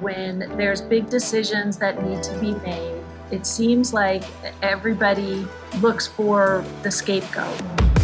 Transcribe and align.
when 0.00 0.40
there's 0.56 0.80
big 0.80 1.08
decisions 1.08 1.78
that 1.78 2.04
need 2.04 2.22
to 2.22 2.38
be 2.38 2.54
made, 2.66 3.02
it 3.30 3.46
seems 3.46 3.92
like 3.92 4.24
everybody 4.62 5.46
looks 5.80 6.06
for 6.06 6.64
the 6.82 6.90
scapegoat. 6.90 7.97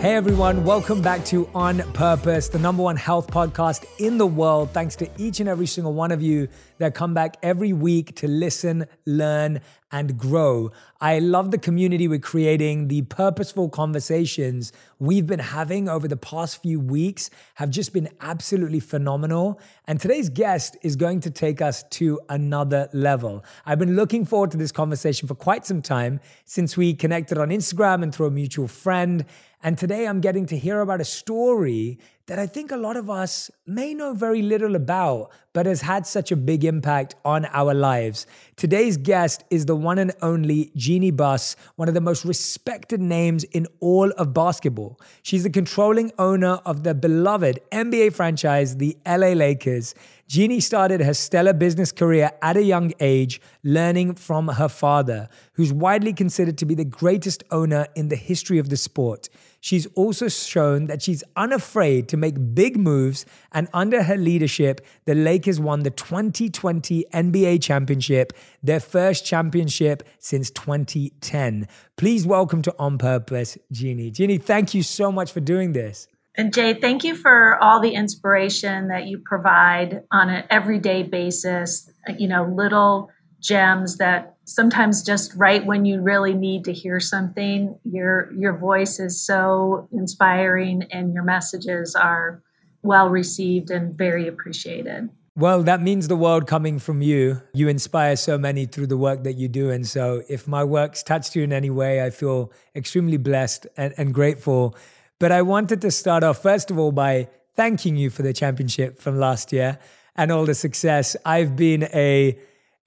Hey 0.00 0.14
everyone, 0.14 0.64
welcome 0.64 1.02
back 1.02 1.26
to 1.26 1.46
On 1.54 1.80
Purpose, 1.92 2.48
the 2.48 2.58
number 2.58 2.82
one 2.82 2.96
health 2.96 3.26
podcast 3.26 3.84
in 3.98 4.16
the 4.16 4.26
world. 4.26 4.70
Thanks 4.70 4.96
to 4.96 5.10
each 5.18 5.40
and 5.40 5.48
every 5.48 5.66
single 5.66 5.92
one 5.92 6.10
of 6.10 6.22
you 6.22 6.48
that 6.78 6.94
come 6.94 7.12
back 7.12 7.36
every 7.42 7.74
week 7.74 8.16
to 8.16 8.26
listen, 8.26 8.86
learn, 9.04 9.60
and 9.92 10.16
grow. 10.16 10.70
I 11.02 11.18
love 11.18 11.50
the 11.50 11.58
community 11.58 12.08
we're 12.08 12.18
creating. 12.18 12.88
The 12.88 13.02
purposeful 13.02 13.68
conversations 13.68 14.72
we've 14.98 15.26
been 15.26 15.40
having 15.40 15.88
over 15.88 16.08
the 16.08 16.16
past 16.16 16.62
few 16.62 16.80
weeks 16.80 17.28
have 17.56 17.68
just 17.68 17.92
been 17.92 18.08
absolutely 18.22 18.80
phenomenal. 18.80 19.60
And 19.86 20.00
today's 20.00 20.30
guest 20.30 20.78
is 20.82 20.96
going 20.96 21.20
to 21.20 21.30
take 21.30 21.60
us 21.60 21.82
to 21.90 22.20
another 22.30 22.88
level. 22.94 23.44
I've 23.66 23.78
been 23.78 23.96
looking 23.96 24.24
forward 24.24 24.50
to 24.52 24.56
this 24.56 24.72
conversation 24.72 25.28
for 25.28 25.34
quite 25.34 25.66
some 25.66 25.82
time 25.82 26.20
since 26.46 26.74
we 26.76 26.94
connected 26.94 27.36
on 27.36 27.50
Instagram 27.50 28.02
and 28.02 28.14
through 28.14 28.26
a 28.26 28.30
mutual 28.30 28.68
friend. 28.68 29.26
And 29.62 29.76
today 29.76 30.06
I'm 30.06 30.20
getting 30.20 30.46
to 30.46 30.56
hear 30.56 30.80
about 30.80 31.02
a 31.02 31.04
story 31.04 31.98
that 32.30 32.38
I 32.38 32.46
think 32.46 32.70
a 32.70 32.76
lot 32.76 32.96
of 32.96 33.10
us 33.10 33.50
may 33.66 33.92
know 33.92 34.14
very 34.14 34.40
little 34.40 34.76
about, 34.76 35.32
but 35.52 35.66
has 35.66 35.82
had 35.82 36.06
such 36.06 36.30
a 36.30 36.36
big 36.36 36.64
impact 36.64 37.16
on 37.24 37.44
our 37.46 37.74
lives. 37.74 38.24
Today's 38.56 38.96
guest 38.96 39.42
is 39.50 39.66
the 39.66 39.74
one 39.74 39.98
and 39.98 40.12
only 40.22 40.70
Jeanie 40.76 41.10
Buss, 41.10 41.56
one 41.74 41.88
of 41.88 41.94
the 41.94 42.00
most 42.00 42.24
respected 42.24 43.00
names 43.00 43.42
in 43.44 43.66
all 43.80 44.12
of 44.12 44.32
basketball. 44.32 44.98
She's 45.22 45.42
the 45.42 45.50
controlling 45.50 46.12
owner 46.18 46.60
of 46.64 46.84
the 46.84 46.94
beloved 46.94 47.58
NBA 47.72 48.14
franchise, 48.14 48.76
the 48.76 48.96
LA 49.04 49.32
Lakers. 49.32 49.94
Jeanie 50.28 50.60
started 50.60 51.00
her 51.00 51.14
stellar 51.14 51.52
business 51.52 51.90
career 51.90 52.30
at 52.40 52.56
a 52.56 52.62
young 52.62 52.92
age, 53.00 53.40
learning 53.64 54.14
from 54.14 54.46
her 54.46 54.68
father, 54.68 55.28
who's 55.54 55.72
widely 55.72 56.12
considered 56.12 56.56
to 56.58 56.64
be 56.64 56.76
the 56.76 56.84
greatest 56.84 57.42
owner 57.50 57.88
in 57.96 58.08
the 58.08 58.14
history 58.14 58.58
of 58.58 58.68
the 58.68 58.76
sport. 58.76 59.28
She's 59.60 59.86
also 59.94 60.28
shown 60.28 60.86
that 60.86 61.02
she's 61.02 61.22
unafraid 61.36 62.08
to 62.08 62.16
make 62.16 62.54
big 62.54 62.78
moves, 62.78 63.26
and 63.52 63.68
under 63.74 64.04
her 64.04 64.16
leadership, 64.16 64.80
the 65.04 65.14
Lakers 65.14 65.60
won 65.60 65.82
the 65.82 65.90
2020 65.90 67.04
NBA 67.12 67.62
championship, 67.62 68.32
their 68.62 68.80
first 68.80 69.26
championship 69.26 70.02
since 70.18 70.50
2010. 70.50 71.68
Please 71.98 72.26
welcome 72.26 72.62
to 72.62 72.74
On 72.78 72.96
Purpose, 72.96 73.58
Jeanie. 73.70 74.10
Jeanie, 74.10 74.38
thank 74.38 74.72
you 74.72 74.82
so 74.82 75.12
much 75.12 75.30
for 75.30 75.40
doing 75.40 75.72
this. 75.72 76.08
And 76.36 76.54
Jay, 76.54 76.72
thank 76.72 77.04
you 77.04 77.14
for 77.14 77.58
all 77.62 77.80
the 77.80 77.94
inspiration 77.94 78.88
that 78.88 79.06
you 79.06 79.20
provide 79.26 80.04
on 80.10 80.30
an 80.30 80.44
everyday 80.48 81.02
basis. 81.02 81.90
You 82.18 82.28
know, 82.28 82.44
little 82.44 83.10
gems 83.40 83.98
that 83.98 84.36
sometimes 84.50 85.02
just 85.02 85.32
right 85.36 85.64
when 85.64 85.84
you 85.84 86.00
really 86.00 86.34
need 86.34 86.64
to 86.64 86.72
hear 86.72 86.98
something 86.98 87.78
your 87.84 88.32
your 88.36 88.52
voice 88.52 88.98
is 88.98 89.24
so 89.24 89.88
inspiring 89.92 90.82
and 90.90 91.14
your 91.14 91.22
messages 91.22 91.94
are 91.94 92.42
well 92.82 93.08
received 93.08 93.70
and 93.70 93.96
very 93.96 94.26
appreciated. 94.26 95.08
Well 95.36 95.62
that 95.62 95.80
means 95.80 96.08
the 96.08 96.16
world 96.16 96.48
coming 96.48 96.80
from 96.80 97.00
you. 97.00 97.42
You 97.54 97.68
inspire 97.68 98.16
so 98.16 98.36
many 98.38 98.66
through 98.66 98.88
the 98.88 98.96
work 98.96 99.22
that 99.22 99.34
you 99.34 99.46
do. 99.46 99.70
And 99.70 99.86
so 99.86 100.22
if 100.28 100.48
my 100.48 100.64
work's 100.64 101.04
touched 101.04 101.36
you 101.36 101.44
in 101.44 101.52
any 101.52 101.70
way 101.70 102.04
i 102.04 102.10
feel 102.10 102.52
extremely 102.74 103.18
blessed 103.18 103.68
and, 103.76 103.94
and 103.96 104.12
grateful. 104.12 104.76
But 105.20 105.30
i 105.30 105.42
wanted 105.42 105.80
to 105.82 105.92
start 105.92 106.24
off 106.24 106.42
first 106.42 106.72
of 106.72 106.78
all 106.78 106.90
by 106.90 107.28
thanking 107.54 107.96
you 107.96 108.10
for 108.10 108.22
the 108.22 108.32
championship 108.32 108.98
from 108.98 109.16
last 109.16 109.52
year 109.52 109.78
and 110.16 110.32
all 110.32 110.44
the 110.44 110.54
success. 110.54 111.16
I've 111.24 111.54
been 111.54 111.84
a 111.94 112.36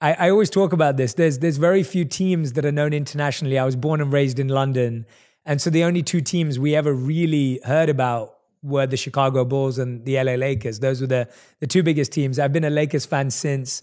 I, 0.04 0.26
I 0.26 0.30
always 0.30 0.50
talk 0.50 0.74
about 0.74 0.98
this. 0.98 1.14
There's 1.14 1.38
there's 1.38 1.56
very 1.56 1.82
few 1.82 2.04
teams 2.04 2.52
that 2.52 2.66
are 2.66 2.72
known 2.72 2.92
internationally. 2.92 3.58
I 3.58 3.64
was 3.64 3.74
born 3.74 4.02
and 4.02 4.12
raised 4.12 4.38
in 4.38 4.48
London, 4.48 5.06
and 5.46 5.62
so 5.62 5.70
the 5.70 5.82
only 5.82 6.02
two 6.02 6.20
teams 6.20 6.58
we 6.58 6.76
ever 6.76 6.92
really 6.92 7.58
heard 7.64 7.88
about 7.88 8.36
were 8.62 8.86
the 8.86 8.98
Chicago 8.98 9.46
Bulls 9.46 9.78
and 9.78 10.04
the 10.04 10.22
LA 10.22 10.34
Lakers. 10.34 10.80
Those 10.80 11.00
were 11.00 11.06
the 11.06 11.26
the 11.60 11.66
two 11.66 11.82
biggest 11.82 12.12
teams. 12.12 12.38
I've 12.38 12.52
been 12.52 12.64
a 12.64 12.70
Lakers 12.70 13.06
fan 13.06 13.30
since. 13.30 13.82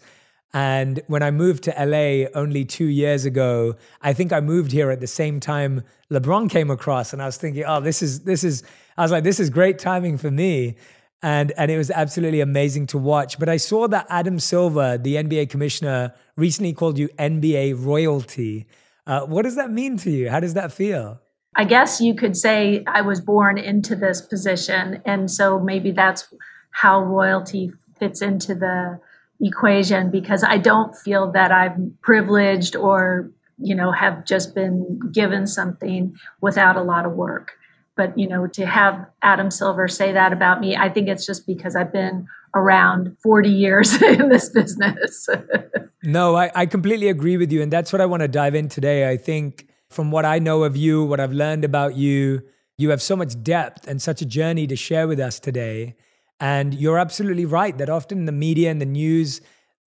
And 0.54 1.02
when 1.08 1.24
I 1.24 1.32
moved 1.32 1.64
to 1.64 1.72
LA 1.72 2.28
only 2.38 2.66
two 2.66 2.88
years 2.88 3.24
ago, 3.24 3.76
I 4.02 4.12
think 4.12 4.34
I 4.34 4.42
moved 4.42 4.74
here 4.74 4.92
at 4.92 5.00
the 5.00 5.08
same 5.08 5.40
time 5.40 5.82
LeBron 6.12 6.50
came 6.50 6.70
across, 6.70 7.14
and 7.14 7.22
I 7.22 7.26
was 7.26 7.38
thinking, 7.38 7.64
oh, 7.66 7.80
this 7.80 8.04
is 8.04 8.26
this 8.26 8.44
is. 8.44 8.62
I 8.96 9.02
was 9.02 9.12
like, 9.12 9.24
this 9.24 9.40
is 9.40 9.50
great 9.50 9.80
timing 9.80 10.18
for 10.18 10.30
me 10.30 10.76
and 11.24 11.52
and 11.58 11.70
it 11.70 11.78
was 11.78 11.92
absolutely 11.92 12.42
amazing 12.42 12.88
to 12.88 12.98
watch. 12.98 13.40
But 13.40 13.50
I 13.50 13.58
saw 13.58 13.88
that 13.88 14.08
Adam 14.10 14.40
Silver, 14.40 14.98
the 14.98 15.16
NBA 15.16 15.50
commissioner, 15.50 16.14
recently 16.36 16.74
called 16.74 16.98
you 16.98 17.10
NBA 17.20 17.84
royalty. 17.84 18.68
Uh, 19.06 19.22
what 19.22 19.44
does 19.44 19.56
that 19.56 19.72
mean 19.72 19.98
to 19.98 20.12
you? 20.12 20.30
How 20.30 20.40
does 20.40 20.54
that 20.54 20.72
feel? 20.72 21.20
I 21.56 21.66
guess 21.66 22.00
you 22.00 22.16
could 22.16 22.38
say 22.38 22.84
I 22.88 23.02
was 23.02 23.20
born 23.20 23.58
into 23.58 23.96
this 23.96 24.22
position, 24.22 25.02
and 25.06 25.30
so 25.30 25.60
maybe 25.60 25.92
that's 25.92 26.34
how 26.72 27.02
royalty 27.02 27.72
fits 28.00 28.22
into 28.22 28.56
the 28.56 29.00
equation 29.42 30.10
because 30.12 30.44
I 30.44 30.58
don't 30.58 30.96
feel 30.96 31.32
that 31.34 31.52
I'm 31.52 31.98
privileged 32.02 32.76
or 32.76 33.32
you 33.58 33.76
know 33.76 33.92
have 33.92 34.26
just 34.26 34.56
been 34.56 35.00
given 35.12 35.46
something 35.46 36.16
without 36.42 36.78
a 36.78 36.84
lot 36.84 37.06
of 37.06 37.14
work 37.14 37.54
but 38.02 38.18
you 38.18 38.28
know 38.28 38.48
to 38.48 38.66
have 38.66 39.06
adam 39.22 39.52
silver 39.52 39.88
say 39.88 40.12
that 40.12 40.34
about 40.34 40.60
me 40.60 40.76
i 40.76 40.90
think 40.90 41.08
it's 41.08 41.26
just 41.26 41.46
because 41.46 41.76
i've 41.76 41.94
been 41.94 42.28
around 42.56 43.16
40 43.22 43.50
years 43.50 44.02
in 44.14 44.30
this 44.30 44.50
business 44.50 45.30
no 46.04 46.36
I, 46.36 46.52
I 46.56 46.66
completely 46.66 47.10
agree 47.10 47.38
with 47.38 47.52
you 47.52 47.62
and 47.62 47.72
that's 47.72 47.94
what 47.94 48.02
i 48.02 48.08
want 48.08 48.22
to 48.22 48.28
dive 48.28 48.56
in 48.56 48.70
today 48.70 49.08
i 49.08 49.18
think 49.18 49.68
from 49.92 50.10
what 50.10 50.26
i 50.26 50.40
know 50.40 50.64
of 50.64 50.76
you 50.76 51.04
what 51.04 51.20
i've 51.20 51.32
learned 51.32 51.64
about 51.64 51.96
you 51.96 52.42
you 52.78 52.90
have 52.90 53.02
so 53.04 53.16
much 53.16 53.42
depth 53.44 53.88
and 53.88 54.02
such 54.02 54.24
a 54.24 54.26
journey 54.26 54.66
to 54.66 54.76
share 54.76 55.08
with 55.08 55.20
us 55.20 55.40
today 55.40 55.96
and 56.40 56.74
you're 56.74 56.98
absolutely 56.98 57.46
right 57.46 57.78
that 57.78 57.90
often 57.90 58.18
in 58.18 58.26
the 58.26 58.32
media 58.32 58.72
and 58.72 58.82
the 58.82 58.92
news 59.02 59.42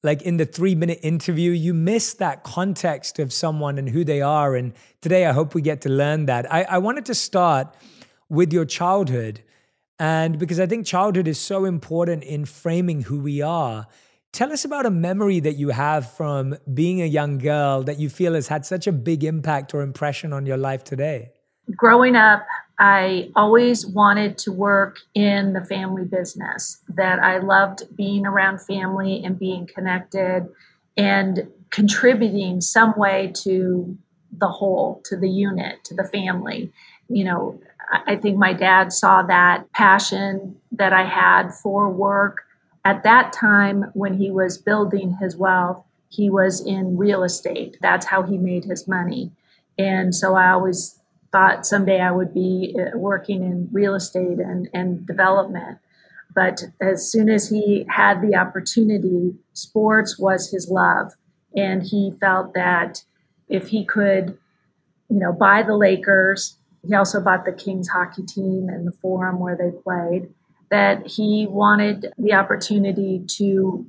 like 0.03 0.21
in 0.21 0.35
the 0.37 0.45
three 0.45 0.75
minute 0.75 0.99
interview, 1.01 1.51
you 1.51 1.73
miss 1.73 2.13
that 2.15 2.43
context 2.43 3.19
of 3.19 3.31
someone 3.31 3.77
and 3.77 3.89
who 3.89 4.03
they 4.03 4.21
are. 4.21 4.53
And 4.53 4.73
today, 5.01 5.25
I 5.25 5.31
hope 5.31 5.55
we 5.55 5.61
get 5.61 5.81
to 5.81 5.89
learn 5.89 6.25
that. 6.25 6.51
I, 6.53 6.63
I 6.63 6.77
wanted 6.79 7.05
to 7.05 7.15
start 7.15 7.73
with 8.33 8.51
your 8.51 8.65
childhood. 8.65 9.43
And 9.99 10.39
because 10.39 10.59
I 10.59 10.65
think 10.65 10.85
childhood 10.85 11.27
is 11.27 11.39
so 11.39 11.65
important 11.65 12.23
in 12.23 12.45
framing 12.45 13.03
who 13.03 13.19
we 13.19 13.41
are. 13.41 13.87
Tell 14.31 14.51
us 14.51 14.65
about 14.65 14.87
a 14.87 14.89
memory 14.89 15.39
that 15.41 15.57
you 15.57 15.69
have 15.69 16.11
from 16.11 16.55
being 16.73 17.01
a 17.01 17.05
young 17.05 17.37
girl 17.37 17.83
that 17.83 17.99
you 17.99 18.09
feel 18.09 18.33
has 18.33 18.47
had 18.47 18.65
such 18.65 18.87
a 18.87 18.91
big 18.91 19.23
impact 19.23 19.75
or 19.75 19.83
impression 19.83 20.33
on 20.33 20.47
your 20.47 20.57
life 20.57 20.83
today. 20.83 21.31
Growing 21.77 22.15
up, 22.15 22.43
I 22.79 23.29
always 23.35 23.85
wanted 23.85 24.39
to 24.39 24.51
work 24.51 24.97
in 25.13 25.53
the 25.53 25.63
family 25.63 26.05
business, 26.05 26.81
that 26.89 27.19
I 27.19 27.37
loved 27.37 27.95
being 27.95 28.25
around 28.25 28.59
family 28.59 29.21
and 29.23 29.37
being 29.37 29.67
connected 29.67 30.49
and 30.97 31.47
contributing 31.69 32.59
some 32.59 32.97
way 32.97 33.31
to 33.43 33.95
the 34.35 34.47
whole, 34.47 35.01
to 35.05 35.15
the 35.15 35.29
unit, 35.29 35.83
to 35.83 35.93
the 35.93 36.03
family. 36.03 36.71
You 37.07 37.25
know, 37.25 37.61
I 38.07 38.15
think 38.15 38.37
my 38.37 38.53
dad 38.53 38.91
saw 38.91 39.21
that 39.23 39.71
passion 39.71 40.55
that 40.71 40.93
I 40.93 41.05
had 41.05 41.53
for 41.53 41.89
work. 41.89 42.43
At 42.85 43.03
that 43.03 43.33
time, 43.33 43.91
when 43.93 44.15
he 44.15 44.31
was 44.31 44.57
building 44.57 45.17
his 45.21 45.37
wealth, 45.37 45.83
he 46.09 46.29
was 46.29 46.65
in 46.65 46.97
real 46.97 47.23
estate. 47.23 47.77
That's 47.81 48.07
how 48.07 48.23
he 48.23 48.37
made 48.37 48.65
his 48.65 48.87
money. 48.87 49.31
And 49.77 50.13
so 50.13 50.35
I 50.35 50.51
always 50.51 50.99
thought 51.31 51.65
someday 51.65 51.99
I 51.99 52.11
would 52.11 52.33
be 52.33 52.75
uh, 52.77 52.97
working 52.97 53.43
in 53.43 53.69
real 53.71 53.95
estate 53.95 54.39
and, 54.39 54.69
and 54.73 55.05
development. 55.05 55.79
But 56.35 56.63
as 56.81 57.11
soon 57.11 57.29
as 57.29 57.49
he 57.49 57.85
had 57.89 58.21
the 58.21 58.35
opportunity, 58.35 59.35
sports 59.53 60.17
was 60.17 60.51
his 60.51 60.69
love. 60.69 61.13
And 61.55 61.83
he 61.83 62.11
felt 62.19 62.53
that 62.53 63.03
if 63.47 63.69
he 63.69 63.85
could, 63.85 64.37
you 65.09 65.19
know, 65.19 65.31
buy 65.31 65.63
the 65.63 65.75
Lakers 65.75 66.57
he 66.85 66.93
also 66.93 67.21
bought 67.21 67.45
the 67.45 67.53
Kings 67.53 67.89
hockey 67.89 68.23
team 68.23 68.67
and 68.69 68.85
the 68.85 68.91
forum 68.91 69.39
where 69.39 69.55
they 69.55 69.71
played. 69.71 70.29
That 70.69 71.07
he 71.07 71.47
wanted 71.47 72.13
the 72.17 72.33
opportunity 72.33 73.23
to 73.37 73.85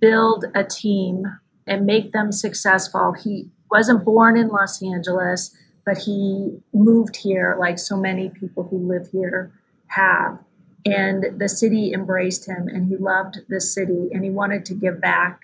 build 0.00 0.44
a 0.54 0.64
team 0.64 1.24
and 1.66 1.86
make 1.86 2.12
them 2.12 2.32
successful. 2.32 3.12
He 3.12 3.50
wasn't 3.70 4.04
born 4.04 4.36
in 4.36 4.48
Los 4.48 4.82
Angeles, 4.82 5.56
but 5.84 5.98
he 5.98 6.58
moved 6.72 7.16
here 7.16 7.56
like 7.58 7.78
so 7.78 7.96
many 7.96 8.30
people 8.30 8.64
who 8.64 8.78
live 8.78 9.08
here 9.12 9.52
have. 9.86 10.38
And 10.84 11.38
the 11.38 11.48
city 11.48 11.92
embraced 11.92 12.48
him 12.48 12.66
and 12.68 12.88
he 12.88 12.96
loved 12.96 13.38
the 13.48 13.60
city 13.60 14.08
and 14.12 14.24
he 14.24 14.30
wanted 14.30 14.64
to 14.66 14.74
give 14.74 15.00
back 15.00 15.42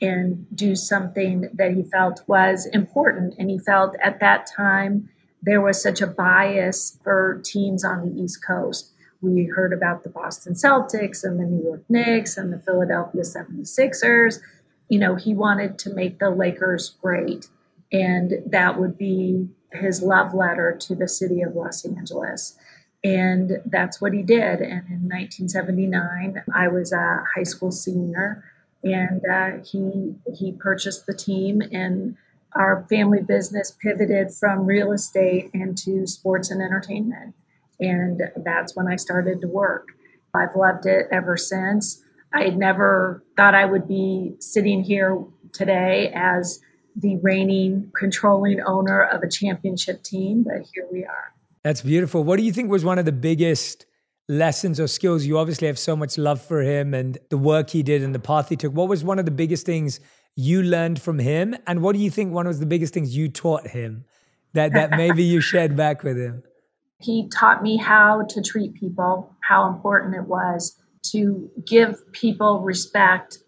and 0.00 0.46
do 0.54 0.74
something 0.76 1.48
that 1.54 1.72
he 1.72 1.82
felt 1.82 2.22
was 2.26 2.66
important. 2.66 3.34
And 3.38 3.50
he 3.50 3.58
felt 3.58 3.96
at 4.02 4.20
that 4.20 4.46
time 4.46 5.08
there 5.42 5.60
was 5.60 5.82
such 5.82 6.00
a 6.00 6.06
bias 6.06 6.98
for 7.02 7.40
teams 7.44 7.84
on 7.84 8.02
the 8.02 8.22
East 8.22 8.44
Coast. 8.46 8.90
we 9.20 9.44
heard 9.44 9.72
about 9.72 10.02
the 10.02 10.08
Boston 10.08 10.54
Celtics 10.54 11.22
and 11.22 11.38
the 11.38 11.44
New 11.44 11.62
York 11.62 11.84
Knicks 11.88 12.36
and 12.36 12.52
the 12.52 12.58
Philadelphia 12.58 13.22
76ers. 13.22 14.40
You 14.88 14.98
know, 14.98 15.14
he 15.14 15.32
wanted 15.32 15.78
to 15.80 15.94
make 15.94 16.18
the 16.18 16.30
Lakers 16.30 16.96
great. 17.00 17.46
And 17.92 18.42
that 18.46 18.80
would 18.80 18.98
be 18.98 19.48
his 19.72 20.02
love 20.02 20.34
letter 20.34 20.76
to 20.80 20.94
the 20.94 21.08
city 21.08 21.40
of 21.42 21.54
Los 21.54 21.84
Angeles. 21.84 22.56
And 23.04 23.58
that's 23.66 24.00
what 24.00 24.12
he 24.12 24.22
did. 24.22 24.60
And 24.60 24.86
in 24.88 25.08
1979, 25.08 26.42
I 26.54 26.68
was 26.68 26.92
a 26.92 27.24
high 27.34 27.42
school 27.42 27.72
senior, 27.72 28.44
and 28.84 29.22
uh, 29.30 29.50
he 29.64 30.14
he 30.32 30.52
purchased 30.52 31.06
the 31.06 31.14
team, 31.14 31.62
and 31.72 32.16
our 32.54 32.86
family 32.88 33.22
business 33.22 33.70
pivoted 33.70 34.32
from 34.32 34.66
real 34.66 34.92
estate 34.92 35.50
into 35.54 36.06
sports 36.06 36.50
and 36.50 36.60
entertainment. 36.62 37.34
And 37.80 38.22
that's 38.36 38.76
when 38.76 38.86
I 38.88 38.96
started 38.96 39.40
to 39.40 39.48
work. 39.48 39.88
I've 40.34 40.54
loved 40.56 40.86
it 40.86 41.06
ever 41.10 41.36
since. 41.36 42.02
I 42.34 42.48
never 42.48 43.22
thought 43.36 43.54
I 43.54 43.64
would 43.64 43.86
be 43.86 44.34
sitting 44.38 44.84
here 44.84 45.24
today 45.52 46.10
as 46.14 46.60
the 46.96 47.16
reigning, 47.22 47.90
controlling 47.98 48.60
owner 48.62 49.02
of 49.02 49.22
a 49.22 49.28
championship 49.28 50.02
team, 50.02 50.44
but 50.44 50.66
here 50.74 50.86
we 50.90 51.04
are. 51.04 51.34
That's 51.64 51.82
beautiful. 51.82 52.24
What 52.24 52.38
do 52.38 52.44
you 52.44 52.52
think 52.52 52.70
was 52.70 52.84
one 52.84 52.98
of 52.98 53.04
the 53.04 53.12
biggest 53.12 53.86
lessons 54.28 54.80
or 54.80 54.86
skills? 54.86 55.24
You 55.24 55.38
obviously 55.38 55.66
have 55.68 55.78
so 55.78 55.96
much 55.96 56.18
love 56.18 56.40
for 56.40 56.62
him 56.62 56.92
and 56.94 57.18
the 57.30 57.38
work 57.38 57.70
he 57.70 57.82
did 57.82 58.02
and 58.02 58.14
the 58.14 58.18
path 58.18 58.48
he 58.48 58.56
took. 58.56 58.72
What 58.72 58.88
was 58.88 59.04
one 59.04 59.18
of 59.18 59.24
the 59.24 59.30
biggest 59.30 59.64
things 59.64 60.00
you 60.36 60.62
learned 60.62 61.00
from 61.00 61.18
him? 61.18 61.54
And 61.66 61.82
what 61.82 61.94
do 61.94 62.00
you 62.00 62.10
think 62.10 62.32
one 62.32 62.46
of 62.46 62.58
the 62.58 62.66
biggest 62.66 62.94
things 62.94 63.16
you 63.16 63.28
taught 63.28 63.68
him 63.68 64.04
that, 64.54 64.72
that 64.72 64.90
maybe 64.90 65.22
you 65.22 65.40
shared 65.40 65.76
back 65.76 66.02
with 66.02 66.16
him? 66.16 66.42
He 67.00 67.28
taught 67.28 67.62
me 67.62 67.76
how 67.76 68.22
to 68.28 68.42
treat 68.42 68.74
people, 68.74 69.34
how 69.42 69.68
important 69.68 70.14
it 70.14 70.24
was 70.24 70.78
to 71.10 71.50
give 71.66 72.12
people 72.12 72.60
respect 72.60 73.38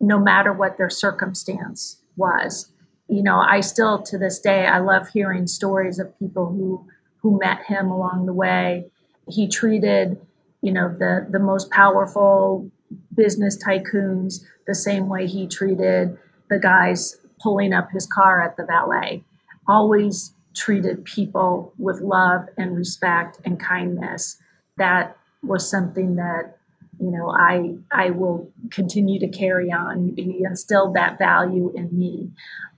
no 0.00 0.18
matter 0.18 0.52
what 0.52 0.78
their 0.78 0.90
circumstance 0.90 2.02
was. 2.16 2.72
You 3.08 3.22
know, 3.22 3.38
I 3.38 3.60
still 3.60 4.02
to 4.04 4.18
this 4.18 4.40
day 4.40 4.66
I 4.66 4.78
love 4.78 5.08
hearing 5.08 5.46
stories 5.46 5.98
of 5.98 6.18
people 6.18 6.46
who 6.46 6.86
who 7.18 7.38
met 7.38 7.64
him 7.66 7.90
along 7.90 8.26
the 8.26 8.32
way. 8.32 8.90
He 9.28 9.46
treated, 9.46 10.18
you 10.62 10.72
know, 10.72 10.88
the 10.88 11.26
the 11.30 11.38
most 11.38 11.70
powerful 11.70 12.70
business 13.14 13.62
tycoons 13.62 14.42
the 14.66 14.74
same 14.74 15.08
way 15.08 15.26
he 15.26 15.46
treated 15.46 16.18
the 16.52 16.58
guys 16.58 17.16
pulling 17.40 17.72
up 17.72 17.90
his 17.90 18.06
car 18.06 18.42
at 18.42 18.56
the 18.56 18.64
valet. 18.64 19.24
Always 19.66 20.34
treated 20.54 21.04
people 21.04 21.72
with 21.78 22.00
love 22.00 22.46
and 22.58 22.76
respect 22.76 23.40
and 23.44 23.58
kindness. 23.58 24.36
That 24.76 25.16
was 25.42 25.68
something 25.68 26.16
that 26.16 26.56
you 27.00 27.10
know 27.10 27.30
I 27.30 27.74
I 27.90 28.10
will 28.10 28.52
continue 28.70 29.18
to 29.20 29.28
carry 29.28 29.72
on. 29.72 30.14
He 30.16 30.44
instilled 30.44 30.94
that 30.94 31.18
value 31.18 31.72
in 31.74 31.88
me. 31.98 32.30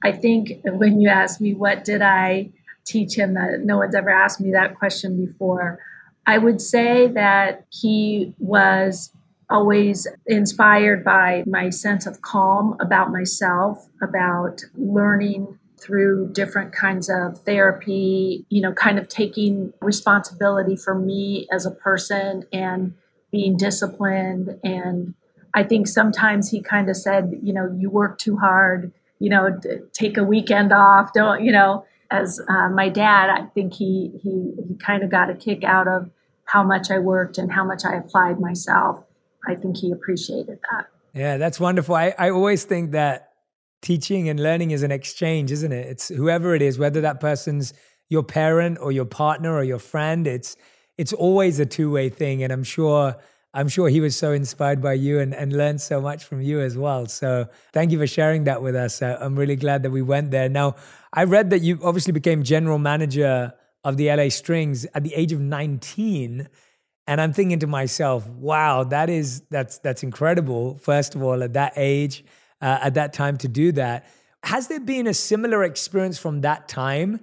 I 0.02 0.12
think 0.12 0.60
when 0.64 1.00
you 1.00 1.08
ask 1.08 1.40
me 1.40 1.52
what 1.54 1.84
did 1.84 2.00
I 2.00 2.50
teach 2.86 3.16
him 3.16 3.34
that 3.34 3.60
no 3.64 3.78
one's 3.78 3.94
ever 3.94 4.10
asked 4.10 4.40
me 4.40 4.52
that 4.52 4.78
question 4.78 5.16
before, 5.16 5.78
I 6.26 6.38
would 6.38 6.60
say 6.60 7.08
that 7.08 7.66
he 7.70 8.34
was 8.38 9.10
always 9.50 10.06
inspired 10.26 11.04
by 11.04 11.44
my 11.46 11.70
sense 11.70 12.06
of 12.06 12.22
calm 12.22 12.76
about 12.80 13.10
myself, 13.10 13.88
about 14.02 14.62
learning 14.74 15.58
through 15.78 16.30
different 16.32 16.72
kinds 16.72 17.10
of 17.10 17.38
therapy, 17.42 18.46
you 18.48 18.62
know, 18.62 18.72
kind 18.72 18.98
of 18.98 19.08
taking 19.08 19.72
responsibility 19.80 20.76
for 20.76 20.94
me 20.94 21.46
as 21.52 21.66
a 21.66 21.70
person 21.70 22.44
and 22.52 22.94
being 23.30 23.56
disciplined. 23.56 24.58
And 24.64 25.14
I 25.54 25.62
think 25.62 25.86
sometimes 25.86 26.50
he 26.50 26.62
kind 26.62 26.88
of 26.88 26.96
said, 26.96 27.38
you 27.42 27.52
know, 27.52 27.70
you 27.78 27.90
work 27.90 28.18
too 28.18 28.36
hard, 28.38 28.92
you 29.18 29.28
know, 29.28 29.60
take 29.92 30.16
a 30.16 30.24
weekend 30.24 30.72
off, 30.72 31.12
don't, 31.12 31.44
you 31.44 31.52
know, 31.52 31.84
as 32.10 32.40
uh, 32.48 32.68
my 32.68 32.88
dad, 32.88 33.28
I 33.30 33.46
think 33.54 33.74
he, 33.74 34.12
he, 34.22 34.52
he 34.68 34.74
kind 34.76 35.02
of 35.02 35.10
got 35.10 35.30
a 35.30 35.34
kick 35.34 35.64
out 35.64 35.88
of 35.88 36.10
how 36.44 36.62
much 36.62 36.90
I 36.90 36.98
worked 36.98 37.38
and 37.38 37.52
how 37.52 37.64
much 37.64 37.84
I 37.84 37.96
applied 37.96 38.40
myself. 38.40 39.04
I 39.46 39.54
think 39.54 39.76
he 39.76 39.90
appreciated 39.90 40.58
that. 40.70 40.86
Yeah, 41.14 41.36
that's 41.36 41.60
wonderful. 41.60 41.94
I, 41.94 42.14
I 42.18 42.30
always 42.30 42.64
think 42.64 42.92
that 42.92 43.30
teaching 43.82 44.28
and 44.28 44.40
learning 44.40 44.72
is 44.72 44.82
an 44.82 44.90
exchange, 44.90 45.52
isn't 45.52 45.72
it? 45.72 45.86
It's 45.86 46.08
whoever 46.08 46.54
it 46.54 46.62
is, 46.62 46.78
whether 46.78 47.00
that 47.02 47.20
person's 47.20 47.74
your 48.08 48.22
parent 48.22 48.78
or 48.80 48.92
your 48.92 49.04
partner 49.04 49.54
or 49.54 49.64
your 49.64 49.78
friend, 49.78 50.26
it's 50.26 50.56
it's 50.96 51.12
always 51.12 51.58
a 51.58 51.66
two-way 51.66 52.08
thing. 52.08 52.42
And 52.42 52.52
I'm 52.52 52.64
sure 52.64 53.16
I'm 53.52 53.68
sure 53.68 53.88
he 53.88 54.00
was 54.00 54.16
so 54.16 54.32
inspired 54.32 54.82
by 54.82 54.94
you 54.94 55.20
and, 55.20 55.32
and 55.32 55.52
learned 55.52 55.80
so 55.80 56.00
much 56.00 56.24
from 56.24 56.40
you 56.40 56.60
as 56.60 56.76
well. 56.76 57.06
So 57.06 57.46
thank 57.72 57.92
you 57.92 57.98
for 57.98 58.06
sharing 58.06 58.44
that 58.44 58.62
with 58.62 58.74
us. 58.74 59.00
Uh, 59.00 59.16
I'm 59.20 59.36
really 59.36 59.54
glad 59.54 59.84
that 59.84 59.90
we 59.90 60.02
went 60.02 60.32
there. 60.32 60.48
Now, 60.48 60.74
I 61.12 61.22
read 61.22 61.50
that 61.50 61.60
you 61.60 61.78
obviously 61.84 62.12
became 62.12 62.42
general 62.42 62.78
manager 62.78 63.54
of 63.84 63.96
the 63.96 64.08
LA 64.08 64.28
Strings 64.28 64.86
at 64.92 65.04
the 65.04 65.14
age 65.14 65.32
of 65.32 65.40
19. 65.40 66.48
And 67.06 67.20
I'm 67.20 67.32
thinking 67.32 67.58
to 67.60 67.66
myself, 67.66 68.26
wow, 68.28 68.84
that 68.84 69.10
is 69.10 69.42
that's 69.50 69.78
that's 69.78 70.02
incredible. 70.02 70.78
First 70.78 71.14
of 71.14 71.22
all, 71.22 71.42
at 71.42 71.52
that 71.52 71.74
age, 71.76 72.24
uh, 72.62 72.78
at 72.82 72.94
that 72.94 73.12
time 73.12 73.36
to 73.38 73.48
do 73.48 73.72
that. 73.72 74.06
Has 74.42 74.68
there 74.68 74.80
been 74.80 75.06
a 75.06 75.14
similar 75.14 75.64
experience 75.64 76.18
from 76.18 76.42
that 76.42 76.68
time 76.68 77.20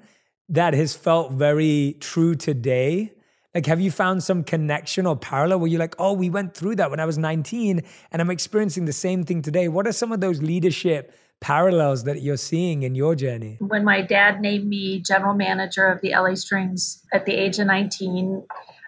that 0.49 0.73
has 0.73 0.95
felt 0.95 1.31
very 1.33 1.97
true 1.99 2.35
today? 2.35 3.13
Like, 3.53 3.65
have 3.65 3.81
you 3.81 3.91
found 3.91 4.23
some 4.23 4.43
connection 4.43 5.05
or 5.05 5.15
parallel 5.17 5.59
where 5.59 5.67
you're 5.67 5.79
like, 5.79 5.95
oh, 5.99 6.13
we 6.13 6.29
went 6.29 6.55
through 6.55 6.77
that 6.77 6.89
when 6.89 6.99
I 6.99 7.05
was 7.05 7.17
19 7.17 7.81
and 8.11 8.21
I'm 8.21 8.29
experiencing 8.29 8.85
the 8.85 8.93
same 8.93 9.23
thing 9.23 9.41
today? 9.41 9.67
What 9.67 9.87
are 9.87 9.91
some 9.91 10.11
of 10.11 10.21
those 10.21 10.41
leadership 10.41 11.13
parallels 11.41 12.05
that 12.05 12.21
you're 12.21 12.37
seeing 12.37 12.83
in 12.83 12.95
your 12.95 13.13
journey? 13.13 13.57
When 13.59 13.83
my 13.83 14.01
dad 14.01 14.39
named 14.39 14.67
me 14.67 15.01
general 15.01 15.33
manager 15.33 15.87
of 15.87 16.01
the 16.01 16.11
LA 16.11 16.35
Strings 16.35 17.03
at 17.11 17.25
the 17.25 17.33
age 17.33 17.59
of 17.59 17.67
19, 17.67 18.43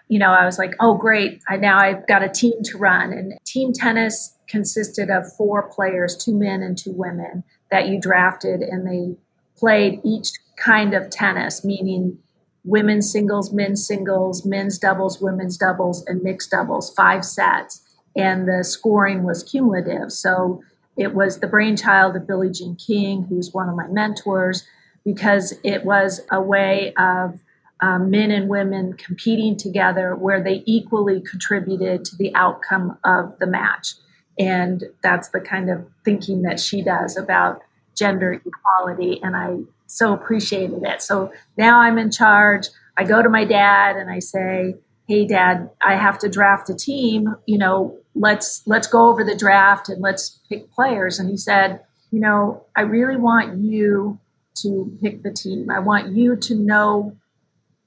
you 0.08 0.18
know, 0.18 0.30
I 0.30 0.44
was 0.44 0.58
like, 0.58 0.74
oh, 0.80 0.94
great. 0.94 1.42
I 1.48 1.56
now 1.56 1.78
I've 1.78 2.06
got 2.06 2.22
a 2.22 2.28
team 2.28 2.62
to 2.64 2.78
run. 2.78 3.12
And 3.12 3.34
team 3.44 3.72
tennis 3.72 4.36
consisted 4.46 5.10
of 5.10 5.32
four 5.36 5.68
players, 5.70 6.16
two 6.16 6.34
men 6.38 6.62
and 6.62 6.76
two 6.76 6.92
women 6.92 7.44
that 7.70 7.88
you 7.88 8.00
drafted, 8.00 8.60
and 8.60 8.86
they 8.86 9.16
played 9.56 10.00
each 10.04 10.28
kind 10.56 10.94
of 10.94 11.10
tennis, 11.10 11.64
meaning 11.64 12.18
women's 12.64 13.10
singles, 13.10 13.52
men's 13.52 13.86
singles, 13.86 14.44
men's 14.44 14.78
doubles, 14.78 15.20
women's 15.20 15.56
doubles, 15.56 16.04
and 16.06 16.22
mixed 16.22 16.50
doubles, 16.50 16.92
five 16.94 17.24
sets. 17.24 17.80
And 18.16 18.46
the 18.46 18.62
scoring 18.62 19.24
was 19.24 19.42
cumulative. 19.42 20.12
So 20.12 20.62
it 20.96 21.14
was 21.14 21.40
the 21.40 21.46
brainchild 21.46 22.14
of 22.16 22.26
Billie 22.26 22.50
Jean 22.50 22.76
King, 22.76 23.24
who's 23.24 23.52
one 23.52 23.68
of 23.68 23.74
my 23.74 23.88
mentors, 23.88 24.64
because 25.04 25.54
it 25.64 25.84
was 25.84 26.20
a 26.30 26.40
way 26.40 26.94
of 26.96 27.40
um, 27.80 28.10
men 28.10 28.30
and 28.30 28.48
women 28.48 28.94
competing 28.94 29.56
together 29.56 30.14
where 30.14 30.42
they 30.42 30.62
equally 30.66 31.20
contributed 31.20 32.04
to 32.04 32.16
the 32.16 32.34
outcome 32.34 32.98
of 33.04 33.38
the 33.38 33.46
match. 33.46 33.94
And 34.38 34.84
that's 35.02 35.28
the 35.28 35.40
kind 35.40 35.70
of 35.70 35.86
thinking 36.04 36.42
that 36.42 36.60
she 36.60 36.82
does 36.82 37.16
about 37.16 37.62
gender 37.96 38.32
equality. 38.32 39.20
And 39.22 39.36
I 39.36 39.58
so 39.86 40.12
appreciated 40.12 40.82
it. 40.82 41.02
So 41.02 41.32
now 41.56 41.80
I'm 41.80 41.98
in 41.98 42.10
charge. 42.10 42.68
I 42.96 43.04
go 43.04 43.22
to 43.22 43.28
my 43.28 43.44
dad 43.44 43.96
and 43.96 44.10
I 44.10 44.18
say, 44.18 44.76
"Hey 45.06 45.26
dad, 45.26 45.70
I 45.80 45.96
have 45.96 46.18
to 46.20 46.28
draft 46.28 46.70
a 46.70 46.74
team, 46.74 47.36
you 47.46 47.58
know, 47.58 47.98
let's 48.14 48.62
let's 48.66 48.86
go 48.86 49.08
over 49.08 49.24
the 49.24 49.36
draft 49.36 49.88
and 49.88 50.00
let's 50.00 50.40
pick 50.48 50.72
players." 50.72 51.18
And 51.18 51.28
he 51.28 51.36
said, 51.36 51.80
"You 52.10 52.20
know, 52.20 52.64
I 52.74 52.82
really 52.82 53.16
want 53.16 53.58
you 53.58 54.18
to 54.62 54.96
pick 55.02 55.22
the 55.22 55.32
team. 55.32 55.70
I 55.70 55.80
want 55.80 56.12
you 56.12 56.36
to 56.36 56.54
know 56.54 57.16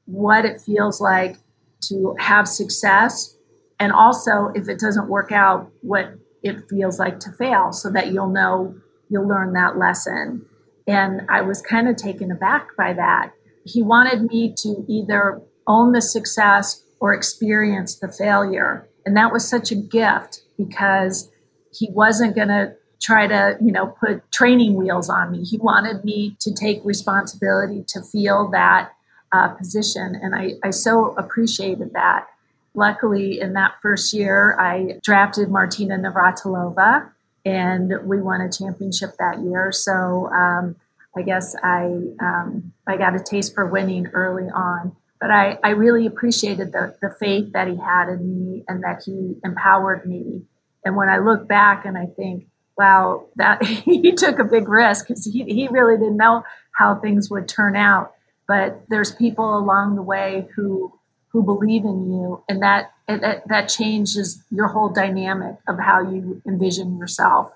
what 0.08 0.46
it 0.46 0.60
feels 0.60 1.00
like 1.00 1.38
to 1.84 2.16
have 2.20 2.48
success 2.48 3.38
and 3.80 3.92
also 3.92 4.52
if 4.56 4.68
it 4.68 4.80
doesn't 4.80 5.08
work 5.08 5.32
out 5.32 5.70
what 5.82 6.16
it 6.42 6.68
feels 6.70 6.98
like 6.98 7.20
to 7.20 7.32
fail 7.34 7.72
so 7.72 7.92
that 7.92 8.12
you'll 8.12 8.30
know 8.30 8.76
you'll 9.10 9.28
learn 9.28 9.54
that 9.54 9.78
lesson. 9.78 10.46
And 10.88 11.22
i 11.30 11.42
was 11.42 11.62
kind 11.62 11.88
of 11.88 11.96
taken 11.96 12.32
aback 12.32 12.68
by 12.78 12.94
that. 12.94 13.32
He 13.66 13.84
wanted 13.84 14.24
me 14.24 14.54
to 14.64 14.86
either 14.88 15.42
own 15.68 15.92
the 15.92 16.02
success 16.02 16.84
or 17.00 17.14
experience 17.14 18.00
the 18.00 18.12
failure 18.12 18.88
and 19.06 19.16
that 19.16 19.32
was 19.32 19.48
such 19.48 19.72
a 19.72 19.76
gift 19.76 20.42
because 20.58 21.30
he 21.74 21.90
wasn't 21.92 22.36
going 22.36 22.50
to 22.50 22.74
try 23.02 23.26
to 23.28 23.58
you 23.62 23.72
know 23.72 23.88
put 23.88 24.30
training 24.32 24.76
wheels 24.76 25.10
on 25.10 25.32
me. 25.32 25.44
He 25.44 25.58
wanted 25.58 26.04
me 26.04 26.36
to 26.42 26.54
take 26.54 26.82
responsibility 26.84 27.86
to 27.88 28.02
feel 28.02 28.50
that 28.52 28.92
uh, 29.31 29.50
position. 29.50 30.15
And 30.22 30.36
I, 30.36 30.53
I 30.63 30.69
so 30.72 31.13
appreciated 31.17 31.93
that. 31.93 32.27
Luckily, 32.74 33.39
in 33.39 33.53
that 33.53 33.75
first 33.81 34.13
year, 34.13 34.55
I 34.60 35.00
drafted 35.03 35.50
Martina 35.50 35.98
Navratilova 35.98 37.10
and 37.43 37.93
we 38.03 38.22
won 38.22 38.41
a 38.41 38.51
championship 38.51 39.12
that 39.17 39.39
year. 39.39 39.72
So 39.72 40.29
um, 40.31 40.75
I 41.15 41.24
guess 41.24 41.55
I, 41.63 41.86
um, 42.19 42.74
I 42.86 42.98
got 42.98 43.15
a 43.15 43.19
taste 43.24 43.55
for 43.55 43.65
winning 43.65 44.07
early 44.13 44.50
on. 44.50 44.96
but 45.19 45.31
I, 45.31 45.57
I 45.63 45.69
really 45.69 46.05
appreciated 46.05 46.72
the, 46.72 46.96
the 47.01 47.10
faith 47.19 47.53
that 47.53 47.67
he 47.67 47.75
had 47.77 48.10
in 48.10 48.29
me 48.29 48.63
and 48.67 48.84
that 48.84 49.03
he 49.05 49.38
empowered 49.43 50.05
me. 50.05 50.43
And 50.86 50.96
when 50.96 51.10
I 51.10 51.17
look 51.17 51.48
back 51.48 51.86
and 51.86 51.98
I 51.98 52.05
think, 52.05 52.48
wow, 52.77 53.25
that 53.38 53.63
he 53.65 54.12
took 54.12 54.39
a 54.39 54.43
big 54.43 54.69
risk 54.69 55.07
because 55.07 55.25
he, 55.25 55.43
he 55.43 55.67
really 55.69 55.98
didn't 55.98 56.17
know 56.17 56.43
how 56.72 56.96
things 56.96 57.29
would 57.29 57.48
turn 57.48 57.75
out. 57.75 58.13
But 58.48 58.84
there's 58.89 59.12
people 59.12 59.58
along 59.58 59.96
the 59.96 60.01
way 60.01 60.48
who 60.56 60.94
who 61.30 61.44
believe 61.44 61.84
in 61.84 62.12
you, 62.12 62.44
and 62.48 62.62
that 62.62 62.92
that, 63.08 63.48
that 63.48 63.68
changes 63.68 64.44
your 64.50 64.68
whole 64.68 64.89
dynamic 64.89 65.56
of 65.68 65.80
how 65.80 66.01
you 66.01 66.42
envision 66.48 66.98
yourself. 66.98 67.51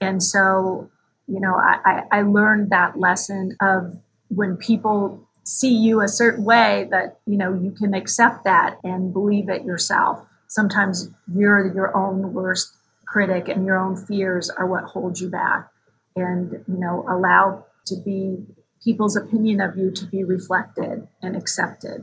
And 0.00 0.22
so, 0.22 0.90
you 1.26 1.40
know, 1.40 1.54
I, 1.54 2.02
I, 2.10 2.18
I 2.18 2.22
learned 2.22 2.70
that 2.70 2.98
lesson 2.98 3.56
of 3.60 4.00
when 4.28 4.56
people 4.56 5.26
see 5.46 5.72
you 5.72 6.00
a 6.00 6.08
certain 6.08 6.44
way 6.44 6.88
that 6.90 7.20
you 7.24 7.36
know 7.36 7.54
you 7.54 7.70
can 7.70 7.94
accept 7.94 8.42
that 8.44 8.78
and 8.82 9.12
believe 9.12 9.48
it 9.48 9.64
yourself 9.64 10.26
sometimes 10.48 11.08
you're 11.32 11.72
your 11.72 11.96
own 11.96 12.32
worst 12.32 12.74
critic 13.06 13.46
and 13.48 13.64
your 13.64 13.78
own 13.78 13.96
fears 13.96 14.50
are 14.50 14.66
what 14.66 14.82
hold 14.82 15.20
you 15.20 15.28
back 15.28 15.68
and 16.16 16.50
you 16.66 16.76
know 16.76 17.04
allow 17.08 17.64
to 17.86 17.94
be 18.04 18.38
people's 18.86 19.16
opinion 19.16 19.60
of 19.60 19.76
you 19.76 19.90
to 19.90 20.06
be 20.06 20.22
reflected 20.22 21.08
and 21.20 21.36
accepted. 21.36 21.98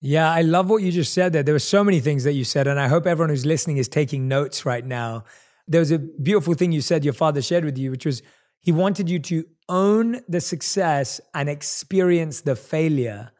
Yeah 0.00 0.30
i 0.30 0.42
love 0.42 0.68
what 0.68 0.82
you 0.82 0.92
just 0.92 1.14
said 1.14 1.32
there. 1.32 1.44
There 1.44 1.58
were 1.60 1.70
so 1.76 1.82
many 1.88 2.00
things 2.00 2.24
that 2.24 2.34
you 2.40 2.44
said 2.44 2.66
and 2.66 2.78
i 2.78 2.88
hope 2.88 3.06
everyone 3.06 3.30
who's 3.30 3.46
listening 3.54 3.78
is 3.78 3.88
taking 3.88 4.28
notes 4.28 4.66
right 4.72 4.86
now. 5.00 5.24
There 5.66 5.82
was 5.84 5.92
a 5.98 5.98
beautiful 5.98 6.54
thing 6.54 6.72
you 6.72 6.82
said 6.90 7.04
your 7.04 7.18
father 7.24 7.40
shared 7.50 7.64
with 7.64 7.78
you 7.78 7.90
which 7.94 8.06
was 8.10 8.22
he 8.64 8.72
wanted 8.72 9.10
you 9.10 9.18
to 9.30 9.44
own 9.68 10.20
the 10.28 10.40
success 10.40 11.20
and 11.34 11.48
experience 11.48 12.40
the 12.40 12.56
failure. 12.56 13.30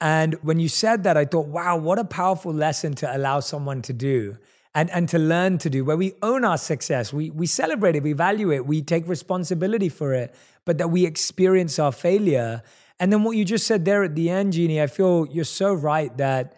And 0.00 0.34
when 0.42 0.58
you 0.58 0.68
said 0.68 1.04
that, 1.04 1.16
I 1.16 1.24
thought, 1.24 1.46
wow, 1.46 1.76
what 1.76 1.98
a 1.98 2.04
powerful 2.04 2.52
lesson 2.52 2.94
to 2.96 3.16
allow 3.16 3.40
someone 3.40 3.80
to 3.82 3.92
do 3.92 4.36
and, 4.74 4.90
and 4.90 5.08
to 5.08 5.18
learn 5.18 5.58
to 5.58 5.70
do, 5.70 5.84
where 5.84 5.96
we 5.96 6.14
own 6.20 6.44
our 6.44 6.58
success, 6.58 7.12
we, 7.12 7.30
we 7.30 7.46
celebrate 7.46 7.96
it, 7.96 8.02
we 8.02 8.12
value 8.12 8.52
it, 8.52 8.66
we 8.66 8.82
take 8.82 9.08
responsibility 9.08 9.88
for 9.88 10.12
it, 10.12 10.34
but 10.66 10.76
that 10.78 10.90
we 10.90 11.06
experience 11.06 11.78
our 11.78 11.92
failure. 11.92 12.62
And 13.00 13.10
then 13.10 13.22
what 13.24 13.36
you 13.36 13.44
just 13.44 13.66
said 13.66 13.86
there 13.86 14.04
at 14.04 14.14
the 14.14 14.28
end, 14.28 14.52
Jeanie, 14.52 14.82
I 14.82 14.88
feel 14.88 15.26
you're 15.30 15.44
so 15.44 15.72
right 15.72 16.14
that 16.18 16.54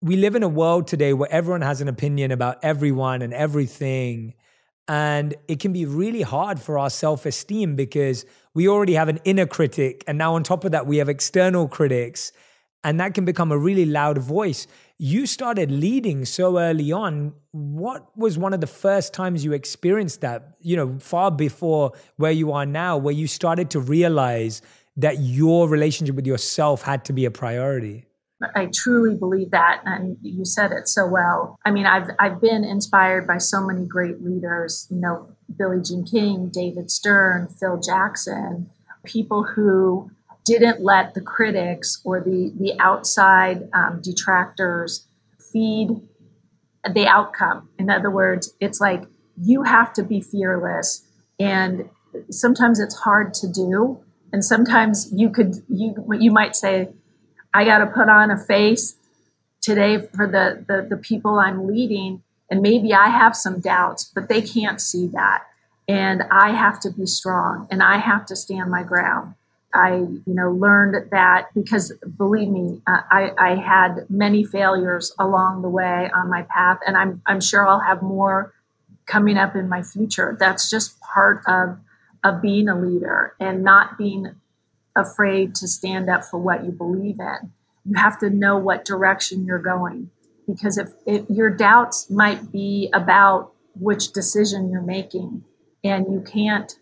we 0.00 0.16
live 0.16 0.36
in 0.36 0.44
a 0.44 0.48
world 0.48 0.86
today 0.86 1.12
where 1.12 1.30
everyone 1.32 1.62
has 1.62 1.80
an 1.80 1.88
opinion 1.88 2.30
about 2.30 2.58
everyone 2.62 3.22
and 3.22 3.34
everything. 3.34 4.34
And 4.86 5.34
it 5.48 5.58
can 5.58 5.72
be 5.72 5.86
really 5.86 6.22
hard 6.22 6.60
for 6.60 6.78
our 6.78 6.90
self 6.90 7.26
esteem 7.26 7.74
because 7.74 8.24
we 8.54 8.68
already 8.68 8.94
have 8.94 9.08
an 9.08 9.18
inner 9.24 9.46
critic. 9.46 10.04
And 10.06 10.16
now, 10.16 10.34
on 10.34 10.42
top 10.42 10.64
of 10.64 10.72
that, 10.72 10.86
we 10.86 10.98
have 10.98 11.08
external 11.08 11.66
critics. 11.68 12.32
And 12.84 13.00
that 13.00 13.14
can 13.14 13.24
become 13.24 13.50
a 13.50 13.58
really 13.58 13.84
loud 13.84 14.18
voice. 14.18 14.66
You 15.00 15.26
started 15.26 15.70
leading 15.70 16.24
so 16.24 16.58
early 16.58 16.90
on. 16.90 17.32
What 17.52 18.16
was 18.16 18.36
one 18.36 18.52
of 18.52 18.60
the 18.60 18.66
first 18.66 19.14
times 19.14 19.44
you 19.44 19.52
experienced 19.52 20.22
that, 20.22 20.56
you 20.60 20.76
know, 20.76 20.98
far 20.98 21.30
before 21.30 21.92
where 22.16 22.32
you 22.32 22.50
are 22.50 22.66
now, 22.66 22.96
where 22.96 23.14
you 23.14 23.28
started 23.28 23.70
to 23.70 23.80
realize 23.80 24.60
that 24.96 25.20
your 25.20 25.68
relationship 25.68 26.16
with 26.16 26.26
yourself 26.26 26.82
had 26.82 27.04
to 27.04 27.12
be 27.12 27.24
a 27.24 27.30
priority? 27.30 28.06
I 28.54 28.70
truly 28.74 29.16
believe 29.16 29.50
that, 29.52 29.82
and 29.84 30.16
you 30.22 30.44
said 30.44 30.72
it 30.72 30.88
so 30.88 31.06
well. 31.06 31.58
I 31.64 31.70
mean, 31.70 31.86
I've 31.86 32.10
I've 32.18 32.40
been 32.40 32.64
inspired 32.64 33.26
by 33.26 33.38
so 33.38 33.60
many 33.60 33.84
great 33.84 34.22
leaders. 34.22 34.86
You 34.90 35.00
know, 35.00 35.28
Billie 35.56 35.82
Jean 35.82 36.04
King, 36.04 36.48
David 36.48 36.90
Stern, 36.90 37.48
Phil 37.48 37.80
Jackson, 37.80 38.70
people 39.04 39.42
who 39.44 40.10
didn't 40.48 40.80
let 40.82 41.14
the 41.14 41.20
critics 41.20 42.00
or 42.04 42.20
the 42.20 42.52
the 42.58 42.72
outside 42.80 43.68
um, 43.72 44.00
detractors 44.02 45.06
feed 45.52 45.88
the 46.88 47.06
outcome. 47.06 47.68
In 47.78 47.90
other 47.90 48.10
words, 48.10 48.54
it's 48.60 48.80
like 48.80 49.04
you 49.40 49.62
have 49.64 49.92
to 49.94 50.02
be 50.02 50.20
fearless, 50.20 51.06
and 51.38 51.90
sometimes 52.30 52.80
it's 52.80 52.96
hard 53.00 53.34
to 53.34 53.48
do, 53.48 54.00
and 54.32 54.44
sometimes 54.44 55.10
you 55.12 55.30
could 55.30 55.56
you 55.68 55.94
you 56.18 56.32
might 56.32 56.56
say 56.56 56.88
I 57.52 57.64
got 57.64 57.78
to 57.78 57.86
put 57.86 58.08
on 58.08 58.30
a 58.30 58.38
face 58.38 58.96
today 59.60 59.98
for 59.98 60.26
the, 60.26 60.64
the, 60.66 60.86
the 60.88 60.96
people 60.96 61.38
I'm 61.38 61.66
leading. 61.66 62.22
And 62.50 62.62
maybe 62.62 62.94
I 62.94 63.08
have 63.08 63.36
some 63.36 63.60
doubts, 63.60 64.04
but 64.04 64.28
they 64.28 64.40
can't 64.40 64.80
see 64.80 65.06
that. 65.08 65.44
And 65.86 66.22
I 66.30 66.52
have 66.52 66.80
to 66.80 66.90
be 66.90 67.06
strong 67.06 67.66
and 67.70 67.82
I 67.82 67.98
have 67.98 68.26
to 68.26 68.36
stand 68.36 68.70
my 68.70 68.82
ground. 68.82 69.34
I, 69.74 69.96
you 69.96 70.22
know, 70.26 70.50
learned 70.50 71.10
that 71.10 71.48
because 71.54 71.92
believe 72.16 72.48
me, 72.48 72.80
uh, 72.86 73.00
I, 73.10 73.30
I 73.38 73.54
had 73.56 74.06
many 74.08 74.44
failures 74.44 75.14
along 75.18 75.62
the 75.62 75.68
way 75.68 76.10
on 76.14 76.30
my 76.30 76.42
path, 76.42 76.78
and 76.86 76.96
I'm, 76.96 77.22
I'm 77.26 77.40
sure 77.40 77.68
I'll 77.68 77.80
have 77.80 78.02
more 78.02 78.54
coming 79.06 79.36
up 79.36 79.54
in 79.54 79.68
my 79.68 79.82
future. 79.82 80.36
That's 80.38 80.70
just 80.70 80.98
part 81.00 81.42
of, 81.46 81.78
of 82.24 82.40
being 82.40 82.68
a 82.68 82.78
leader 82.78 83.34
and 83.38 83.62
not 83.62 83.98
being 83.98 84.34
afraid 84.96 85.54
to 85.56 85.68
stand 85.68 86.08
up 86.08 86.24
for 86.24 86.38
what 86.38 86.64
you 86.64 86.72
believe 86.72 87.20
in. 87.20 87.52
You 87.84 87.94
have 87.96 88.18
to 88.20 88.30
know 88.30 88.56
what 88.56 88.84
direction 88.84 89.44
you're 89.44 89.58
going 89.58 90.10
because 90.48 90.78
if, 90.78 90.88
if 91.06 91.28
your 91.28 91.50
doubts 91.50 92.10
might 92.10 92.50
be 92.50 92.90
about 92.92 93.52
which 93.74 94.12
decision 94.12 94.70
you're 94.70 94.82
making 94.82 95.44
and 95.84 96.06
you 96.10 96.20
can't 96.20 96.74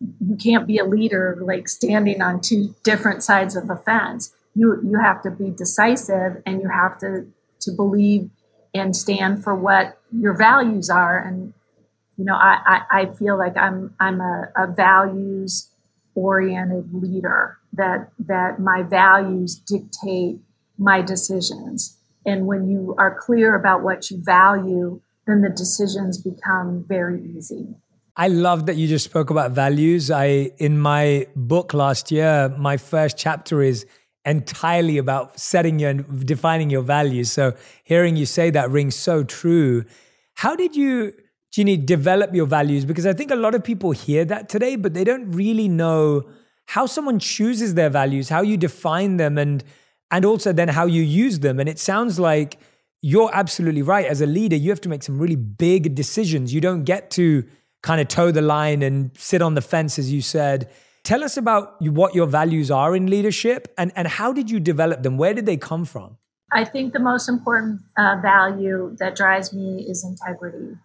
you 0.00 0.36
can't 0.36 0.66
be 0.66 0.78
a 0.78 0.84
leader 0.84 1.38
like 1.40 1.68
standing 1.68 2.20
on 2.20 2.40
two 2.40 2.74
different 2.82 3.22
sides 3.22 3.56
of 3.56 3.70
a 3.70 3.76
fence. 3.76 4.34
You 4.54 4.80
you 4.84 4.98
have 5.00 5.22
to 5.22 5.30
be 5.30 5.50
decisive 5.50 6.42
and 6.46 6.60
you 6.60 6.68
have 6.68 6.98
to 6.98 7.26
to 7.60 7.70
believe 7.72 8.30
and 8.74 8.94
stand 8.96 9.42
for 9.44 9.54
what 9.54 9.98
your 10.12 10.36
values 10.36 10.90
are. 10.90 11.18
And 11.18 11.54
you 12.16 12.24
know 12.24 12.34
i 12.34 12.58
i, 12.66 13.00
I 13.00 13.06
feel 13.06 13.36
like 13.36 13.56
i'm 13.56 13.94
i'm 13.98 14.20
a, 14.20 14.48
a 14.56 14.66
values 14.68 15.70
oriented 16.14 16.94
leader 16.94 17.58
that 17.72 18.10
that 18.18 18.60
my 18.60 18.82
values 18.82 19.56
dictate 19.56 20.38
my 20.78 21.02
decisions. 21.02 21.98
And 22.26 22.46
when 22.46 22.68
you 22.68 22.94
are 22.98 23.16
clear 23.18 23.54
about 23.54 23.82
what 23.82 24.10
you 24.10 24.22
value 24.22 25.00
then 25.26 25.40
the 25.40 25.48
decisions 25.48 26.18
become 26.18 26.84
very 26.86 27.22
easy 27.36 27.74
I 28.16 28.28
love 28.28 28.66
that 28.66 28.76
you 28.76 28.86
just 28.86 29.04
spoke 29.04 29.30
about 29.30 29.52
values. 29.52 30.10
I 30.10 30.52
in 30.58 30.78
my 30.78 31.26
book 31.34 31.74
last 31.74 32.12
year, 32.12 32.54
my 32.58 32.76
first 32.76 33.16
chapter 33.18 33.60
is 33.62 33.86
entirely 34.24 34.98
about 34.98 35.38
setting 35.38 35.78
your 35.78 35.94
defining 35.94 36.70
your 36.70 36.82
values. 36.82 37.32
So 37.32 37.54
hearing 37.82 38.16
you 38.16 38.26
say 38.26 38.50
that 38.50 38.70
rings 38.70 38.94
so 38.94 39.24
true. 39.24 39.84
How 40.34 40.54
did 40.54 40.76
you 40.76 41.12
Jeanie, 41.52 41.76
develop 41.76 42.34
your 42.34 42.46
values? 42.46 42.84
Because 42.84 43.06
I 43.06 43.12
think 43.12 43.30
a 43.30 43.36
lot 43.36 43.54
of 43.54 43.62
people 43.62 43.92
hear 43.92 44.24
that 44.24 44.48
today, 44.48 44.74
but 44.76 44.92
they 44.94 45.04
don't 45.04 45.30
really 45.30 45.68
know 45.68 46.24
how 46.66 46.86
someone 46.86 47.18
chooses 47.18 47.74
their 47.74 47.90
values, 47.90 48.28
how 48.28 48.42
you 48.42 48.56
define 48.56 49.16
them, 49.16 49.38
and 49.38 49.64
and 50.12 50.24
also 50.24 50.52
then 50.52 50.68
how 50.68 50.86
you 50.86 51.02
use 51.02 51.40
them. 51.40 51.58
And 51.58 51.68
it 51.68 51.80
sounds 51.80 52.20
like 52.20 52.58
you're 53.02 53.30
absolutely 53.32 53.82
right. 53.82 54.06
As 54.06 54.20
a 54.20 54.26
leader, 54.26 54.56
you 54.56 54.70
have 54.70 54.80
to 54.82 54.88
make 54.88 55.02
some 55.02 55.18
really 55.18 55.36
big 55.36 55.96
decisions. 55.96 56.54
You 56.54 56.60
don't 56.60 56.84
get 56.84 57.10
to 57.12 57.44
kind 57.84 58.00
of 58.00 58.08
toe 58.08 58.30
the 58.30 58.42
line 58.42 58.82
and 58.82 59.10
sit 59.16 59.42
on 59.42 59.54
the 59.54 59.60
fence, 59.60 59.98
as 59.98 60.10
you 60.10 60.22
said. 60.22 60.70
Tell 61.04 61.22
us 61.22 61.36
about 61.36 61.80
what 61.82 62.14
your 62.14 62.26
values 62.26 62.70
are 62.70 62.96
in 62.96 63.08
leadership 63.08 63.72
and, 63.76 63.92
and 63.94 64.08
how 64.08 64.32
did 64.32 64.50
you 64.50 64.58
develop 64.58 65.02
them? 65.02 65.18
Where 65.18 65.34
did 65.34 65.44
they 65.44 65.58
come 65.58 65.84
from? 65.84 66.16
I 66.50 66.64
think 66.64 66.94
the 66.94 66.98
most 66.98 67.28
important 67.28 67.82
uh, 67.98 68.16
value 68.22 68.96
that 69.00 69.14
drives 69.14 69.52
me 69.52 69.84
is 69.86 70.02
integrity 70.02 70.78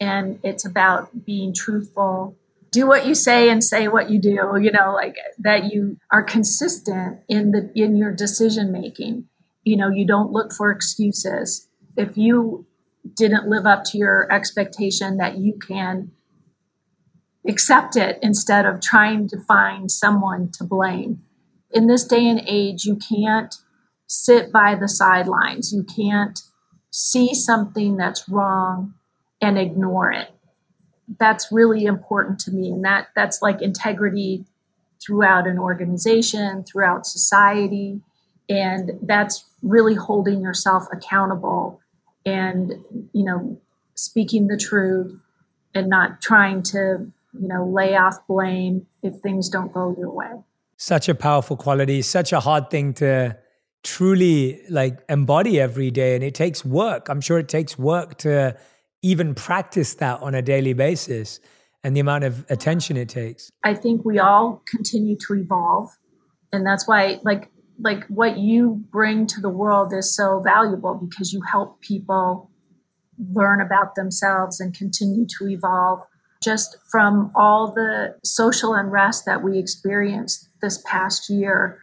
and 0.00 0.38
it's 0.42 0.64
about 0.64 1.24
being 1.26 1.52
truthful 1.54 2.36
do 2.70 2.86
what 2.86 3.06
you 3.06 3.14
say 3.14 3.48
and 3.48 3.64
say 3.64 3.88
what 3.88 4.10
you 4.10 4.20
do 4.20 4.36
you 4.60 4.70
know 4.70 4.92
like 4.92 5.16
that 5.38 5.72
you 5.72 5.96
are 6.12 6.22
consistent 6.22 7.18
in 7.28 7.50
the 7.52 7.70
in 7.74 7.96
your 7.96 8.12
decision 8.12 8.70
making 8.70 9.24
you 9.64 9.74
know 9.74 9.88
you 9.88 10.06
don't 10.06 10.32
look 10.32 10.52
for 10.52 10.70
excuses 10.70 11.68
if 11.96 12.18
you 12.18 12.66
didn't 13.14 13.48
live 13.48 13.64
up 13.64 13.84
to 13.84 13.96
your 13.96 14.30
expectation 14.30 15.16
that 15.16 15.38
you 15.38 15.58
can 15.58 16.10
accept 17.48 17.96
it 17.96 18.18
instead 18.22 18.66
of 18.66 18.80
trying 18.80 19.28
to 19.28 19.38
find 19.38 19.90
someone 19.90 20.50
to 20.50 20.64
blame 20.64 21.22
in 21.70 21.86
this 21.86 22.04
day 22.04 22.26
and 22.26 22.42
age 22.46 22.84
you 22.84 22.96
can't 22.96 23.56
sit 24.06 24.52
by 24.52 24.74
the 24.74 24.88
sidelines 24.88 25.72
you 25.72 25.82
can't 25.82 26.40
see 26.90 27.34
something 27.34 27.98
that's 27.98 28.26
wrong 28.26 28.94
and 29.40 29.58
ignore 29.58 30.10
it. 30.10 30.30
That's 31.20 31.52
really 31.52 31.84
important 31.84 32.38
to 32.40 32.50
me. 32.50 32.70
And 32.70 32.84
that 32.84 33.08
that's 33.14 33.42
like 33.42 33.60
integrity 33.60 34.46
throughout 35.04 35.46
an 35.46 35.58
organization, 35.58 36.64
throughout 36.64 37.06
society. 37.06 38.00
And 38.48 38.92
that's 39.02 39.44
really 39.62 39.94
holding 39.94 40.40
yourself 40.40 40.84
accountable 40.90 41.80
and, 42.24 42.72
you 43.12 43.24
know, 43.24 43.60
speaking 43.94 44.46
the 44.46 44.56
truth 44.56 45.20
and 45.74 45.88
not 45.88 46.22
trying 46.22 46.62
to, 46.62 47.12
you 47.40 47.48
know, 47.48 47.66
lay 47.66 47.96
off 47.96 48.26
blame 48.26 48.86
if 49.02 49.14
things 49.22 49.48
don't 49.48 49.72
go 49.72 49.94
your 49.98 50.10
way. 50.10 50.30
Such 50.76 51.08
a 51.08 51.14
powerful 51.14 51.56
quality, 51.56 52.02
such 52.02 52.32
a 52.32 52.40
hard 52.40 52.70
thing 52.70 52.92
to 52.94 53.38
truly 53.86 54.60
like 54.68 54.98
embody 55.08 55.60
every 55.60 55.92
day 55.92 56.16
and 56.16 56.24
it 56.24 56.34
takes 56.34 56.64
work 56.64 57.08
i'm 57.08 57.20
sure 57.20 57.38
it 57.38 57.48
takes 57.48 57.78
work 57.78 58.18
to 58.18 58.56
even 59.00 59.32
practice 59.32 59.94
that 59.94 60.20
on 60.22 60.34
a 60.34 60.42
daily 60.42 60.72
basis 60.72 61.38
and 61.84 61.96
the 61.96 62.00
amount 62.00 62.24
of 62.24 62.44
attention 62.50 62.96
it 62.96 63.08
takes 63.08 63.52
i 63.62 63.72
think 63.72 64.04
we 64.04 64.18
all 64.18 64.60
continue 64.66 65.16
to 65.16 65.34
evolve 65.34 65.88
and 66.52 66.66
that's 66.66 66.88
why 66.88 67.20
like 67.22 67.48
like 67.78 68.04
what 68.08 68.38
you 68.38 68.84
bring 68.90 69.24
to 69.24 69.40
the 69.40 69.48
world 69.48 69.92
is 69.92 70.16
so 70.16 70.40
valuable 70.40 70.94
because 70.94 71.32
you 71.32 71.40
help 71.42 71.80
people 71.80 72.50
learn 73.32 73.60
about 73.60 73.94
themselves 73.94 74.58
and 74.58 74.74
continue 74.74 75.26
to 75.26 75.48
evolve 75.48 76.00
just 76.50 76.76
from 76.90 77.30
all 77.34 77.72
the 77.72 78.16
social 78.24 78.72
unrest 78.72 79.24
that 79.26 79.42
we 79.42 79.58
experienced 79.58 80.48
this 80.62 80.82
past 80.86 81.28
year. 81.28 81.78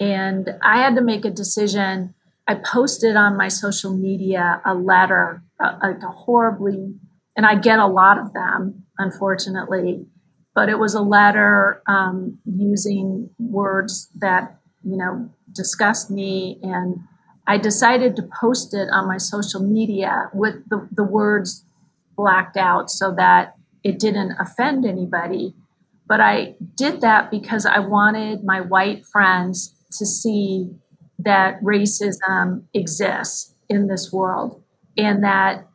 And 0.00 0.42
i 0.62 0.78
had 0.78 0.94
to 0.96 1.02
make 1.02 1.24
a 1.24 1.30
decision. 1.30 2.14
I 2.48 2.54
posted 2.54 3.16
on 3.16 3.36
my 3.36 3.48
social 3.48 3.92
media 3.96 4.60
a 4.64 4.74
letter 4.74 5.42
a, 5.60 5.64
a 5.64 6.12
horribly 6.24 6.94
and 7.36 7.46
i 7.46 7.54
get 7.54 7.78
a 7.78 7.86
lot 7.86 8.18
of 8.18 8.32
them 8.32 8.84
unfortunately 8.98 10.06
but 10.54 10.70
it 10.70 10.78
was 10.78 10.94
a 10.94 11.02
letter 11.02 11.82
um, 11.86 12.38
using 12.44 13.30
words 13.38 14.08
that 14.16 14.58
you 14.82 14.96
know 14.96 15.30
disgust 15.52 16.10
me. 16.10 16.58
And 16.62 17.00
i 17.46 17.58
decided 17.58 18.16
to 18.16 18.28
post 18.40 18.74
it 18.74 18.88
on 18.90 19.06
my 19.06 19.18
social 19.18 19.60
media 19.60 20.30
with 20.32 20.56
the, 20.68 20.88
the 20.92 21.04
words 21.04 21.64
blacked 22.16 22.56
out 22.56 22.90
so 22.90 23.14
that 23.14 23.55
it 23.86 23.98
didn't 23.98 24.32
offend 24.38 24.84
anybody 24.84 25.54
but 26.06 26.20
i 26.20 26.54
did 26.74 27.00
that 27.00 27.30
because 27.30 27.64
i 27.64 27.78
wanted 27.78 28.44
my 28.44 28.60
white 28.60 29.04
friends 29.06 29.74
to 29.90 30.04
see 30.04 30.70
that 31.18 31.60
racism 31.62 32.62
exists 32.74 33.54
in 33.68 33.86
this 33.86 34.12
world 34.12 34.62
and 34.96 35.22
that 35.24 35.66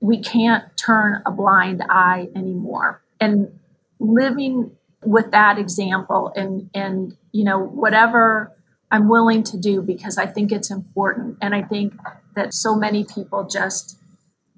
we 0.00 0.20
can't 0.20 0.64
turn 0.76 1.22
a 1.26 1.30
blind 1.30 1.82
eye 1.88 2.28
anymore 2.34 3.02
and 3.20 3.58
living 3.98 4.70
with 5.04 5.30
that 5.30 5.58
example 5.58 6.32
and 6.34 6.70
and 6.74 7.16
you 7.32 7.44
know 7.44 7.58
whatever 7.58 8.52
I'm 8.90 9.08
willing 9.08 9.42
to 9.44 9.58
do 9.58 9.82
because 9.82 10.16
I 10.16 10.26
think 10.26 10.50
it's 10.50 10.70
important. 10.70 11.36
And 11.42 11.54
I 11.54 11.62
think 11.62 11.94
that 12.34 12.54
so 12.54 12.74
many 12.74 13.04
people 13.04 13.44
just, 13.44 13.98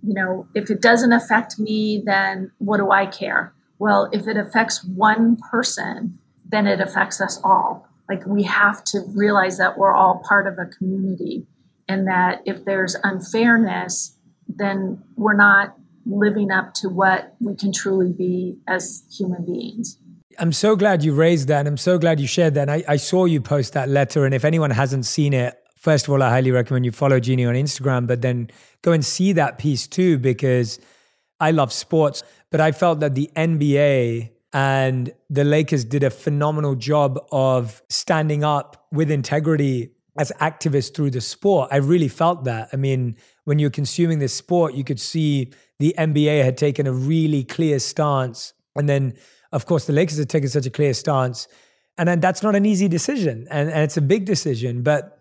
you 0.03 0.15
know, 0.15 0.47
if 0.55 0.71
it 0.71 0.81
doesn't 0.81 1.13
affect 1.13 1.59
me, 1.59 2.03
then 2.05 2.51
what 2.59 2.79
do 2.79 2.91
I 2.91 3.07
care? 3.07 3.53
Well, 3.79 4.09
if 4.13 4.27
it 4.27 4.37
affects 4.37 4.85
one 4.85 5.37
person, 5.51 6.19
then 6.49 6.67
it 6.67 6.81
affects 6.81 7.21
us 7.21 7.41
all. 7.45 7.87
Like 8.09 8.27
we 8.27 8.43
have 8.45 8.83
to 8.85 9.01
realize 9.15 9.59
that 9.59 9.79
we're 9.79 9.95
all 9.95 10.23
part 10.27 10.47
of 10.47 10.59
a 10.59 10.67
community 10.67 11.47
and 11.89 12.07
that 12.09 12.43
if 12.45 12.65
there's 12.65 12.97
unfairness, 13.05 14.17
then 14.49 15.03
we're 15.17 15.37
not 15.37 15.77
living 16.07 16.51
up 16.51 16.75
to 16.75 16.89
what 16.89 17.35
we 17.41 17.55
can 17.55 17.73
truly 17.73 18.13
be 18.13 18.59
as 18.67 19.05
human 19.17 19.45
beings. 19.45 19.99
I'm 20.39 20.53
so 20.53 20.75
glad 20.75 21.05
you 21.05 21.15
raised 21.15 21.49
that. 21.49 21.61
And 21.61 21.69
I'm 21.69 21.77
so 21.77 21.99
glad 21.99 22.19
you 22.19 22.27
shared 22.27 22.55
that. 22.55 22.69
I, 22.69 22.83
I 22.89 22.97
saw 22.97 23.27
you 23.27 23.41
post 23.41 23.75
that 23.75 23.89
letter. 23.89 24.25
And 24.25 24.35
if 24.35 24.45
anyone 24.45 24.71
hasn't 24.71 25.05
seen 25.05 25.35
it, 25.35 25.60
first 25.81 26.07
of 26.07 26.13
all, 26.13 26.23
I 26.23 26.31
highly 26.31 26.53
recommend 26.53 26.85
you 26.85 26.93
follow 26.93 27.19
Jeannie 27.19 27.47
on 27.47 27.55
Instagram, 27.55 28.07
but 28.07 28.23
then 28.23 28.51
go 28.83 28.93
and 28.93 29.05
see 29.05 29.33
that 29.33 29.59
piece 29.59 29.87
too, 29.87 30.19
because 30.19 30.79
I 31.41 31.51
love 31.51 31.73
sports. 31.73 32.23
But 32.51 32.61
I 32.61 32.71
felt 32.73 33.01
that 33.01 33.15
the 33.15 33.31
NBA 33.35 34.31
and 34.53 35.13
the 35.29 35.45
Lakers 35.45 35.85
did 35.85 36.03
a 36.03 36.11
phenomenal 36.11 36.75
job 36.75 37.19
of 37.33 37.83
standing 37.89 38.45
up 38.45 38.87
with 38.93 39.11
integrity 39.11 39.91
as 40.19 40.33
activists 40.41 40.95
through 40.95 41.11
the 41.11 41.21
sport. 41.21 41.69
I 41.73 41.77
really 41.77 42.09
felt 42.09 42.45
that. 42.45 42.69
I 42.73 42.77
mean, 42.77 43.17
when 43.45 43.59
you're 43.59 43.71
consuming 43.71 44.19
this 44.19 44.35
sport, 44.35 44.75
you 44.75 44.85
could 44.85 45.01
see 45.01 45.53
the 45.79 45.95
NBA 45.97 46.45
had 46.45 46.57
taken 46.57 46.87
a 46.87 46.93
really 46.93 47.43
clear 47.43 47.79
stance. 47.79 48.53
And 48.77 48.89
then 48.89 49.15
of 49.53 49.67
course, 49.67 49.87
the 49.87 49.93
Lakers 49.93 50.19
had 50.19 50.29
taken 50.29 50.49
such 50.49 50.67
a 50.67 50.71
clear 50.71 50.95
stance. 50.95 51.49
And 51.99 52.09
then 52.09 52.21
that's 52.21 52.43
not 52.43 52.55
an 52.55 52.65
easy 52.65 52.89
decision. 52.89 53.47
And, 53.51 53.69
and 53.71 53.83
it's 53.83 53.97
a 53.97 54.03
big 54.03 54.25
decision. 54.25 54.83
But 54.83 55.20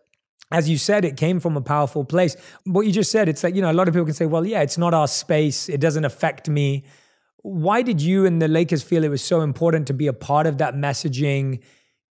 as 0.52 0.70
you 0.70 0.78
said, 0.78 1.06
it 1.06 1.16
came 1.18 1.40
from 1.40 1.56
a 1.56 1.62
powerful 1.62 2.04
place. 2.04 2.36
What 2.64 2.86
you 2.86 2.92
just 2.92 3.12
said, 3.12 3.30
it's 3.30 3.44
like, 3.44 3.56
you 3.56 3.62
know, 3.62 3.72
a 3.72 3.74
lot 3.74 3.88
of 3.88 3.94
people 3.94 4.06
can 4.06 4.16
say, 4.16 4.26
well, 4.26 4.46
yeah, 4.46 4.62
it's 4.62 4.78
not 4.78 4.94
our 4.94 5.08
space. 5.08 5.70
It 5.70 5.80
doesn't 5.80 6.06
affect 6.06 6.50
me. 6.50 6.84
Why 7.42 7.82
did 7.82 8.02
you 8.02 8.26
and 8.26 8.42
the 8.42 8.48
Lakers 8.48 8.84
feel 8.84 9.04
it 9.04 9.10
was 9.10 9.24
so 9.24 9.42
important 9.42 9.88
to 9.88 9.94
be 9.94 10.08
a 10.08 10.14
part 10.14 10.48
of 10.48 10.58
that 10.58 10.74
messaging 10.74 11.62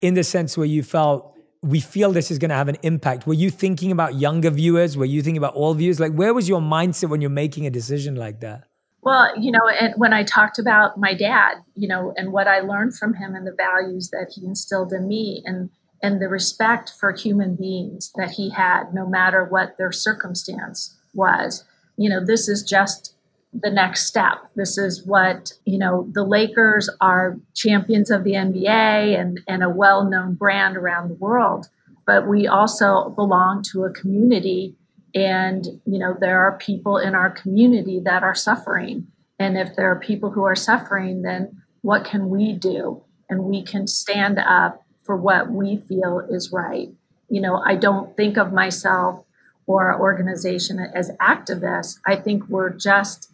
in 0.03 0.15
the 0.15 0.23
sense 0.23 0.57
where 0.57 0.67
you 0.67 0.83
felt 0.83 1.35
we 1.63 1.81
feel 1.81 2.13
this 2.13 2.31
is 2.31 2.39
going 2.39 2.51
to 2.51 2.55
have 2.55 2.69
an 2.69 2.77
impact? 2.83 3.27
Were 3.27 3.35
you 3.35 3.51
thinking 3.51 3.91
about 3.91 4.15
younger 4.15 4.51
viewers? 4.51 4.97
Were 4.97 5.07
you 5.07 5.23
thinking 5.23 5.39
about 5.39 5.55
all 5.55 5.75
viewers? 5.75 5.99
Like, 5.99 6.13
where 6.13 6.35
was 6.35 6.49
your 6.49 6.61
mindset 6.61 7.09
when 7.09 7.21
you're 7.21 7.31
making 7.31 7.67
a 7.67 7.71
decision 7.71 8.15
like 8.15 8.41
that? 8.41 8.65
Well, 9.03 9.39
you 9.39 9.51
know, 9.53 9.69
and 9.69 9.95
when 9.97 10.13
I 10.13 10.25
talked 10.25 10.59
about 10.59 10.99
my 10.99 11.15
dad, 11.15 11.59
you 11.75 11.89
know, 11.89 12.13
and 12.17 12.33
what 12.33 12.49
I 12.49 12.61
learned 12.61 12.97
from 12.97 13.15
him 13.15 13.35
and 13.35 13.47
the 13.47 13.55
values 13.57 14.11
that 14.11 14.33
he 14.35 14.45
instilled 14.45 14.93
in 14.93 15.09
me 15.09 15.43
and 15.45 15.71
and 16.03 16.21
the 16.21 16.29
respect 16.29 16.93
for 16.99 17.13
human 17.13 17.57
beings 17.57 18.13
that 18.17 18.33
he 18.33 18.51
had 18.51 18.93
no 18.93 19.07
matter 19.07 19.45
what 19.45 19.77
their 19.79 19.93
circumstance 19.93 20.97
was. 21.15 21.65
You 21.97 22.11
know, 22.11 22.25
this 22.25 22.49
is 22.49 22.63
just 22.63 23.15
the 23.53 23.71
next 23.71 24.07
step. 24.07 24.39
This 24.55 24.77
is 24.77 25.05
what, 25.07 25.53
you 25.65 25.79
know, 25.79 26.09
the 26.13 26.25
Lakers 26.25 26.91
are 27.01 27.39
champions 27.55 28.11
of 28.11 28.25
the 28.25 28.33
NBA 28.33 29.19
and, 29.19 29.41
and 29.49 29.63
a 29.63 29.71
well 29.71 30.09
known 30.09 30.35
brand 30.35 30.77
around 30.77 31.09
the 31.09 31.15
world. 31.15 31.69
But 32.07 32.29
we 32.29 32.47
also 32.47 33.11
belong 33.11 33.63
to 33.73 33.85
a 33.85 33.93
community 33.93 34.77
and, 35.15 35.65
you 35.87 35.99
know, 35.99 36.15
there 36.19 36.43
are 36.43 36.59
people 36.59 36.99
in 36.99 37.15
our 37.15 37.31
community 37.31 38.01
that 38.05 38.23
are 38.23 38.35
suffering. 38.35 39.07
And 39.39 39.57
if 39.57 39.75
there 39.75 39.91
are 39.91 39.99
people 39.99 40.31
who 40.31 40.45
are 40.45 40.55
suffering, 40.55 41.23
then 41.23 41.63
what 41.81 42.05
can 42.05 42.29
we 42.29 42.53
do? 42.53 43.03
And 43.31 43.45
we 43.45 43.63
can 43.63 43.87
stand 43.87 44.39
up 44.39 44.86
for 45.07 45.17
what 45.17 45.51
we 45.51 45.77
feel 45.77 46.27
is 46.29 46.53
right. 46.53 46.89
You 47.29 47.41
know, 47.41 47.63
I 47.65 47.77
don't 47.77 48.17
think 48.17 48.37
of 48.37 48.53
myself 48.53 49.25
or 49.67 49.91
our 49.91 50.01
organization 50.01 50.79
as 50.79 51.11
activists. 51.21 51.99
I 52.07 52.17
think 52.17 52.49
we're 52.49 52.71
just 52.71 53.31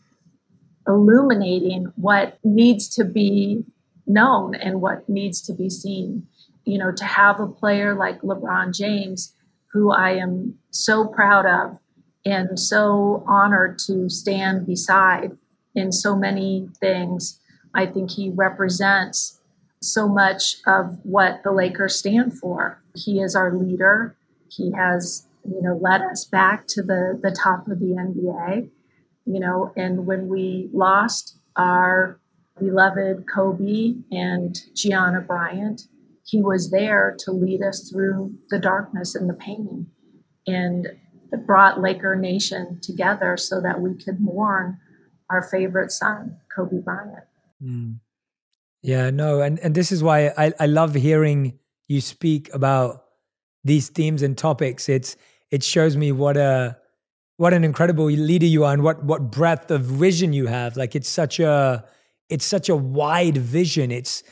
illuminating 0.87 1.93
what 1.97 2.39
needs 2.45 2.89
to 2.97 3.05
be 3.05 3.65
known 4.07 4.55
and 4.55 4.81
what 4.81 5.09
needs 5.09 5.41
to 5.43 5.53
be 5.53 5.71
seen. 5.71 6.27
You 6.65 6.79
know, 6.79 6.93
to 6.93 7.05
have 7.05 7.41
a 7.41 7.47
player 7.47 7.95
like 7.95 8.23
LeBron 8.23 8.75
James 8.75 9.35
who 9.73 9.91
I 9.91 10.13
am 10.13 10.59
so 10.71 11.07
proud 11.07 11.47
of 11.47 11.79
and 12.25 12.59
so 12.59 13.25
honored 13.27 13.79
to 13.87 14.09
stand 14.09 14.67
beside 14.67 15.33
in 15.75 15.93
so 15.93 16.15
many 16.15 16.69
things. 16.79 17.41
I 17.75 17.87
think 17.87 18.13
he 18.13 18.31
represents 18.31 19.41
so 19.83 20.09
much 20.09 20.57
of 20.67 20.99
what 21.03 21.43
the 21.43 21.53
Lakers 21.53 21.97
stand 21.97 22.39
for. 22.39 22.83
He 22.95 23.21
is 23.21 23.35
our 23.35 23.53
leader. 23.53 24.17
He 24.49 24.73
has, 24.73 25.27
you 25.45 25.61
know, 25.61 25.77
led 25.77 26.03
us 26.03 26.25
back 26.25 26.67
to 26.69 26.83
the, 26.83 27.19
the 27.21 27.31
top 27.31 27.69
of 27.69 27.81
the 27.81 27.87
NBA. 27.87 28.71
You 29.25 29.41
know, 29.41 29.73
and 29.77 30.07
when 30.07 30.29
we 30.29 30.69
lost 30.73 31.39
our 31.57 32.21
beloved 32.59 33.25
Kobe 33.33 33.95
and 34.11 34.59
Gianna 34.75 35.21
Bryant, 35.21 35.83
he 36.25 36.43
was 36.43 36.71
there 36.71 37.17
to 37.21 37.33
lead 37.33 37.63
us 37.63 37.91
through 37.91 38.35
the 38.51 38.59
darkness 38.59 39.15
and 39.15 39.29
the 39.29 39.35
pain 39.35 39.89
and 40.47 40.89
brought 41.47 41.81
Laker 41.81 42.15
Nation 42.15 42.79
together 42.83 43.37
so 43.37 43.61
that 43.61 43.81
we 43.81 43.95
could 43.95 44.21
mourn 44.21 44.79
our 45.31 45.43
favorite 45.43 45.91
son, 45.91 46.37
Kobe 46.55 46.79
Bryant. 46.79 47.25
Mm. 47.63 48.01
Yeah, 48.83 49.11
no, 49.11 49.41
and, 49.41 49.59
and 49.61 49.75
this 49.75 49.93
is 49.93 50.03
why 50.03 50.33
I, 50.37 50.53
I 50.59 50.67
love 50.67 50.95
hearing 50.95 51.59
you 51.87 52.01
speak 52.01 52.53
about 52.53 53.05
these 53.65 53.89
themes 53.89 54.23
and 54.23 54.37
topics. 54.37 54.89
It's 54.89 55.17
it 55.51 55.63
shows 55.63 55.97
me 55.97 56.11
what 56.11 56.37
a 56.37 56.79
what 57.37 57.53
an 57.53 57.65
incredible 57.65 58.07
leader 58.07 58.47
you 58.47 58.65
are 58.65 58.73
and 58.73 58.83
what 58.83 59.05
what 59.05 59.31
breadth 59.31 59.71
of 59.71 59.83
vision 59.83 60.33
you 60.33 60.47
have. 60.47 60.77
Like 60.77 60.97
it's 60.97 61.09
such 61.09 61.39
a 61.39 61.85
it's 62.29 62.45
such 62.45 62.69
a 62.69 62.75
wide 62.77 63.37
vision. 63.37 63.93
It's 63.93 64.23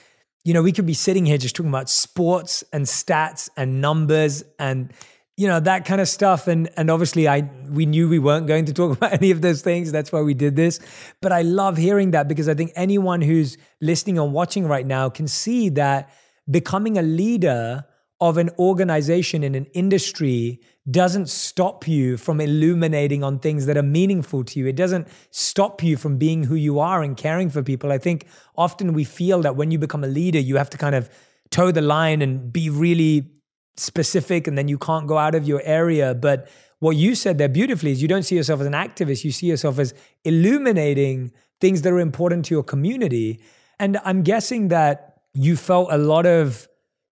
you 0.45 0.55
know, 0.55 0.63
we 0.63 0.73
could 0.73 0.87
be 0.87 0.95
sitting 0.95 1.27
here 1.27 1.39
just 1.39 1.55
talking 1.55 1.69
about 1.69 1.91
sports 1.91 2.65
and 2.73 2.87
stats 2.87 3.51
and 3.57 3.81
numbers 3.81 4.43
and 4.59 4.93
you 5.41 5.49
know 5.49 5.59
that 5.59 5.87
kind 5.87 6.03
of 6.03 6.09
stuff 6.09 6.49
and 6.49 6.69
and 6.77 6.91
obviously 6.91 7.27
I 7.27 7.49
we 7.71 7.87
knew 7.87 8.11
we 8.11 8.19
weren't 8.19 8.47
going 8.47 8.67
to 8.67 8.75
talk 8.75 8.91
about 8.97 9.15
any 9.15 9.31
of 9.31 9.41
those 9.41 9.63
things 9.63 9.91
that's 9.91 10.13
why 10.13 10.21
we 10.21 10.35
did 10.35 10.55
this 10.55 10.79
but 11.23 11.33
I 11.33 11.43
love 11.43 11.79
hearing 11.79 12.11
that 12.11 12.29
because 12.29 12.47
I 12.47 12.55
think 12.55 12.73
anyone 12.77 13.23
who's 13.23 13.57
listening 13.81 14.19
or 14.19 14.29
watching 14.29 14.67
right 14.67 14.87
now 14.87 15.09
can 15.09 15.27
see 15.27 15.71
that 15.71 16.13
becoming 16.51 16.99
a 16.99 17.03
leader 17.03 17.87
of 18.21 18.37
an 18.37 18.51
organization 18.59 19.43
in 19.43 19.55
an 19.55 19.65
industry 19.73 20.61
doesn't 20.91 21.31
stop 21.31 21.89
you 21.89 22.19
from 22.19 22.39
illuminating 22.39 23.25
on 23.25 23.39
things 23.39 23.65
that 23.65 23.79
are 23.79 23.83
meaningful 23.83 24.45
to 24.45 24.59
you. 24.59 24.67
It 24.67 24.77
doesn't 24.77 25.09
stop 25.31 25.83
you 25.83 25.97
from 25.97 26.19
being 26.19 26.45
who 26.45 26.55
you 26.55 26.81
are 26.81 27.03
and 27.03 27.17
caring 27.17 27.49
for 27.49 27.63
people. 27.63 27.93
I 27.93 27.97
think 27.97 28.27
often 28.57 28.93
we 28.93 29.05
feel 29.05 29.41
that 29.41 29.57
when 29.57 29.71
you 29.71 29.79
become 29.79 30.05
a 30.05 30.07
leader, 30.07 30.39
you 30.39 30.57
have 30.57 30.69
to 30.71 30.77
kind 30.77 30.95
of 30.95 31.09
toe 31.51 31.71
the 31.71 31.81
line 31.81 32.21
and 32.21 32.53
be 32.53 32.69
really 32.69 33.40
specific 33.77 34.47
and 34.47 34.57
then 34.59 34.69
you 34.69 34.79
can't 34.79 35.07
go 35.07 35.19
out 35.19 35.35
of 35.35 35.47
your 35.47 35.63
area. 35.65 36.15
But 36.15 36.49
what 36.81 36.97
you 36.97 37.15
said 37.15 37.39
there 37.39 37.49
beautifully 37.49 37.93
is 37.93 38.03
you 38.03 38.09
don't 38.09 38.23
see 38.23 38.37
yourself 38.37 38.61
as 38.61 38.67
an 38.67 38.73
activist, 38.73 39.25
you 39.25 39.33
see 39.33 39.47
yourself 39.47 39.79
as 39.79 39.95
illuminating 40.25 41.33
things 41.61 41.83
that 41.83 41.93
are 41.93 42.01
important 42.01 42.47
to 42.47 42.55
your 42.55 42.63
community. 42.63 43.41
And 43.79 43.99
I'm 44.05 44.23
guessing 44.23 44.69
that 44.69 45.21
you 45.33 45.57
felt 45.57 45.93
a 45.93 45.99
lot 45.99 46.27
of 46.27 46.69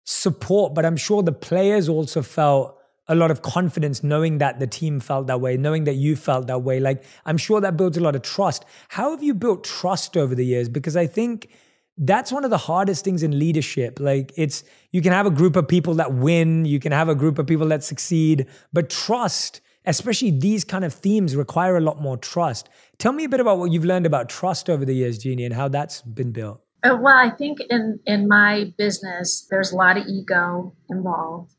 support, 0.05 0.75
but 0.75 0.85
I'm 0.85 0.97
sure 0.97 1.23
the 1.23 1.33
players 1.33 1.89
also 1.89 2.23
felt 2.23 2.79
a 3.09 3.15
lot 3.15 3.31
of 3.31 3.43
confidence 3.43 4.03
knowing 4.03 4.39
that 4.39 4.61
the 4.61 4.67
team 4.67 5.01
felt 5.01 5.27
that 5.27 5.41
way, 5.41 5.57
knowing 5.57 5.85
that 5.85 5.95
you 5.95 6.17
felt 6.17 6.47
that 6.47 6.63
way. 6.63 6.81
Like, 6.81 7.05
I'm 7.25 7.37
sure 7.37 7.61
that 7.61 7.77
builds 7.77 7.97
a 7.97 8.01
lot 8.01 8.15
of 8.15 8.23
trust. 8.23 8.65
How 8.91 9.11
have 9.11 9.23
you 9.23 9.35
built 9.35 9.65
trust 9.65 10.17
over 10.17 10.35
the 10.35 10.47
years? 10.47 10.69
Because 10.69 10.97
I 10.97 11.07
think 11.07 11.51
that's 11.99 12.33
one 12.33 12.45
of 12.45 12.51
the 12.51 12.59
hardest 12.59 13.05
things 13.05 13.23
in 13.23 13.39
leadership. 13.39 14.01
Like, 14.01 14.33
it's 14.37 14.65
you 14.91 15.03
can 15.03 15.13
have 15.13 15.27
a 15.27 15.31
group 15.31 15.57
of 15.57 15.69
people 15.69 15.95
that 15.95 16.15
win, 16.15 16.65
you 16.65 16.81
can 16.81 16.93
have 16.93 17.09
a 17.09 17.15
group 17.15 17.39
of 17.39 17.47
people 17.47 17.69
that 17.69 17.85
succeed, 17.85 18.47
but 18.73 18.91
trust, 18.91 19.61
especially 19.85 20.31
these 20.31 20.65
kind 20.65 20.85
of 20.85 20.93
themes, 20.93 21.37
require 21.37 21.77
a 21.77 21.81
lot 21.81 22.01
more 22.01 22.17
trust. 22.17 22.69
Tell 22.99 23.13
me 23.13 23.25
a 23.25 23.29
bit 23.29 23.41
about 23.41 23.59
what 23.59 23.73
you've 23.73 23.85
learned 23.85 24.07
about 24.07 24.29
trust 24.29 24.71
over 24.71 24.85
the 24.85 24.95
years, 24.95 25.19
Jeanie, 25.19 25.45
and 25.45 25.55
how 25.55 25.69
that's 25.69 26.03
been 26.03 26.33
built. 26.33 26.63
Uh, 26.83 26.97
well, 27.01 27.17
I 27.17 27.31
think 27.31 27.59
in 27.71 28.01
in 28.07 28.27
my 28.27 28.73
business, 28.77 29.47
there's 29.51 29.71
a 29.71 29.77
lot 29.77 29.97
of 29.97 30.07
ego 30.07 30.75
involved 30.91 31.55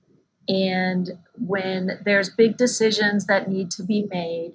and 0.48 1.12
when 1.36 2.00
there's 2.04 2.30
big 2.30 2.58
decisions 2.58 3.26
that 3.28 3.50
need 3.50 3.72
to 3.72 3.84
be 3.84 4.08
made, 4.10 4.54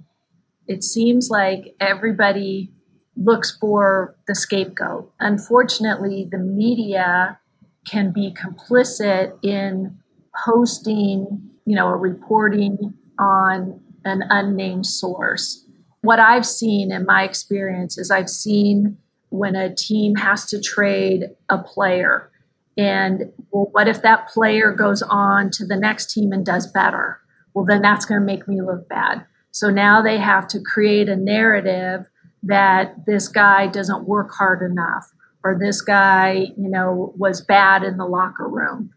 it 0.66 0.84
seems 0.84 1.30
like 1.30 1.74
everybody 1.80 2.72
looks 3.22 3.56
for 3.60 4.16
the 4.26 4.34
scapegoat. 4.34 5.12
Unfortunately, 5.20 6.28
the 6.30 6.38
media 6.38 7.38
can 7.86 8.12
be 8.12 8.32
complicit 8.32 9.32
in 9.42 9.98
posting, 10.44 11.50
you 11.64 11.74
know, 11.74 11.88
a 11.88 11.96
reporting 11.96 12.94
on 13.18 13.80
an 14.04 14.22
unnamed 14.30 14.86
source. 14.86 15.64
What 16.02 16.20
I've 16.20 16.46
seen 16.46 16.92
in 16.92 17.04
my 17.06 17.24
experience 17.24 17.98
is 17.98 18.10
I've 18.10 18.30
seen 18.30 18.98
when 19.30 19.56
a 19.56 19.74
team 19.74 20.14
has 20.16 20.46
to 20.46 20.60
trade 20.60 21.24
a 21.48 21.58
player 21.58 22.30
and 22.78 23.32
well, 23.50 23.68
what 23.72 23.88
if 23.88 24.02
that 24.02 24.28
player 24.28 24.72
goes 24.72 25.02
on 25.02 25.50
to 25.50 25.66
the 25.66 25.76
next 25.76 26.14
team 26.14 26.32
and 26.32 26.46
does 26.46 26.70
better? 26.70 27.20
Well, 27.52 27.64
then 27.64 27.82
that's 27.82 28.04
going 28.04 28.20
to 28.20 28.24
make 28.24 28.46
me 28.46 28.62
look 28.62 28.88
bad. 28.88 29.26
So 29.50 29.68
now 29.68 30.00
they 30.00 30.18
have 30.18 30.46
to 30.48 30.60
create 30.60 31.08
a 31.08 31.16
narrative 31.16 32.06
that 32.42 33.06
this 33.06 33.28
guy 33.28 33.66
doesn't 33.66 34.06
work 34.06 34.30
hard 34.32 34.62
enough 34.62 35.12
or 35.44 35.58
this 35.58 35.80
guy, 35.80 36.48
you 36.56 36.68
know, 36.68 37.12
was 37.16 37.40
bad 37.40 37.82
in 37.82 37.96
the 37.96 38.06
locker 38.06 38.48
room. 38.48 38.90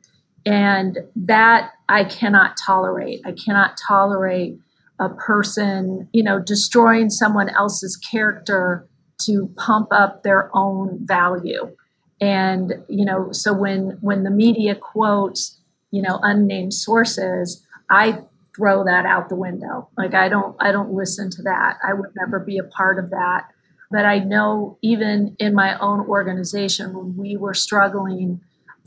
And 0.45 0.99
that 1.15 1.71
I 1.87 2.03
cannot 2.03 2.57
tolerate. 2.57 3.21
I 3.25 3.33
cannot 3.33 3.77
tolerate 3.87 4.57
a 4.99 5.09
person, 5.09 6.09
you 6.13 6.23
know, 6.23 6.39
destroying 6.39 7.09
someone 7.09 7.49
else's 7.49 7.95
character 7.95 8.87
to 9.25 9.51
pump 9.55 9.89
up 9.91 10.23
their 10.23 10.49
own 10.55 10.99
value 11.01 11.75
and 12.21 12.75
you 12.87 13.03
know 13.03 13.31
so 13.31 13.51
when 13.51 13.97
when 14.01 14.23
the 14.23 14.29
media 14.29 14.75
quotes 14.75 15.59
you 15.89 16.01
know 16.01 16.19
unnamed 16.21 16.73
sources 16.73 17.65
i 17.89 18.19
throw 18.61 18.83
that 18.83 19.05
out 19.05 19.27
the 19.29 19.35
window. 19.35 19.89
Like 19.97 20.13
i 20.13 20.29
don't 20.29 20.55
i 20.59 20.71
don't 20.71 20.93
listen 20.93 21.29
to 21.31 21.41
that. 21.43 21.79
I 21.83 21.93
would 21.93 22.11
never 22.15 22.39
be 22.39 22.59
a 22.59 22.63
part 22.63 23.03
of 23.03 23.09
that. 23.09 23.47
But 23.89 24.05
i 24.05 24.19
know 24.19 24.77
even 24.81 25.35
in 25.39 25.55
my 25.55 25.77
own 25.79 26.01
organization 26.01 26.93
when 26.93 27.17
we 27.17 27.35
were 27.35 27.55
struggling 27.55 28.41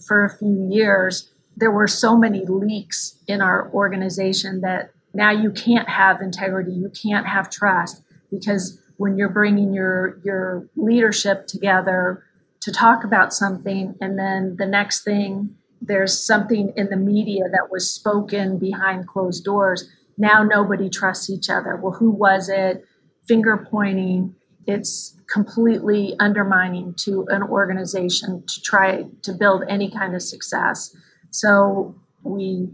for 0.07 0.25
a 0.25 0.39
few 0.39 0.69
years 0.71 1.31
there 1.57 1.71
were 1.71 1.87
so 1.87 2.17
many 2.17 2.45
leaks 2.47 3.17
in 3.29 3.41
our 3.41 3.71
organization 3.73 4.61
that 4.63 4.91
now 5.13 5.31
you 5.31 5.51
can't 5.51 5.89
have 5.89 6.21
integrity 6.21 6.73
you 6.73 6.91
can't 6.91 7.27
have 7.27 7.51
trust 7.51 8.03
because 8.31 8.81
when 8.97 9.17
you're 9.17 9.29
bringing 9.29 9.73
your 9.73 10.19
your 10.25 10.69
leadership 10.77 11.47
together 11.47 12.25
to 12.61 12.73
talk 12.73 13.05
about 13.05 13.33
something 13.33 13.95
and 14.01 14.19
then 14.19 14.57
the 14.59 14.67
next 14.67 15.05
thing 15.05 15.55
there's 15.87 16.25
something 16.25 16.73
in 16.77 16.89
the 16.89 16.97
media 16.97 17.45
that 17.51 17.69
was 17.71 17.91
spoken 17.91 18.59
behind 18.59 19.07
closed 19.07 19.45
doors. 19.45 19.89
Now 20.17 20.43
nobody 20.43 20.89
trusts 20.89 21.31
each 21.31 21.51
other. 21.51 21.77
Well 21.77 21.93
who 21.93 22.11
was 22.11 22.49
it? 22.49 22.85
Finger 23.27 23.67
pointing. 23.71 24.35
It's 24.67 25.21
completely 25.33 26.15
undermining 26.19 26.95
to 27.01 27.27
an 27.29 27.43
organization 27.43 28.45
to 28.47 28.63
try 28.63 29.05
to 29.23 29.33
build 29.33 29.65
any 29.69 29.91
kind 29.91 30.15
of 30.15 30.23
success. 30.23 30.95
So 31.31 31.95
we 32.23 32.71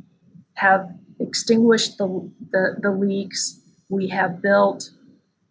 have 0.55 0.89
extinguished 1.19 1.99
the, 1.99 2.31
the, 2.51 2.77
the 2.81 2.91
leaks. 2.91 3.61
We 3.89 4.09
have 4.09 4.43
built 4.43 4.91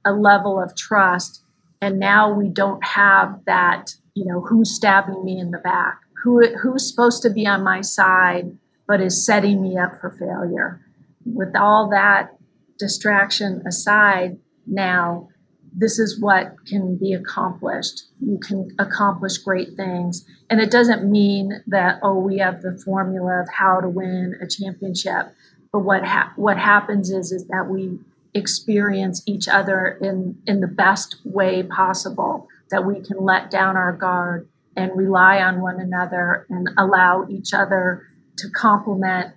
a 0.05 0.13
level 0.13 0.61
of 0.61 0.75
trust. 0.75 1.43
And 1.81 1.99
now 1.99 2.33
we 2.33 2.49
don't 2.49 2.83
have 2.85 3.41
that 3.45 3.95
you 4.19 4.25
know, 4.25 4.41
who's 4.41 4.75
stabbing 4.75 5.23
me 5.23 5.39
in 5.39 5.51
the 5.51 5.59
back? 5.59 6.01
Who, 6.23 6.55
who's 6.57 6.89
supposed 6.89 7.21
to 7.23 7.29
be 7.29 7.45
on 7.47 7.63
my 7.63 7.81
side 7.81 8.57
but 8.87 9.01
is 9.01 9.25
setting 9.25 9.61
me 9.61 9.77
up 9.77 9.99
for 9.99 10.11
failure? 10.11 10.81
With 11.25 11.55
all 11.55 11.89
that 11.91 12.35
distraction 12.77 13.61
aside, 13.67 14.37
now 14.65 15.29
this 15.73 15.99
is 15.99 16.19
what 16.19 16.55
can 16.65 16.97
be 16.97 17.13
accomplished. 17.13 18.03
You 18.19 18.39
can 18.39 18.75
accomplish 18.79 19.37
great 19.37 19.75
things. 19.75 20.25
And 20.49 20.59
it 20.59 20.71
doesn't 20.71 21.09
mean 21.09 21.63
that, 21.67 21.99
oh, 22.01 22.17
we 22.19 22.39
have 22.39 22.61
the 22.61 22.77
formula 22.83 23.41
of 23.41 23.47
how 23.49 23.79
to 23.79 23.87
win 23.87 24.35
a 24.41 24.47
championship. 24.47 25.33
But 25.71 25.79
what, 25.79 26.05
ha- 26.05 26.33
what 26.35 26.57
happens 26.57 27.11
is, 27.11 27.31
is 27.31 27.45
that 27.47 27.67
we 27.69 27.99
experience 28.33 29.21
each 29.25 29.47
other 29.47 29.97
in, 30.01 30.41
in 30.47 30.59
the 30.59 30.67
best 30.67 31.17
way 31.23 31.63
possible 31.63 32.47
that 32.71 32.85
we 32.85 32.99
can 32.99 33.17
let 33.23 33.51
down 33.51 33.77
our 33.77 33.93
guard 33.93 34.47
and 34.79 34.95
rely 34.97 35.41
on 35.41 35.61
one 35.61 35.79
another 35.79 36.45
and 36.49 36.69
allow 36.77 37.25
each 37.29 37.53
other 37.53 38.03
to 38.37 38.49
complement 38.49 39.33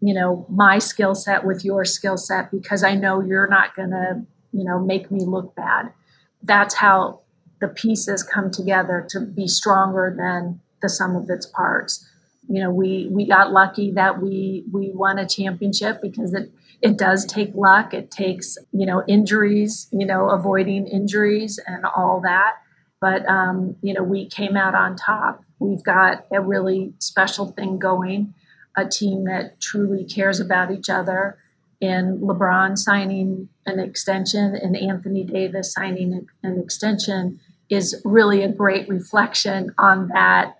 you 0.00 0.14
know 0.14 0.46
my 0.48 0.78
skill 0.78 1.14
set 1.14 1.44
with 1.44 1.64
your 1.64 1.84
skill 1.84 2.16
set 2.16 2.50
because 2.50 2.84
i 2.84 2.94
know 2.94 3.20
you're 3.20 3.48
not 3.48 3.74
going 3.74 3.90
to 3.90 4.22
you 4.52 4.64
know 4.64 4.78
make 4.78 5.10
me 5.10 5.24
look 5.24 5.54
bad 5.54 5.92
that's 6.42 6.74
how 6.74 7.20
the 7.60 7.68
pieces 7.68 8.22
come 8.22 8.50
together 8.50 9.04
to 9.08 9.20
be 9.20 9.48
stronger 9.48 10.14
than 10.16 10.60
the 10.82 10.88
sum 10.88 11.16
of 11.16 11.28
its 11.28 11.46
parts 11.46 12.08
you 12.48 12.62
know 12.62 12.70
we 12.70 13.08
we 13.10 13.26
got 13.26 13.52
lucky 13.52 13.90
that 13.90 14.22
we 14.22 14.64
we 14.72 14.90
won 14.94 15.18
a 15.18 15.26
championship 15.26 16.00
because 16.00 16.32
it 16.34 16.52
it 16.80 16.96
does 16.96 17.24
take 17.24 17.54
luck. 17.54 17.92
It 17.92 18.10
takes, 18.10 18.56
you 18.72 18.86
know, 18.86 19.02
injuries, 19.08 19.88
you 19.92 20.06
know, 20.06 20.28
avoiding 20.28 20.86
injuries 20.86 21.58
and 21.66 21.84
all 21.84 22.20
that. 22.22 22.54
But, 23.00 23.28
um, 23.28 23.76
you 23.82 23.94
know, 23.94 24.02
we 24.02 24.26
came 24.26 24.56
out 24.56 24.74
on 24.74 24.96
top. 24.96 25.44
We've 25.58 25.82
got 25.82 26.26
a 26.32 26.40
really 26.40 26.94
special 26.98 27.52
thing 27.52 27.78
going, 27.78 28.34
a 28.76 28.86
team 28.86 29.24
that 29.24 29.60
truly 29.60 30.04
cares 30.04 30.40
about 30.40 30.70
each 30.70 30.90
other. 30.90 31.38
And 31.80 32.20
LeBron 32.20 32.76
signing 32.76 33.48
an 33.66 33.78
extension 33.78 34.56
and 34.56 34.76
Anthony 34.76 35.22
Davis 35.22 35.72
signing 35.72 36.26
an 36.42 36.58
extension 36.58 37.40
is 37.68 38.00
really 38.04 38.42
a 38.42 38.48
great 38.48 38.88
reflection 38.88 39.74
on 39.78 40.08
that 40.08 40.58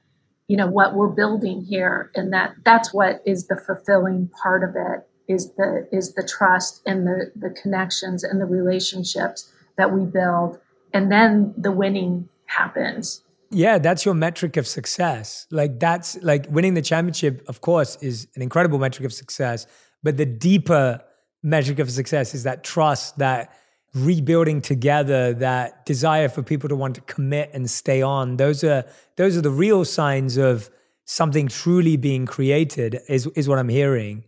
you 0.49 0.57
know 0.57 0.67
what 0.67 0.95
we're 0.95 1.09
building 1.09 1.63
here 1.63 2.11
and 2.15 2.33
that 2.33 2.55
that's 2.65 2.93
what 2.93 3.23
is 3.25 3.47
the 3.47 3.57
fulfilling 3.57 4.31
part 4.43 4.65
of 4.65 4.75
it 4.75 5.07
is 5.29 5.55
the 5.55 5.87
is 5.93 6.15
the 6.15 6.27
trust 6.27 6.83
and 6.87 7.07
the 7.07 7.31
the 7.37 7.51
connections 7.51 8.25
and 8.25 8.41
the 8.41 8.47
relationships 8.47 9.53
that 9.77 9.93
we 9.93 10.05
build 10.05 10.59
and 10.93 11.11
then 11.11 11.55
the 11.57 11.73
winning 11.73 12.29
happens. 12.47 13.23
Yeah 13.51 13.79
that's 13.79 14.05
your 14.05 14.15
metric 14.15 14.57
of 14.57 14.67
success. 14.67 15.47
Like 15.51 15.81
that's 15.81 16.19
like 16.23 16.47
winning 16.51 16.75
the 16.75 16.83
championship 16.83 17.45
of 17.49 17.61
course 17.61 17.97
is 18.03 18.29
an 18.37 18.43
incredible 18.43 18.79
metric 18.79 19.07
of 19.07 19.13
success 19.13 19.67
but 20.03 20.17
the 20.17 20.27
deeper 20.27 21.03
metric 21.43 21.79
of 21.79 21.91
success 21.91 22.35
is 22.35 22.43
that 22.45 22.65
trust 22.65 23.19
that 23.19 23.53
rebuilding 23.95 24.61
together 24.61 25.33
that 25.35 25.87
desire 25.87 26.29
for 26.29 26.43
people 26.43 26.69
to 26.69 26.77
want 26.77 26.95
to 26.95 27.01
commit 27.03 27.51
and 27.53 27.71
stay 27.71 28.03
on. 28.03 28.37
Those 28.37 28.63
are 28.63 28.85
those 29.17 29.37
are 29.37 29.41
the 29.41 29.51
real 29.51 29.85
signs 29.85 30.37
of 30.37 30.71
something 31.05 31.49
truly 31.49 31.97
being 31.97 32.27
created 32.27 33.01
is 33.09 33.27
is 33.29 33.49
what 33.49 33.59
i'm 33.59 33.69
hearing. 33.69 34.25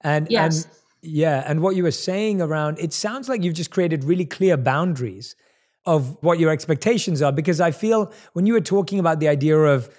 And 0.00 0.26
yes. 0.30 0.64
and 0.64 0.74
yeah, 1.02 1.44
and 1.46 1.60
what 1.62 1.76
you 1.76 1.82
were 1.82 1.90
saying 1.90 2.40
around 2.40 2.78
it 2.78 2.92
sounds 2.92 3.28
like 3.28 3.42
you've 3.42 3.54
just 3.54 3.70
created 3.70 4.04
really 4.04 4.24
clear 4.24 4.56
boundaries 4.56 5.36
of 5.84 6.16
what 6.22 6.38
your 6.38 6.50
expectations 6.50 7.22
are 7.22 7.32
because 7.32 7.60
I 7.60 7.70
feel 7.70 8.12
when 8.32 8.46
you 8.46 8.52
were 8.52 8.60
talking 8.60 8.98
about 8.98 9.20
the 9.20 9.28
idea 9.28 9.56
of 9.56 9.90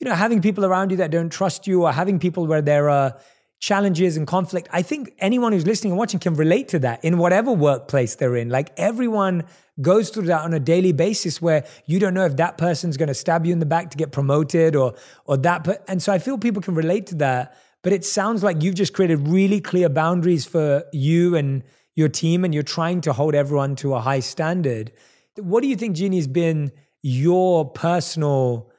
you 0.00 0.08
know 0.08 0.14
having 0.14 0.42
people 0.42 0.64
around 0.64 0.90
you 0.90 0.96
that 0.98 1.10
don't 1.10 1.30
trust 1.30 1.66
you 1.66 1.84
or 1.84 1.92
having 1.92 2.18
people 2.18 2.46
where 2.46 2.62
there 2.62 2.90
are 2.90 3.18
challenges 3.60 4.16
and 4.16 4.26
conflict 4.26 4.68
I 4.72 4.82
think 4.82 5.14
anyone 5.18 5.52
who's 5.52 5.66
listening 5.66 5.92
and 5.92 5.98
watching 5.98 6.20
can 6.20 6.34
relate 6.34 6.68
to 6.68 6.78
that 6.80 7.04
in 7.04 7.18
whatever 7.18 7.52
workplace 7.52 8.16
they're 8.16 8.36
in 8.36 8.50
like 8.50 8.72
everyone 8.76 9.44
goes 9.80 10.10
through 10.10 10.24
that 10.24 10.42
on 10.42 10.52
a 10.52 10.60
daily 10.60 10.92
basis 10.92 11.40
where 11.40 11.64
you 11.86 11.98
don't 11.98 12.12
know 12.12 12.26
if 12.26 12.36
that 12.36 12.58
person's 12.58 12.96
going 12.96 13.08
to 13.08 13.14
stab 13.14 13.46
you 13.46 13.52
in 13.52 13.58
the 13.58 13.66
back 13.66 13.90
to 13.90 13.96
get 13.96 14.12
promoted 14.12 14.76
or 14.76 14.94
or 15.24 15.36
that 15.38 15.82
and 15.88 16.02
so 16.02 16.12
I 16.12 16.18
feel 16.18 16.36
people 16.36 16.60
can 16.60 16.74
relate 16.74 17.06
to 17.06 17.14
that 17.16 17.56
but 17.82 17.92
it 17.92 18.04
sounds 18.04 18.42
like 18.42 18.62
you've 18.62 18.74
just 18.74 18.92
created 18.92 19.28
really 19.28 19.60
clear 19.60 19.88
boundaries 19.88 20.44
for 20.44 20.84
you 20.92 21.34
and 21.34 21.62
your 21.94 22.08
team, 22.08 22.44
and 22.44 22.54
you're 22.54 22.62
trying 22.62 23.00
to 23.02 23.12
hold 23.12 23.34
everyone 23.34 23.76
to 23.76 23.94
a 23.94 24.00
high 24.00 24.20
standard. 24.20 24.92
What 25.36 25.62
do 25.62 25.68
you 25.68 25.76
think, 25.76 25.96
Jeanie, 25.96 26.16
has 26.16 26.26
been 26.26 26.72
your 27.02 27.70
personal 27.70 28.70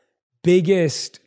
biggest? 0.43 1.19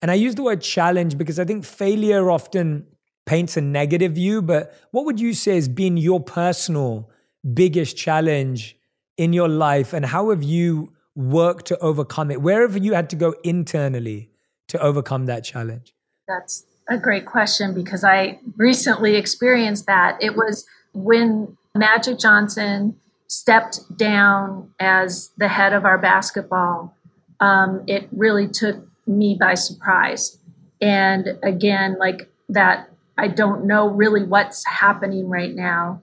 And 0.00 0.10
I 0.10 0.14
use 0.14 0.34
the 0.34 0.42
word 0.42 0.60
challenge 0.60 1.18
because 1.18 1.38
I 1.38 1.44
think 1.44 1.64
failure 1.64 2.30
often 2.30 2.86
paints 3.26 3.56
a 3.56 3.60
negative 3.60 4.12
view, 4.12 4.42
but 4.42 4.74
what 4.90 5.06
would 5.06 5.18
you 5.18 5.32
say 5.32 5.54
has 5.54 5.68
been 5.68 5.96
your 5.96 6.20
personal 6.20 7.10
biggest 7.52 7.96
challenge 7.96 8.76
in 9.16 9.32
your 9.32 9.48
life, 9.48 9.92
and 9.92 10.06
how 10.06 10.30
have 10.30 10.42
you 10.42 10.92
worked 11.14 11.66
to 11.66 11.78
overcome 11.78 12.30
it? 12.30 12.42
Where 12.42 12.62
have 12.62 12.82
you 12.82 12.94
had 12.94 13.08
to 13.10 13.16
go 13.16 13.34
internally 13.44 14.30
to 14.68 14.80
overcome 14.80 15.26
that 15.26 15.44
challenge? 15.44 15.94
That's 16.26 16.64
a 16.88 16.98
great 16.98 17.24
question 17.24 17.74
because 17.74 18.02
I 18.04 18.40
recently 18.56 19.16
experienced 19.16 19.86
that. 19.86 20.18
It 20.20 20.36
was 20.36 20.66
when 20.92 21.56
Magic 21.74 22.18
Johnson 22.18 22.98
stepped 23.34 23.80
down 23.96 24.70
as 24.78 25.30
the 25.36 25.48
head 25.48 25.72
of 25.72 25.84
our 25.84 25.98
basketball, 25.98 26.96
um, 27.40 27.82
it 27.88 28.08
really 28.12 28.46
took 28.46 28.86
me 29.06 29.36
by 29.38 29.54
surprise. 29.54 30.38
And 30.80 31.38
again, 31.42 31.96
like 31.98 32.30
that, 32.48 32.90
I 33.18 33.28
don't 33.28 33.66
know 33.66 33.88
really 33.88 34.22
what's 34.22 34.64
happening 34.66 35.28
right 35.28 35.54
now. 35.54 36.02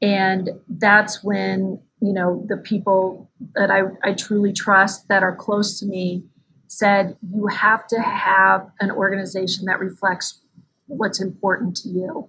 And 0.00 0.48
that's 0.68 1.22
when, 1.22 1.80
you 2.00 2.12
know, 2.14 2.44
the 2.48 2.56
people 2.56 3.30
that 3.54 3.70
I, 3.70 3.82
I 4.02 4.14
truly 4.14 4.52
trust 4.52 5.08
that 5.08 5.22
are 5.22 5.36
close 5.36 5.78
to 5.80 5.86
me 5.86 6.24
said, 6.66 7.16
you 7.30 7.46
have 7.48 7.86
to 7.88 8.00
have 8.00 8.70
an 8.80 8.90
organization 8.90 9.66
that 9.66 9.80
reflects 9.80 10.40
what's 10.86 11.20
important 11.20 11.76
to 11.76 11.88
you. 11.90 12.28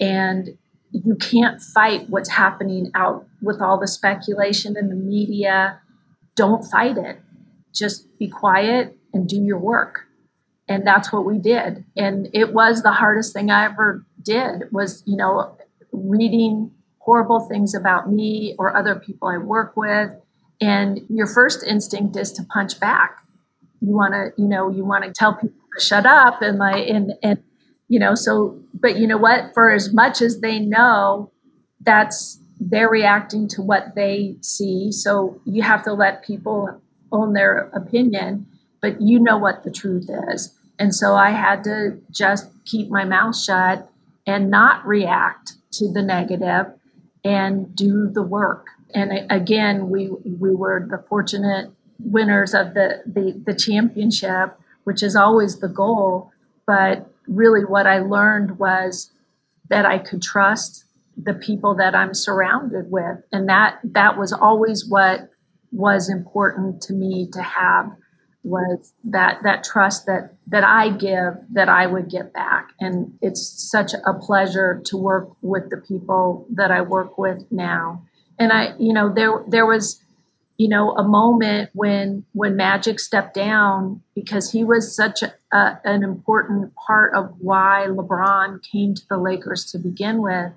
And 0.00 0.58
you 0.92 1.14
can't 1.16 1.60
fight 1.60 2.08
what's 2.08 2.30
happening 2.30 2.90
out 2.94 3.26
with 3.42 3.60
all 3.60 3.78
the 3.78 3.88
speculation 3.88 4.76
in 4.76 4.88
the 4.88 4.94
media. 4.94 5.80
Don't 6.36 6.64
fight 6.64 6.96
it. 6.96 7.20
Just 7.74 8.06
be 8.18 8.28
quiet 8.28 8.96
and 9.12 9.28
do 9.28 9.40
your 9.40 9.58
work. 9.58 10.06
And 10.68 10.86
that's 10.86 11.12
what 11.12 11.24
we 11.24 11.38
did. 11.38 11.84
And 11.96 12.28
it 12.32 12.52
was 12.52 12.82
the 12.82 12.92
hardest 12.92 13.32
thing 13.32 13.50
I 13.50 13.64
ever 13.66 14.04
did 14.22 14.64
was, 14.70 15.02
you 15.06 15.16
know, 15.16 15.56
reading 15.92 16.72
horrible 16.98 17.40
things 17.40 17.74
about 17.74 18.10
me 18.10 18.54
or 18.58 18.76
other 18.76 18.94
people 18.94 19.28
I 19.28 19.38
work 19.38 19.76
with. 19.76 20.10
And 20.60 21.00
your 21.08 21.26
first 21.26 21.64
instinct 21.64 22.16
is 22.16 22.32
to 22.32 22.42
punch 22.42 22.78
back. 22.80 23.22
You 23.80 23.92
want 23.92 24.12
to, 24.12 24.32
you 24.40 24.48
know, 24.48 24.68
you 24.70 24.84
want 24.84 25.04
to 25.04 25.12
tell 25.12 25.34
people 25.34 25.62
to 25.74 25.84
shut 25.84 26.04
up 26.04 26.42
and 26.42 26.58
like, 26.58 26.88
and, 26.88 27.12
and, 27.22 27.42
you 27.88 27.98
know, 27.98 28.14
so, 28.14 28.58
but 28.74 28.96
you 28.96 29.06
know 29.06 29.18
what? 29.18 29.54
For 29.54 29.70
as 29.70 29.92
much 29.92 30.20
as 30.20 30.40
they 30.40 30.58
know, 30.58 31.30
that's, 31.80 32.38
they're 32.60 32.88
reacting 32.88 33.48
to 33.48 33.62
what 33.62 33.94
they 33.94 34.36
see. 34.40 34.92
So 34.92 35.40
you 35.44 35.62
have 35.62 35.84
to 35.84 35.92
let 35.92 36.24
people 36.24 36.80
own 37.12 37.32
their 37.32 37.70
opinion, 37.72 38.46
but 38.82 39.00
you 39.00 39.18
know 39.18 39.38
what 39.38 39.64
the 39.64 39.70
truth 39.70 40.10
is. 40.28 40.54
And 40.78 40.94
so 40.94 41.14
I 41.14 41.30
had 41.30 41.64
to 41.64 42.00
just 42.10 42.50
keep 42.64 42.90
my 42.90 43.04
mouth 43.04 43.36
shut 43.36 43.90
and 44.26 44.50
not 44.50 44.86
react 44.86 45.54
to 45.72 45.90
the 45.90 46.02
negative 46.02 46.66
and 47.24 47.74
do 47.74 48.08
the 48.08 48.22
work. 48.22 48.68
And 48.94 49.26
again, 49.30 49.90
we 49.90 50.08
we 50.08 50.54
were 50.54 50.86
the 50.88 50.98
fortunate 50.98 51.70
winners 51.98 52.54
of 52.54 52.74
the 52.74 53.02
the, 53.06 53.40
the 53.44 53.54
championship, 53.54 54.58
which 54.84 55.02
is 55.02 55.16
always 55.16 55.60
the 55.60 55.68
goal. 55.68 56.32
But 56.66 57.10
really, 57.28 57.64
what 57.64 57.86
I 57.86 58.00
learned 58.00 58.58
was 58.58 59.12
that 59.68 59.84
I 59.84 59.98
could 59.98 60.22
trust 60.22 60.84
the 61.16 61.34
people 61.34 61.74
that 61.76 61.94
I'm 61.94 62.14
surrounded 62.14 62.90
with, 62.90 63.18
and 63.32 63.48
that 63.48 63.80
that 63.84 64.16
was 64.16 64.32
always 64.32 64.88
what 64.88 65.30
was 65.70 66.08
important 66.08 66.80
to 66.82 66.92
me 66.92 67.28
to 67.32 67.42
have 67.42 67.90
was 68.42 68.94
that 69.04 69.40
that 69.42 69.64
trust 69.64 70.06
that 70.06 70.34
that 70.46 70.64
I 70.64 70.90
give 70.90 71.34
that 71.52 71.68
I 71.68 71.86
would 71.86 72.08
get 72.08 72.32
back. 72.32 72.70
And 72.80 73.18
it's 73.20 73.70
such 73.70 73.92
a 73.94 74.14
pleasure 74.14 74.80
to 74.86 74.96
work 74.96 75.30
with 75.42 75.70
the 75.70 75.76
people 75.76 76.46
that 76.54 76.70
I 76.70 76.80
work 76.80 77.18
with 77.18 77.44
now. 77.50 78.04
And 78.38 78.52
I 78.52 78.74
you 78.78 78.92
know 78.92 79.12
there 79.12 79.44
there 79.48 79.66
was 79.66 80.02
you 80.56 80.68
know 80.68 80.92
a 80.92 81.06
moment 81.06 81.70
when 81.74 82.24
when 82.32 82.56
Magic 82.56 83.00
stepped 83.00 83.34
down 83.34 84.02
because 84.14 84.52
he 84.52 84.64
was 84.64 84.94
such 84.94 85.22
a, 85.22 85.34
a, 85.52 85.78
an 85.84 86.02
important 86.02 86.74
part 86.74 87.14
of 87.14 87.34
why 87.38 87.86
LeBron 87.88 88.62
came 88.62 88.94
to 88.94 89.02
the 89.08 89.16
Lakers 89.16 89.64
to 89.72 89.78
begin 89.78 90.22
with 90.22 90.52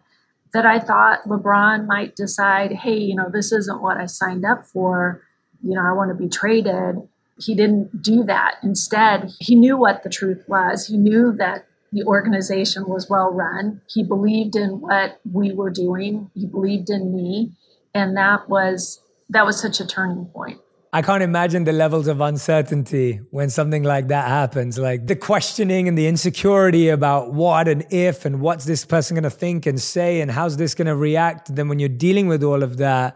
that 0.53 0.65
I 0.65 0.79
thought 0.79 1.23
LeBron 1.23 1.87
might 1.87 2.15
decide 2.15 2.71
hey 2.71 2.97
you 2.97 3.15
know 3.15 3.29
this 3.29 3.51
isn't 3.51 3.81
what 3.81 3.97
I 3.97 4.05
signed 4.05 4.45
up 4.45 4.65
for 4.65 5.21
you 5.63 5.75
know 5.75 5.81
I 5.81 5.93
want 5.93 6.09
to 6.09 6.15
be 6.15 6.29
traded 6.29 7.07
he 7.43 7.55
didn't 7.55 8.01
do 8.01 8.23
that. 8.23 8.55
Instead, 8.63 9.31
he 9.39 9.55
knew 9.55 9.77
what 9.77 10.03
the 10.03 10.09
truth 10.09 10.43
was. 10.47 10.87
He 10.87 10.97
knew 10.97 11.33
that 11.33 11.65
the 11.91 12.03
organization 12.03 12.87
was 12.87 13.09
well 13.09 13.31
run. 13.31 13.81
He 13.87 14.03
believed 14.03 14.55
in 14.55 14.79
what 14.81 15.19
we 15.31 15.51
were 15.51 15.69
doing. 15.69 16.29
He 16.35 16.45
believed 16.45 16.89
in 16.89 17.15
me, 17.15 17.51
and 17.93 18.15
that 18.15 18.49
was 18.49 19.01
that 19.29 19.45
was 19.45 19.61
such 19.61 19.79
a 19.79 19.87
turning 19.87 20.25
point. 20.25 20.59
I 20.93 21.01
can't 21.01 21.23
imagine 21.23 21.63
the 21.63 21.71
levels 21.71 22.07
of 22.07 22.19
uncertainty 22.19 23.21
when 23.29 23.49
something 23.49 23.83
like 23.83 24.09
that 24.09 24.27
happens. 24.27 24.77
Like 24.77 25.07
the 25.07 25.15
questioning 25.15 25.87
and 25.87 25.97
the 25.97 26.05
insecurity 26.05 26.89
about 26.89 27.33
what 27.33 27.69
and 27.69 27.85
if 27.91 28.25
and 28.25 28.41
what's 28.41 28.65
this 28.65 28.83
person 28.83 29.15
going 29.15 29.23
to 29.23 29.29
think 29.29 29.65
and 29.65 29.79
say 29.79 30.19
and 30.19 30.29
how's 30.29 30.57
this 30.57 30.75
going 30.75 30.87
to 30.87 30.95
react. 30.95 31.55
Then 31.55 31.69
when 31.69 31.79
you're 31.79 31.87
dealing 31.87 32.27
with 32.27 32.43
all 32.43 32.61
of 32.61 32.75
that, 32.77 33.15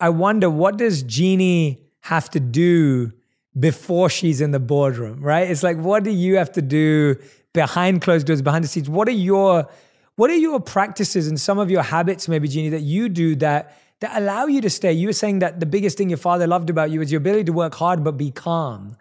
I 0.00 0.08
wonder 0.08 0.50
what 0.50 0.78
does 0.78 1.04
Jeanie 1.04 1.86
have 2.00 2.28
to 2.30 2.40
do 2.40 3.12
before 3.56 4.10
she's 4.10 4.40
in 4.40 4.50
the 4.50 4.58
boardroom, 4.58 5.20
right? 5.20 5.48
It's 5.48 5.62
like, 5.62 5.76
what 5.76 6.02
do 6.02 6.10
you 6.10 6.38
have 6.38 6.50
to 6.52 6.62
do 6.62 7.14
behind 7.52 8.02
closed 8.02 8.26
doors, 8.26 8.42
behind 8.42 8.64
the 8.64 8.68
scenes? 8.68 8.88
What 8.88 9.06
are 9.06 9.12
your 9.12 9.68
what 10.16 10.28
are 10.30 10.36
your 10.36 10.60
practices 10.60 11.26
and 11.26 11.40
some 11.40 11.58
of 11.58 11.70
your 11.70 11.82
habits, 11.82 12.28
maybe 12.28 12.46
Jeanie, 12.46 12.68
that 12.70 12.82
you 12.82 13.08
do 13.08 13.34
that 13.36 13.76
that 14.02 14.16
allow 14.16 14.46
you 14.46 14.60
to 14.60 14.70
stay? 14.70 14.92
You 14.92 15.08
were 15.08 15.12
saying 15.12 15.40
that 15.40 15.58
the 15.58 15.66
biggest 15.66 15.98
thing 15.98 16.10
your 16.10 16.18
father 16.18 16.46
loved 16.46 16.70
about 16.70 16.90
you 16.90 17.00
is 17.00 17.10
your 17.10 17.18
ability 17.18 17.44
to 17.44 17.52
work 17.52 17.74
hard 17.74 18.04
but 18.04 18.12
be 18.12 18.30
calm. 18.30 18.96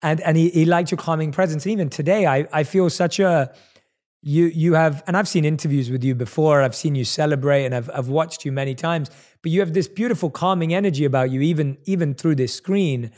And 0.00 0.20
and 0.22 0.36
he, 0.36 0.48
he 0.50 0.64
liked 0.64 0.90
your 0.90 0.98
calming 0.98 1.32
presence. 1.32 1.64
And 1.66 1.72
even 1.72 1.88
today, 1.88 2.26
I, 2.26 2.46
I 2.52 2.62
feel 2.64 2.88
such 2.88 3.20
a 3.20 3.52
you 4.22 4.46
you 4.46 4.74
have 4.74 5.02
and 5.06 5.16
I've 5.16 5.28
seen 5.28 5.44
interviews 5.44 5.90
with 5.90 6.04
you 6.04 6.14
before, 6.14 6.62
I've 6.62 6.74
seen 6.74 6.94
you 6.94 7.04
celebrate 7.04 7.64
and 7.64 7.74
I've 7.74 7.90
I've 7.90 8.08
watched 8.08 8.44
you 8.44 8.52
many 8.52 8.74
times, 8.74 9.10
but 9.42 9.50
you 9.50 9.60
have 9.60 9.74
this 9.74 9.88
beautiful 9.88 10.30
calming 10.30 10.72
energy 10.72 11.04
about 11.04 11.30
you, 11.30 11.40
even 11.40 11.78
even 11.84 12.14
through 12.14 12.36
this 12.36 12.54
screen. 12.54 13.10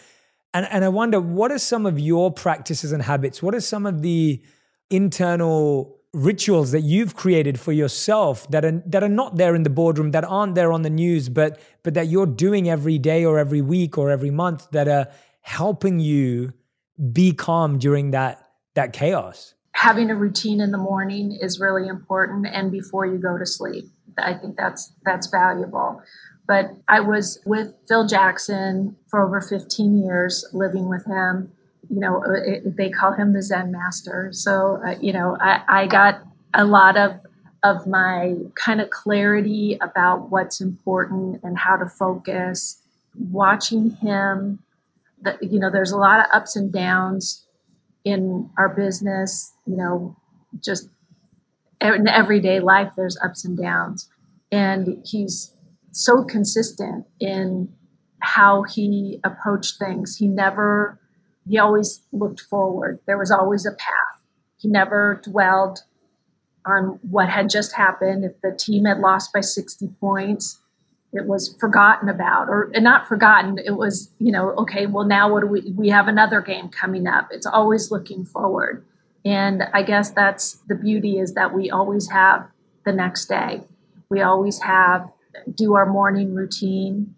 And, 0.54 0.68
and 0.70 0.84
I 0.84 0.88
wonder, 0.88 1.20
what 1.20 1.50
are 1.50 1.58
some 1.58 1.84
of 1.84 1.98
your 1.98 2.32
practices 2.32 2.92
and 2.92 3.02
habits? 3.02 3.42
What 3.42 3.56
are 3.56 3.60
some 3.60 3.86
of 3.86 4.02
the 4.02 4.40
internal 4.88 5.98
rituals 6.14 6.70
that 6.70 6.82
you've 6.82 7.16
created 7.16 7.58
for 7.58 7.72
yourself 7.72 8.48
that 8.50 8.64
are 8.64 8.82
that 8.86 9.02
are 9.02 9.08
not 9.08 9.36
there 9.36 9.54
in 9.54 9.64
the 9.64 9.70
boardroom, 9.70 10.12
that 10.12 10.24
aren't 10.24 10.54
there 10.54 10.72
on 10.72 10.82
the 10.82 10.90
news, 10.90 11.28
but 11.28 11.60
but 11.82 11.94
that 11.94 12.06
you're 12.08 12.26
doing 12.26 12.70
every 12.70 12.98
day 12.98 13.24
or 13.24 13.38
every 13.38 13.60
week 13.60 13.98
or 13.98 14.10
every 14.10 14.30
month 14.30 14.70
that 14.70 14.88
are 14.88 15.08
helping 15.40 15.98
you 15.98 16.52
be 17.12 17.32
calm 17.32 17.78
during 17.78 18.12
that 18.12 18.48
that 18.74 18.92
chaos? 18.92 19.54
Having 19.72 20.10
a 20.10 20.14
routine 20.14 20.60
in 20.60 20.70
the 20.70 20.78
morning 20.78 21.36
is 21.40 21.58
really 21.58 21.88
important 21.88 22.46
and 22.46 22.70
before 22.70 23.04
you 23.04 23.18
go 23.18 23.36
to 23.36 23.44
sleep. 23.44 23.84
I 24.16 24.34
think 24.34 24.56
that's 24.56 24.92
that's 25.04 25.26
valuable. 25.26 26.00
But 26.46 26.76
I 26.88 27.00
was 27.00 27.40
with 27.46 27.74
Phil 27.88 28.06
Jackson 28.06 28.96
for 29.08 29.26
over 29.26 29.40
15 29.40 30.02
years, 30.02 30.44
living 30.52 30.88
with 30.88 31.06
him. 31.06 31.52
You 31.90 32.00
know, 32.00 32.22
it, 32.22 32.76
they 32.76 32.90
call 32.90 33.12
him 33.12 33.32
the 33.32 33.42
Zen 33.42 33.72
master. 33.72 34.30
So, 34.32 34.80
uh, 34.86 34.96
you 35.00 35.12
know, 35.12 35.36
I, 35.40 35.62
I 35.68 35.86
got 35.86 36.22
a 36.52 36.64
lot 36.64 36.96
of 36.96 37.12
of 37.62 37.86
my 37.86 38.34
kind 38.56 38.80
of 38.80 38.90
clarity 38.90 39.78
about 39.80 40.30
what's 40.30 40.60
important 40.60 41.40
and 41.42 41.58
how 41.58 41.76
to 41.76 41.86
focus. 41.86 42.80
Watching 43.16 43.90
him, 43.90 44.58
you 45.40 45.58
know, 45.58 45.70
there's 45.70 45.92
a 45.92 45.96
lot 45.96 46.20
of 46.20 46.26
ups 46.32 46.56
and 46.56 46.72
downs 46.72 47.46
in 48.04 48.50
our 48.58 48.68
business. 48.68 49.52
You 49.66 49.76
know, 49.76 50.16
just 50.62 50.88
in 51.80 52.08
everyday 52.08 52.60
life, 52.60 52.92
there's 52.96 53.18
ups 53.22 53.44
and 53.44 53.56
downs, 53.56 54.08
and 54.52 55.02
he's 55.04 55.52
so 55.92 56.24
consistent 56.24 57.06
in 57.20 57.72
how 58.20 58.62
he 58.62 59.20
approached 59.22 59.78
things. 59.78 60.16
He 60.16 60.26
never, 60.26 60.98
he 61.48 61.58
always 61.58 62.02
looked 62.12 62.40
forward. 62.40 63.00
There 63.06 63.18
was 63.18 63.30
always 63.30 63.66
a 63.66 63.72
path. 63.72 64.22
He 64.58 64.68
never 64.68 65.20
dwelled 65.22 65.80
on 66.66 66.98
what 67.02 67.28
had 67.28 67.50
just 67.50 67.74
happened. 67.74 68.24
If 68.24 68.40
the 68.40 68.56
team 68.56 68.84
had 68.86 68.98
lost 68.98 69.32
by 69.32 69.40
60 69.40 69.88
points, 70.00 70.60
it 71.12 71.26
was 71.26 71.56
forgotten 71.60 72.08
about 72.08 72.48
or 72.48 72.72
not 72.74 73.06
forgotten. 73.06 73.58
It 73.58 73.76
was, 73.76 74.10
you 74.18 74.32
know, 74.32 74.50
okay, 74.52 74.86
well, 74.86 75.04
now 75.04 75.32
what 75.32 75.40
do 75.40 75.46
we, 75.46 75.60
we 75.76 75.88
have 75.90 76.08
another 76.08 76.40
game 76.40 76.68
coming 76.68 77.06
up. 77.06 77.28
It's 77.30 77.46
always 77.46 77.90
looking 77.90 78.24
forward. 78.24 78.84
And 79.24 79.64
I 79.72 79.82
guess 79.82 80.10
that's 80.10 80.58
the 80.66 80.74
beauty 80.74 81.18
is 81.18 81.34
that 81.34 81.54
we 81.54 81.70
always 81.70 82.10
have 82.10 82.48
the 82.84 82.92
next 82.92 83.26
day. 83.26 83.62
We 84.10 84.20
always 84.22 84.60
have 84.60 85.10
do 85.54 85.74
our 85.74 85.86
morning 85.86 86.34
routine. 86.34 87.14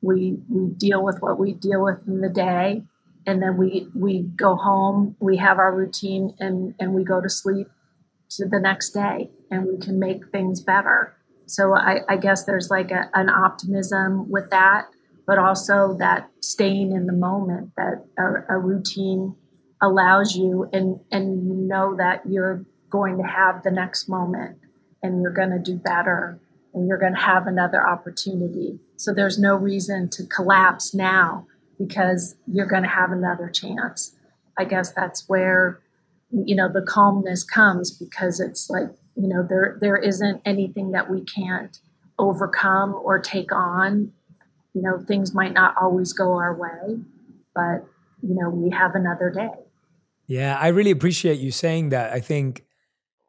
We 0.00 0.38
we 0.48 0.68
deal 0.74 1.04
with 1.04 1.20
what 1.20 1.38
we 1.38 1.52
deal 1.52 1.84
with 1.84 2.06
in 2.06 2.20
the 2.20 2.28
day, 2.28 2.82
and 3.26 3.42
then 3.42 3.56
we 3.56 3.88
we 3.94 4.22
go 4.36 4.56
home. 4.56 5.16
We 5.20 5.36
have 5.38 5.58
our 5.58 5.74
routine, 5.74 6.34
and 6.38 6.74
and 6.78 6.94
we 6.94 7.04
go 7.04 7.20
to 7.20 7.28
sleep 7.28 7.68
to 8.30 8.46
the 8.46 8.60
next 8.60 8.90
day, 8.90 9.30
and 9.50 9.66
we 9.66 9.78
can 9.78 9.98
make 9.98 10.28
things 10.30 10.60
better. 10.60 11.16
So 11.46 11.76
I, 11.76 12.00
I 12.08 12.16
guess 12.16 12.44
there's 12.44 12.70
like 12.70 12.90
a, 12.90 13.10
an 13.14 13.28
optimism 13.28 14.30
with 14.30 14.50
that, 14.50 14.86
but 15.26 15.38
also 15.38 15.96
that 15.98 16.30
staying 16.40 16.92
in 16.92 17.06
the 17.06 17.12
moment 17.12 17.72
that 17.76 18.04
a, 18.18 18.54
a 18.54 18.58
routine 18.58 19.36
allows 19.80 20.36
you, 20.36 20.68
and 20.72 21.00
and 21.10 21.46
you 21.46 21.54
know 21.54 21.96
that 21.96 22.22
you're 22.28 22.64
going 22.90 23.18
to 23.18 23.24
have 23.24 23.62
the 23.62 23.70
next 23.70 24.08
moment, 24.08 24.58
and 25.02 25.22
you're 25.22 25.32
going 25.32 25.50
to 25.50 25.58
do 25.58 25.76
better 25.76 26.40
and 26.74 26.88
you're 26.88 26.98
going 26.98 27.14
to 27.14 27.20
have 27.20 27.46
another 27.46 27.86
opportunity. 27.86 28.78
So 28.96 29.12
there's 29.12 29.38
no 29.38 29.54
reason 29.54 30.08
to 30.10 30.24
collapse 30.24 30.94
now 30.94 31.46
because 31.86 32.36
you're 32.46 32.66
going 32.66 32.82
to 32.82 32.88
have 32.88 33.10
another 33.10 33.48
chance. 33.48 34.14
I 34.58 34.64
guess 34.64 34.92
that's 34.92 35.28
where 35.28 35.80
you 36.30 36.54
know 36.56 36.70
the 36.72 36.82
calmness 36.82 37.44
comes 37.44 37.90
because 37.90 38.40
it's 38.40 38.70
like 38.70 38.88
you 39.16 39.28
know 39.28 39.46
there 39.46 39.76
there 39.80 39.96
isn't 39.96 40.40
anything 40.44 40.92
that 40.92 41.10
we 41.10 41.22
can't 41.22 41.78
overcome 42.18 42.94
or 42.94 43.18
take 43.18 43.52
on. 43.52 44.12
You 44.74 44.82
know 44.82 45.04
things 45.06 45.34
might 45.34 45.52
not 45.52 45.74
always 45.80 46.12
go 46.12 46.34
our 46.34 46.54
way, 46.54 46.98
but 47.54 47.86
you 48.22 48.34
know 48.34 48.50
we 48.50 48.70
have 48.70 48.94
another 48.94 49.30
day. 49.30 49.50
Yeah, 50.26 50.56
I 50.58 50.68
really 50.68 50.90
appreciate 50.90 51.40
you 51.40 51.50
saying 51.50 51.90
that. 51.90 52.12
I 52.12 52.20
think 52.20 52.64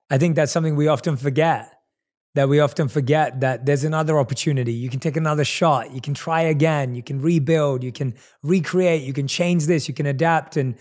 I 0.09 0.17
think 0.17 0.35
that's 0.35 0.51
something 0.51 0.75
we 0.75 0.87
often 0.87 1.17
forget 1.17 1.72
that 2.35 2.49
we 2.49 2.59
often 2.59 2.87
forget 2.87 3.41
that 3.41 3.65
there's 3.65 3.83
another 3.83 4.17
opportunity. 4.17 4.73
You 4.73 4.89
can 4.89 4.99
take 4.99 5.15
another 5.15 5.43
shot. 5.43 5.91
You 5.91 6.01
can 6.01 6.13
try 6.13 6.41
again. 6.41 6.95
You 6.95 7.03
can 7.03 7.21
rebuild. 7.21 7.83
You 7.83 7.91
can 7.91 8.15
recreate. 8.41 9.03
You 9.03 9.13
can 9.13 9.27
change 9.27 9.67
this. 9.67 9.87
You 9.87 9.93
can 9.93 10.07
adapt. 10.07 10.57
And 10.57 10.75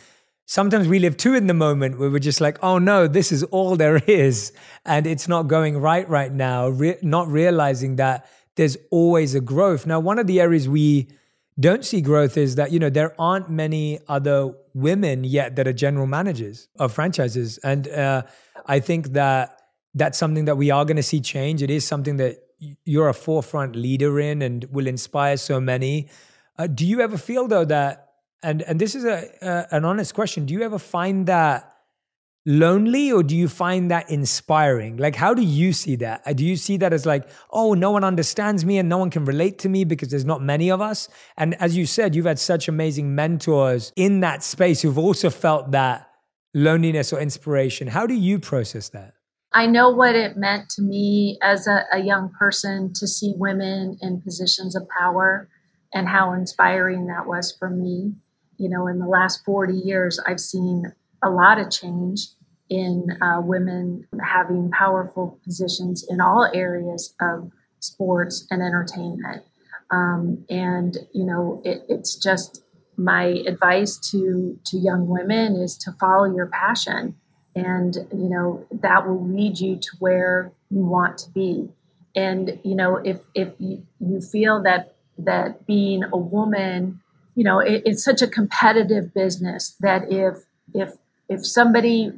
sometimes 0.47 0.89
we 0.89 0.99
live 0.99 1.17
too 1.17 1.35
in 1.35 1.47
the 1.49 1.55
moment 1.55 1.99
where 1.99 2.11
we're 2.11 2.19
just 2.19 2.41
like, 2.41 2.59
oh 2.63 2.79
no, 2.79 3.07
this 3.07 3.33
is 3.33 3.43
all 3.45 3.77
there 3.77 3.99
is. 4.07 4.53
And 4.87 5.07
it's 5.07 5.29
not 5.29 5.43
going 5.45 5.79
right 5.79 6.09
right 6.09 6.33
now, 6.33 6.69
Re- 6.69 6.99
not 7.03 7.29
realizing 7.29 7.97
that 7.97 8.27
there's 8.57 8.77
always 8.91 9.35
a 9.35 9.41
growth. 9.41 9.87
Now, 9.87 10.01
one 10.01 10.19
of 10.19 10.27
the 10.27 10.41
areas 10.41 10.69
we 10.69 11.09
don't 11.61 11.85
see 11.85 12.01
growth 12.01 12.39
is 12.39 12.55
that, 12.57 12.73
you 12.73 12.79
know, 12.79 12.91
there 12.91 13.15
aren't 13.21 13.51
many 13.51 13.99
other 14.09 14.55
women 14.75 15.23
yet 15.25 15.57
that 15.57 15.69
are 15.69 15.73
general 15.73 16.07
managers 16.07 16.69
of 16.79 16.93
franchises. 16.93 17.59
And 17.59 17.89
uh, 17.89 18.23
I 18.67 18.81
think 18.81 19.09
that 19.09 19.62
that's 19.95 20.19
something 20.19 20.47
that 20.47 20.57
we 20.57 20.71
are 20.71 20.85
going 20.85 20.97
to 20.97 21.03
see 21.03 21.21
change. 21.21 21.63
It 21.63 21.71
is 21.71 21.87
something 21.87 22.17
that 22.17 22.43
you're 22.85 23.09
a 23.09 23.15
forefront 23.15 23.77
leader 23.77 24.21
in 24.21 24.43
and 24.43 24.65
will 24.71 24.87
inspire 24.87 25.37
so 25.37 25.61
many. 25.61 26.09
Uh, 26.59 26.67
do 26.67 26.87
you 26.87 27.01
ever 27.01 27.19
feel 27.19 27.49
though 27.49 27.65
that, 27.65 28.11
and 28.43 28.63
and 28.63 28.81
this 28.81 28.95
is 28.95 29.05
a, 29.05 29.29
a 29.43 29.77
an 29.77 29.85
honest 29.85 30.15
question, 30.15 30.47
do 30.47 30.55
you 30.55 30.63
ever 30.63 30.79
find 30.79 31.27
that 31.27 31.69
lonely 32.45 33.13
or 33.13 33.23
do 33.23 33.37
you 33.37 33.49
find 33.49 33.91
that 33.91 34.11
inspiring? 34.11 34.97
Like, 34.97 35.15
how 35.15 35.33
do 35.35 35.43
you 35.43 35.73
see 35.73 35.97
that? 35.97 36.23
Uh, 36.27 36.33
do 36.33 36.45
you 36.45 36.57
see 36.57 36.77
that 36.79 36.93
as 36.93 37.07
like, 37.07 37.29
oh, 37.51 37.75
no 37.75 37.91
one 37.91 38.05
understands 38.05 38.65
me 38.65 38.79
and 38.79 38.89
no 38.89 38.99
one 38.99 39.11
can 39.11 39.25
relate 39.25 39.59
to 39.61 39.69
me 39.69 39.85
because 39.85 40.09
there's 40.09 40.25
not 40.25 40.43
many 40.43 40.71
of 40.71 40.81
us? 40.81 41.09
And 41.37 41.55
as 41.61 41.77
you 41.77 41.87
said, 41.87 42.15
you've 42.15 42.27
had 42.27 42.39
such 42.39 42.69
amazing 42.69 43.15
mentors 43.15 43.93
in 43.97 44.21
that 44.21 44.43
space 44.43 44.83
who've 44.83 44.99
also 44.99 45.31
felt 45.31 45.71
that 45.71 46.11
loneliness 46.53 47.13
or 47.13 47.21
inspiration. 47.21 47.89
How 47.89 48.07
do 48.07 48.15
you 48.15 48.39
process 48.39 48.89
that? 48.91 49.15
I 49.55 49.67
know 49.67 49.91
what 49.91 50.15
it 50.15 50.37
meant 50.37 50.71
to 50.71 50.83
me 50.83 51.39
as 51.43 51.67
a, 51.67 51.85
a, 51.93 51.99
young 51.99 52.31
person 52.31 52.93
to 52.95 53.07
see 53.07 53.35
women 53.37 53.99
in 54.01 54.23
positions 54.23 54.75
of 54.75 54.89
power 54.89 55.49
and 55.93 56.09
how 56.09 56.33
inspiring 56.33 57.07
that 57.07 57.27
was 57.27 57.55
for 57.59 57.69
me. 57.69 58.15
You 58.57 58.71
know, 58.71 58.87
in 58.87 58.99
the 58.99 59.07
last 59.07 59.45
40 59.45 59.75
years, 59.75 60.19
I've 60.27 60.41
seen 60.41 60.93
a 61.23 61.29
lot 61.29 61.59
of 61.59 61.71
change 61.71 62.29
in 62.71 63.07
uh, 63.21 63.41
women 63.43 64.07
having 64.25 64.71
powerful 64.71 65.39
positions 65.45 66.07
in 66.09 66.21
all 66.21 66.51
areas 66.55 67.15
of 67.21 67.51
sports 67.81 68.47
and 68.51 68.63
entertainment. 68.63 69.45
Um, 69.91 70.47
and, 70.49 70.97
you 71.13 71.27
know, 71.27 71.61
it, 71.65 71.83
it's 71.89 72.17
just 72.17 72.65
my 72.97 73.43
advice 73.47 73.99
to, 74.11 74.59
to 74.67 74.79
young 74.79 75.07
women 75.07 75.57
is 75.57 75.77
to 75.79 75.93
follow 76.01 76.25
your 76.25 76.47
passion 76.47 77.17
and 77.55 77.97
you 78.13 78.29
know 78.29 78.67
that 78.71 79.07
will 79.07 79.27
lead 79.27 79.59
you 79.61 79.77
to 79.77 79.89
where 79.99 80.53
you 80.71 80.85
want 80.85 81.19
to 81.19 81.31
be. 81.31 81.69
And 82.15 82.59
you 82.63 82.75
know 82.75 82.97
if 82.97 83.21
if 83.35 83.53
you, 83.59 83.87
feel 84.21 84.63
that 84.63 84.95
that 85.19 85.67
being 85.67 86.05
a 86.05 86.17
woman 86.17 87.01
you 87.35 87.45
know 87.45 87.59
it, 87.59 87.83
it's 87.85 88.05
such 88.05 88.23
a 88.23 88.27
competitive 88.27 89.13
business 89.15 89.77
that 89.81 90.11
if 90.11 90.45
if 90.75 90.95
if 91.29 91.47
somebody 91.47 92.13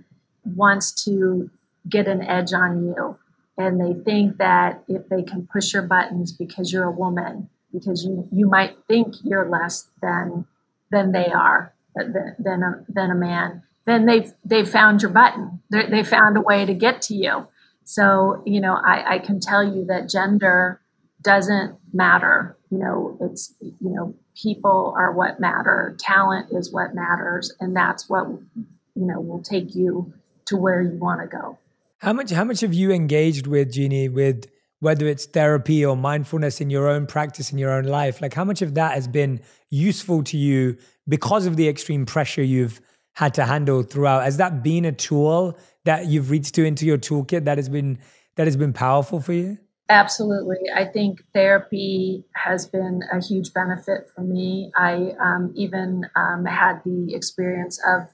wants 0.44 1.04
to 1.04 1.50
get 1.88 2.06
an 2.08 2.22
edge 2.22 2.52
on 2.52 2.84
you 2.84 3.18
and 3.56 3.80
they 3.80 3.98
think 4.02 4.38
that 4.38 4.82
if 4.88 5.08
they 5.08 5.22
can 5.22 5.46
push 5.46 5.72
your 5.72 5.82
buttons 5.82 6.32
because 6.32 6.72
you're 6.72 6.84
a 6.84 6.90
woman 6.90 7.48
because 7.72 8.04
you 8.04 8.28
you 8.32 8.48
might 8.48 8.76
think 8.88 9.14
you're 9.22 9.48
less 9.48 9.88
than 10.00 10.46
than 10.90 11.12
they 11.12 11.26
are 11.26 11.72
than, 11.94 12.34
than 12.38 12.62
a, 12.62 12.84
than 12.88 13.10
a 13.10 13.14
man 13.14 13.62
then 13.86 14.06
they've 14.06 14.32
they've 14.44 14.68
found 14.68 15.02
your 15.02 15.10
button. 15.10 15.60
They're, 15.70 15.88
they 15.88 16.02
found 16.02 16.36
a 16.36 16.40
way 16.40 16.64
to 16.64 16.74
get 16.74 17.02
to 17.02 17.14
you. 17.14 17.46
So 17.84 18.42
you 18.46 18.60
know, 18.60 18.74
I, 18.74 19.14
I 19.14 19.18
can 19.18 19.40
tell 19.40 19.62
you 19.62 19.84
that 19.86 20.08
gender 20.08 20.80
doesn't 21.22 21.76
matter. 21.92 22.56
You 22.70 22.78
know, 22.78 23.18
it's 23.20 23.54
you 23.60 23.74
know, 23.80 24.14
people 24.40 24.94
are 24.96 25.12
what 25.12 25.40
matter. 25.40 25.96
Talent 25.98 26.48
is 26.52 26.72
what 26.72 26.94
matters, 26.94 27.52
and 27.60 27.76
that's 27.76 28.08
what 28.08 28.26
you 28.28 29.06
know 29.06 29.20
will 29.20 29.42
take 29.42 29.74
you 29.74 30.12
to 30.46 30.56
where 30.56 30.82
you 30.82 30.96
want 30.98 31.20
to 31.20 31.26
go. 31.26 31.58
How 31.98 32.12
much 32.12 32.30
how 32.30 32.44
much 32.44 32.60
have 32.60 32.74
you 32.74 32.90
engaged 32.90 33.46
with 33.46 33.72
Jeanie 33.72 34.08
with 34.08 34.50
whether 34.80 35.06
it's 35.06 35.24
therapy 35.24 35.84
or 35.84 35.96
mindfulness 35.96 36.60
in 36.60 36.68
your 36.68 36.88
own 36.88 37.06
practice 37.06 37.52
in 37.52 37.58
your 37.58 37.70
own 37.70 37.84
life? 37.84 38.20
Like 38.20 38.34
how 38.34 38.44
much 38.44 38.62
of 38.62 38.74
that 38.74 38.94
has 38.94 39.08
been 39.08 39.40
useful 39.70 40.22
to 40.24 40.36
you 40.36 40.76
because 41.08 41.46
of 41.46 41.56
the 41.56 41.68
extreme 41.68 42.06
pressure 42.06 42.42
you've 42.42 42.80
had 43.14 43.34
to 43.34 43.44
handle 43.44 43.82
throughout. 43.82 44.24
Has 44.24 44.36
that 44.36 44.62
been 44.62 44.84
a 44.84 44.92
tool 44.92 45.58
that 45.84 46.06
you've 46.06 46.30
reached 46.30 46.54
to 46.56 46.64
into 46.64 46.84
your 46.86 46.98
toolkit 46.98 47.44
that 47.44 47.58
has 47.58 47.68
been 47.68 47.98
that 48.36 48.46
has 48.46 48.56
been 48.56 48.72
powerful 48.72 49.20
for 49.20 49.32
you? 49.32 49.58
Absolutely. 49.88 50.56
I 50.74 50.86
think 50.86 51.22
therapy 51.34 52.24
has 52.34 52.66
been 52.66 53.02
a 53.12 53.22
huge 53.22 53.52
benefit 53.52 54.08
for 54.14 54.22
me. 54.22 54.72
I 54.76 55.12
um, 55.20 55.52
even 55.54 56.06
um, 56.16 56.46
had 56.46 56.80
the 56.84 57.14
experience 57.14 57.80
of 57.86 58.08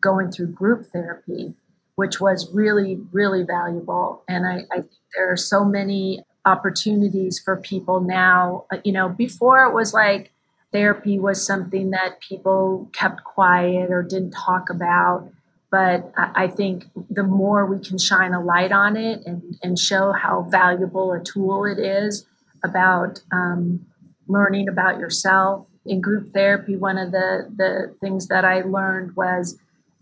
going 0.00 0.30
through 0.30 0.52
group 0.52 0.86
therapy, 0.92 1.54
which 1.96 2.20
was 2.20 2.48
really, 2.54 3.00
really 3.10 3.42
valuable. 3.42 4.22
And 4.28 4.46
I, 4.46 4.66
I 4.70 4.76
think 4.76 4.92
there 5.16 5.30
are 5.30 5.36
so 5.36 5.64
many 5.64 6.22
opportunities 6.44 7.40
for 7.44 7.56
people 7.56 8.00
now. 8.00 8.66
You 8.84 8.92
know, 8.92 9.08
before 9.08 9.64
it 9.64 9.74
was 9.74 9.92
like, 9.92 10.32
therapy 10.72 11.18
was 11.18 11.44
something 11.44 11.90
that 11.90 12.20
people 12.20 12.90
kept 12.92 13.24
quiet 13.24 13.90
or 13.90 14.02
didn't 14.02 14.32
talk 14.32 14.70
about. 14.70 15.30
But 15.70 16.12
I 16.16 16.48
think 16.48 16.84
the 17.10 17.22
more 17.22 17.66
we 17.66 17.80
can 17.80 17.98
shine 17.98 18.32
a 18.32 18.42
light 18.42 18.72
on 18.72 18.96
it 18.96 19.22
and, 19.26 19.58
and 19.62 19.78
show 19.78 20.12
how 20.12 20.46
valuable 20.48 21.12
a 21.12 21.22
tool 21.22 21.64
it 21.64 21.78
is 21.78 22.24
about 22.62 23.20
um, 23.32 23.84
learning 24.28 24.68
about 24.68 24.98
yourself. 24.98 25.66
In 25.84 26.00
group 26.00 26.32
therapy, 26.32 26.76
one 26.76 26.98
of 26.98 27.12
the, 27.12 27.50
the 27.54 27.94
things 28.00 28.28
that 28.28 28.44
I 28.44 28.62
learned 28.62 29.16
was 29.16 29.58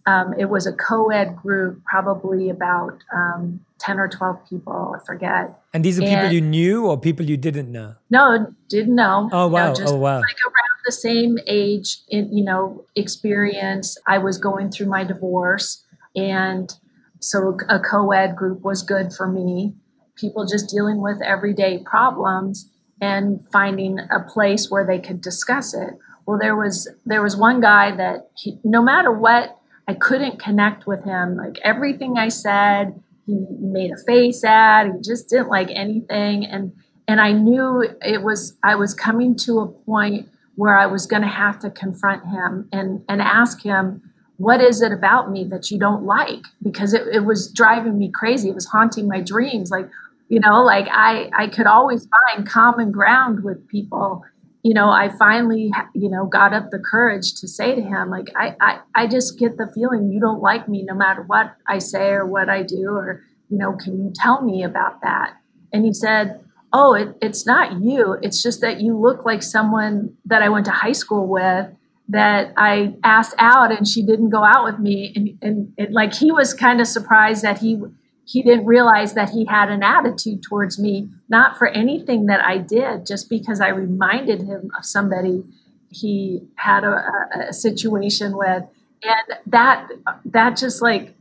um, 0.07 0.35
it 0.38 0.46
was 0.46 0.66
a 0.66 0.72
co 0.72 1.11
ed 1.11 1.37
group, 1.37 1.83
probably 1.85 2.51
about 2.51 3.03
um, 3.12 3.61
10 3.78 3.99
or 3.99 4.09
12 4.09 4.49
people, 4.49 4.95
I 4.95 5.05
forget. 5.05 5.59
And 5.72 5.84
these 5.84 5.99
are 5.99 6.03
and, 6.03 6.11
people 6.11 6.32
you 6.32 6.41
knew 6.41 6.86
or 6.86 6.99
people 6.99 7.24
you 7.24 7.36
didn't 7.36 7.72
know? 7.72 7.95
No, 8.11 8.55
didn't 8.68 8.95
know. 8.95 9.28
Oh, 9.32 9.49
wow. 9.49 9.72
Know, 9.72 9.84
oh, 9.86 9.97
wow. 9.97 10.16
Like 10.16 10.36
around 10.45 10.63
the 10.85 10.93
same 10.93 11.39
age, 11.47 11.99
in, 12.09 12.32
you 12.37 12.45
know, 12.45 12.85
experience. 12.97 13.97
I 14.07 14.18
was 14.18 14.39
going 14.39 14.70
through 14.70 14.87
my 14.87 15.05
divorce. 15.05 15.85
And 16.16 16.72
so 17.20 17.57
a 17.68 17.80
co 17.80 18.12
ed 18.12 18.37
group 18.37 18.62
was 18.62 18.82
good 18.82 19.12
for 19.12 19.26
me. 19.26 19.74
People 20.16 20.47
just 20.47 20.68
dealing 20.68 21.01
with 21.01 21.20
everyday 21.22 21.78
problems 21.78 22.70
and 23.01 23.41
finding 23.53 23.99
a 23.99 24.20
place 24.20 24.70
where 24.70 24.87
they 24.87 24.99
could 24.99 25.20
discuss 25.20 25.74
it. 25.74 25.91
Well, 26.26 26.39
there 26.41 26.57
was 26.57 26.89
there 27.05 27.22
was 27.22 27.37
one 27.37 27.61
guy 27.61 27.95
that 27.97 28.30
he, 28.37 28.59
no 28.64 28.82
matter 28.82 29.12
what 29.12 29.59
I 29.87 29.95
couldn't 29.95 30.39
connect 30.39 30.87
with 30.87 31.05
him. 31.05 31.37
Like 31.37 31.59
everything 31.62 32.16
I 32.16 32.28
said, 32.28 33.01
he 33.26 33.45
made 33.61 33.91
a 33.93 34.03
face 34.07 34.45
at. 34.45 34.87
He 34.87 34.93
just 35.03 35.28
didn't 35.28 35.49
like 35.49 35.68
anything, 35.70 36.45
and 36.47 36.72
and 37.07 37.20
I 37.20 37.32
knew 37.32 37.85
it 38.01 38.22
was 38.22 38.57
I 38.62 38.76
was 38.76 38.95
coming 38.95 39.37
to 39.39 39.61
a 39.61 39.68
point 39.68 40.28
where 40.57 40.78
I 40.78 40.86
was 40.86 41.07
going 41.07 41.22
to 41.22 41.28
have 41.28 41.59
to 41.61 41.70
confront 41.70 42.26
him 42.26 42.68
and 42.72 43.05
and 43.09 43.20
ask 43.20 43.62
him 43.62 44.02
what 44.36 44.61
is 44.61 44.82
it 44.82 44.92
about 44.92 45.30
me 45.30 45.44
that 45.44 45.70
you 45.70 45.78
don't 45.78 46.05
like? 46.05 46.44
Because 46.62 46.92
it, 46.92 47.07
it 47.12 47.24
was 47.24 47.52
driving 47.52 47.98
me 47.98 48.11
crazy. 48.11 48.48
It 48.48 48.55
was 48.55 48.66
haunting 48.66 49.07
my 49.07 49.20
dreams. 49.20 49.70
Like, 49.70 49.88
you 50.28 50.40
know, 50.40 50.62
like 50.62 50.88
I, 50.90 51.30
I 51.36 51.48
could 51.48 51.66
always 51.66 52.07
find 52.07 52.46
common 52.46 52.90
ground 52.90 53.44
with 53.44 53.66
people. 53.68 54.24
You 54.62 54.74
know, 54.74 54.88
I 54.88 55.11
finally, 55.18 55.70
you 55.94 56.09
know, 56.09 56.26
got 56.26 56.55
up 56.55 56.70
the 56.70 56.78
courage 56.78 57.34
to 57.40 57.48
say 57.48 57.74
to 57.74 57.82
him, 57.82 58.11
like, 58.11 58.28
I, 58.34 58.57
I, 58.61 58.78
I 58.94 59.07
just 59.07 59.38
get 59.38 59.59
the 59.59 59.70
feeling 59.74 60.11
you 60.11 60.20
don't 60.20 60.40
like 60.40 60.68
me 60.68 60.82
no 60.82 60.94
matter 60.94 61.22
what 61.22 61.55
I 61.68 61.78
say 61.78 62.09
or 62.09 62.26
what 62.26 62.48
I 62.48 62.62
do, 62.62 62.88
or, 62.88 63.22
you 63.50 63.59
know, 63.59 63.74
can 63.74 64.02
you 64.02 64.11
tell 64.14 64.42
me 64.42 64.64
about 64.64 65.02
that? 65.02 65.34
And 65.72 65.84
he 65.84 65.92
said, 65.92 66.40
Oh, 66.77 66.95
it, 66.95 67.16
it's 67.22 67.47
not 67.47 67.81
you. 67.81 68.18
It's 68.20 68.43
just 68.43 68.61
that 68.61 68.81
you 68.81 68.99
look 68.99 69.25
like 69.25 69.45
someone 69.45 70.16
that 70.25 70.43
I 70.43 70.49
went 70.49 70.64
to 70.66 70.72
high 70.72 70.93
school 70.93 71.29
with 71.29 71.68
that 72.09 72.53
I 72.57 72.97
asked 73.05 73.37
out 73.39 73.70
and 73.70 73.87
she 73.87 74.05
didn't 74.05 74.31
go 74.31 74.43
out 74.43 74.64
with 74.64 74.81
me. 74.81 75.12
And, 75.14 75.39
and, 75.41 75.72
and 75.79 75.95
like 75.95 76.12
he 76.12 76.33
was 76.33 76.53
kind 76.53 76.81
of 76.81 76.89
surprised 76.89 77.43
that 77.43 77.59
he 77.59 77.81
he 78.27 78.43
didn't 78.43 78.64
realize 78.64 79.12
that 79.14 79.31
he 79.31 79.45
had 79.45 79.70
an 79.70 79.83
attitude 79.83 80.43
towards 80.43 80.79
me, 80.79 81.09
not 81.29 81.59
for 81.59 81.68
anything 81.68 82.27
that 82.27 82.43
I 82.43 82.57
did, 82.57 83.07
just 83.07 83.29
because 83.29 83.61
I 83.61 83.68
reminded 83.68 84.41
him 84.41 84.70
of 84.77 84.85
somebody 84.85 85.45
he 85.91 86.43
had 86.57 86.85
a, 86.85 87.05
a 87.49 87.53
situation 87.53 88.37
with. 88.37 88.64
And 89.03 89.39
that 89.47 89.89
that 90.25 90.57
just 90.57 90.83
like 90.83 91.14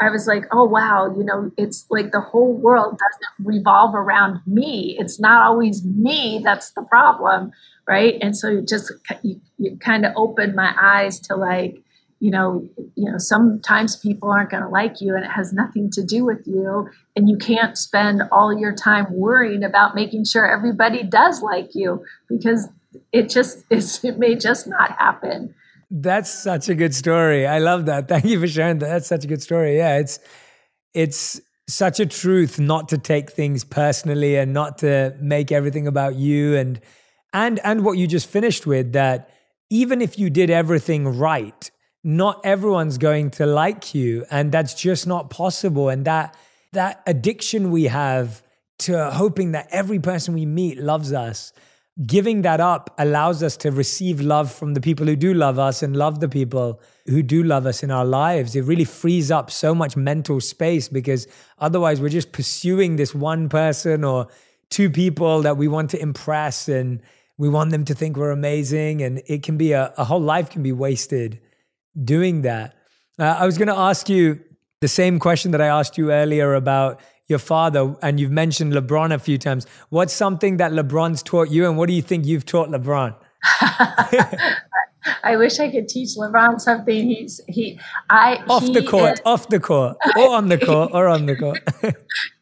I 0.00 0.10
was 0.10 0.26
like, 0.26 0.44
oh 0.52 0.64
wow, 0.64 1.14
you 1.16 1.24
know, 1.24 1.50
it's 1.56 1.86
like 1.88 2.12
the 2.12 2.20
whole 2.20 2.52
world 2.52 2.98
doesn't 2.98 3.46
revolve 3.46 3.94
around 3.94 4.40
me. 4.46 4.96
It's 4.98 5.18
not 5.18 5.42
always 5.42 5.84
me 5.84 6.40
that's 6.44 6.70
the 6.72 6.82
problem 6.82 7.52
right 7.86 8.16
and 8.20 8.36
so 8.36 8.48
you 8.48 8.62
just 8.62 8.92
you, 9.22 9.40
you 9.58 9.76
kind 9.78 10.04
of 10.04 10.12
open 10.16 10.54
my 10.54 10.74
eyes 10.80 11.20
to 11.20 11.36
like 11.36 11.80
you 12.20 12.30
know 12.30 12.68
you 12.94 13.10
know 13.10 13.18
sometimes 13.18 13.96
people 13.96 14.30
aren't 14.30 14.50
going 14.50 14.62
to 14.62 14.68
like 14.68 15.00
you 15.00 15.14
and 15.14 15.24
it 15.24 15.30
has 15.30 15.52
nothing 15.52 15.90
to 15.90 16.02
do 16.02 16.24
with 16.24 16.46
you 16.46 16.88
and 17.14 17.28
you 17.28 17.36
can't 17.36 17.78
spend 17.78 18.22
all 18.32 18.58
your 18.58 18.74
time 18.74 19.06
worrying 19.10 19.62
about 19.62 19.94
making 19.94 20.24
sure 20.24 20.46
everybody 20.46 21.02
does 21.02 21.42
like 21.42 21.74
you 21.74 22.04
because 22.28 22.68
it 23.12 23.28
just 23.28 23.64
it 23.70 24.18
may 24.18 24.34
just 24.34 24.66
not 24.66 24.92
happen 24.92 25.54
that's 25.90 26.30
such 26.30 26.68
a 26.68 26.74
good 26.74 26.94
story. 26.94 27.46
I 27.46 27.58
love 27.58 27.86
that. 27.86 28.08
Thank 28.12 28.24
you 28.24 28.40
for 28.40 28.48
sharing 28.48 28.78
that. 28.78 28.88
That's 28.88 29.08
such 29.08 29.24
a 29.24 29.28
good 29.28 29.42
story. 29.42 29.76
Yeah 29.76 29.98
it's 29.98 30.18
it's 30.94 31.40
such 31.68 32.00
a 32.00 32.06
truth 32.06 32.58
not 32.60 32.88
to 32.88 32.98
take 32.98 33.30
things 33.30 33.64
personally 33.64 34.36
and 34.36 34.52
not 34.52 34.78
to 34.78 35.16
make 35.20 35.50
everything 35.50 35.86
about 35.86 36.14
you 36.14 36.56
and 36.56 36.80
and 37.32 37.60
and 37.64 37.84
what 37.84 37.98
you 37.98 38.06
just 38.06 38.28
finished 38.28 38.66
with 38.66 38.92
that 38.92 39.30
even 39.68 40.00
if 40.00 40.18
you 40.18 40.30
did 40.30 40.48
everything 40.48 41.18
right 41.18 41.70
not 42.06 42.40
everyone's 42.44 42.98
going 42.98 43.28
to 43.28 43.44
like 43.44 43.92
you 43.92 44.24
and 44.30 44.52
that's 44.52 44.74
just 44.74 45.08
not 45.08 45.28
possible. 45.28 45.88
And 45.88 46.04
that 46.04 46.36
that 46.72 47.02
addiction 47.04 47.72
we 47.72 47.84
have 47.84 48.44
to 48.78 49.10
hoping 49.10 49.52
that 49.52 49.66
every 49.72 49.98
person 49.98 50.32
we 50.32 50.46
meet 50.46 50.78
loves 50.78 51.12
us 51.12 51.52
giving 52.04 52.42
that 52.42 52.60
up 52.60 52.94
allows 52.98 53.42
us 53.42 53.56
to 53.56 53.70
receive 53.70 54.20
love 54.20 54.52
from 54.52 54.74
the 54.74 54.80
people 54.80 55.06
who 55.06 55.16
do 55.16 55.32
love 55.32 55.58
us 55.58 55.82
and 55.82 55.96
love 55.96 56.20
the 56.20 56.28
people 56.28 56.78
who 57.06 57.22
do 57.22 57.42
love 57.42 57.64
us 57.64 57.82
in 57.82 57.90
our 57.90 58.04
lives. 58.04 58.54
It 58.54 58.62
really 58.62 58.84
frees 58.84 59.30
up 59.30 59.50
so 59.50 59.74
much 59.74 59.96
mental 59.96 60.40
space 60.40 60.88
because 60.88 61.26
otherwise 61.58 62.00
we're 62.00 62.10
just 62.10 62.32
pursuing 62.32 62.96
this 62.96 63.14
one 63.14 63.48
person 63.48 64.04
or 64.04 64.28
two 64.68 64.90
people 64.90 65.40
that 65.42 65.56
we 65.56 65.68
want 65.68 65.90
to 65.90 66.00
impress 66.00 66.68
and 66.68 67.00
we 67.38 67.48
want 67.48 67.70
them 67.70 67.84
to 67.86 67.94
think 67.94 68.16
we're 68.16 68.30
amazing. 68.30 69.00
And 69.00 69.22
it 69.26 69.42
can 69.42 69.56
be 69.56 69.72
a, 69.72 69.94
a 69.96 70.04
whole 70.04 70.20
life 70.20 70.50
can 70.50 70.62
be 70.62 70.72
wasted 70.72 71.40
doing 72.04 72.42
that. 72.42 72.76
Uh, 73.18 73.36
i 73.38 73.46
was 73.46 73.56
going 73.56 73.68
to 73.68 73.74
ask 73.74 74.10
you 74.10 74.38
the 74.82 74.88
same 74.88 75.18
question 75.18 75.50
that 75.52 75.60
i 75.62 75.66
asked 75.66 75.96
you 75.96 76.12
earlier 76.12 76.52
about 76.52 77.00
your 77.28 77.38
father 77.38 77.94
and 78.02 78.20
you've 78.20 78.30
mentioned 78.30 78.72
lebron 78.72 79.12
a 79.12 79.18
few 79.18 79.38
times 79.38 79.66
what's 79.88 80.12
something 80.12 80.56
that 80.58 80.72
lebron's 80.72 81.22
taught 81.22 81.50
you 81.50 81.66
and 81.66 81.76
what 81.76 81.86
do 81.88 81.92
you 81.92 82.02
think 82.02 82.26
you've 82.26 82.46
taught 82.46 82.68
lebron 82.68 83.14
I 85.22 85.36
wish 85.36 85.60
I 85.60 85.70
could 85.70 85.88
teach 85.88 86.10
LeBron 86.16 86.60
something. 86.60 87.08
He's 87.08 87.40
he 87.48 87.78
I 88.10 88.42
off 88.48 88.62
he 88.62 88.72
the 88.72 88.82
court, 88.82 89.14
is, 89.14 89.20
off 89.24 89.48
the 89.48 89.60
court, 89.60 89.96
or 90.16 90.34
on 90.34 90.48
the 90.48 90.58
court, 90.58 90.90
or 90.92 91.08
on 91.08 91.26
the 91.26 91.36
court. 91.36 91.62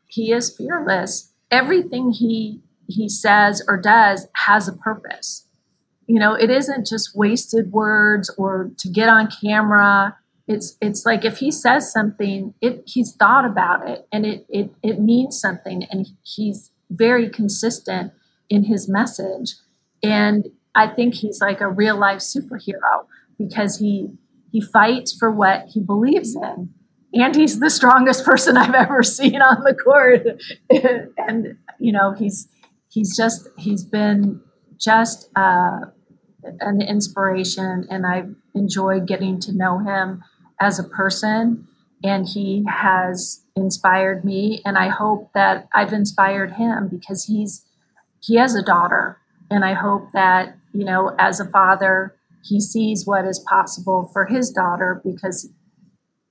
he 0.06 0.32
is 0.32 0.56
fearless. 0.56 1.32
Everything 1.50 2.10
he 2.10 2.60
he 2.86 3.08
says 3.08 3.62
or 3.68 3.76
does 3.76 4.26
has 4.34 4.68
a 4.68 4.72
purpose. 4.72 5.46
You 6.06 6.18
know, 6.18 6.34
it 6.34 6.50
isn't 6.50 6.86
just 6.86 7.16
wasted 7.16 7.72
words 7.72 8.30
or 8.36 8.70
to 8.78 8.88
get 8.88 9.08
on 9.08 9.28
camera. 9.30 10.16
It's 10.46 10.76
it's 10.80 11.06
like 11.06 11.24
if 11.24 11.38
he 11.38 11.50
says 11.50 11.92
something, 11.92 12.54
it 12.60 12.82
he's 12.86 13.14
thought 13.14 13.44
about 13.44 13.88
it 13.88 14.06
and 14.12 14.26
it 14.26 14.46
it 14.48 14.70
it 14.82 15.00
means 15.00 15.40
something 15.40 15.84
and 15.90 16.06
he's 16.22 16.70
very 16.90 17.30
consistent 17.30 18.12
in 18.50 18.64
his 18.64 18.88
message. 18.88 19.54
And 20.02 20.48
I 20.74 20.88
think 20.88 21.14
he's 21.14 21.40
like 21.40 21.60
a 21.60 21.68
real 21.68 21.96
life 21.96 22.20
superhero 22.20 23.06
because 23.38 23.78
he 23.78 24.08
he 24.52 24.60
fights 24.60 25.16
for 25.18 25.30
what 25.30 25.68
he 25.68 25.80
believes 25.80 26.36
in. 26.36 26.70
And 27.14 27.34
he's 27.34 27.60
the 27.60 27.70
strongest 27.70 28.24
person 28.24 28.56
I've 28.56 28.74
ever 28.74 29.02
seen 29.02 29.40
on 29.40 29.62
the 29.62 29.74
court. 29.74 30.26
and 31.28 31.56
you 31.78 31.92
know, 31.92 32.12
he's 32.12 32.48
he's 32.90 33.16
just 33.16 33.48
he's 33.56 33.82
been 33.82 34.40
just 34.78 35.30
uh, 35.36 35.80
an 36.60 36.80
inspiration 36.80 37.86
and 37.90 38.06
i've 38.06 38.34
enjoyed 38.54 39.06
getting 39.06 39.40
to 39.40 39.52
know 39.52 39.78
him 39.78 40.22
as 40.60 40.78
a 40.78 40.84
person 40.84 41.66
and 42.02 42.28
he 42.28 42.64
has 42.68 43.42
inspired 43.56 44.24
me 44.24 44.60
and 44.64 44.76
i 44.78 44.88
hope 44.88 45.30
that 45.34 45.68
i've 45.74 45.92
inspired 45.92 46.52
him 46.52 46.88
because 46.88 47.24
he's 47.24 47.64
he 48.20 48.36
has 48.36 48.54
a 48.54 48.62
daughter 48.62 49.18
and 49.50 49.64
i 49.64 49.74
hope 49.74 50.10
that 50.12 50.56
you 50.72 50.84
know 50.84 51.14
as 51.18 51.40
a 51.40 51.48
father 51.50 52.14
he 52.42 52.60
sees 52.60 53.06
what 53.06 53.24
is 53.24 53.38
possible 53.48 54.10
for 54.12 54.26
his 54.26 54.50
daughter 54.50 55.00
because 55.04 55.48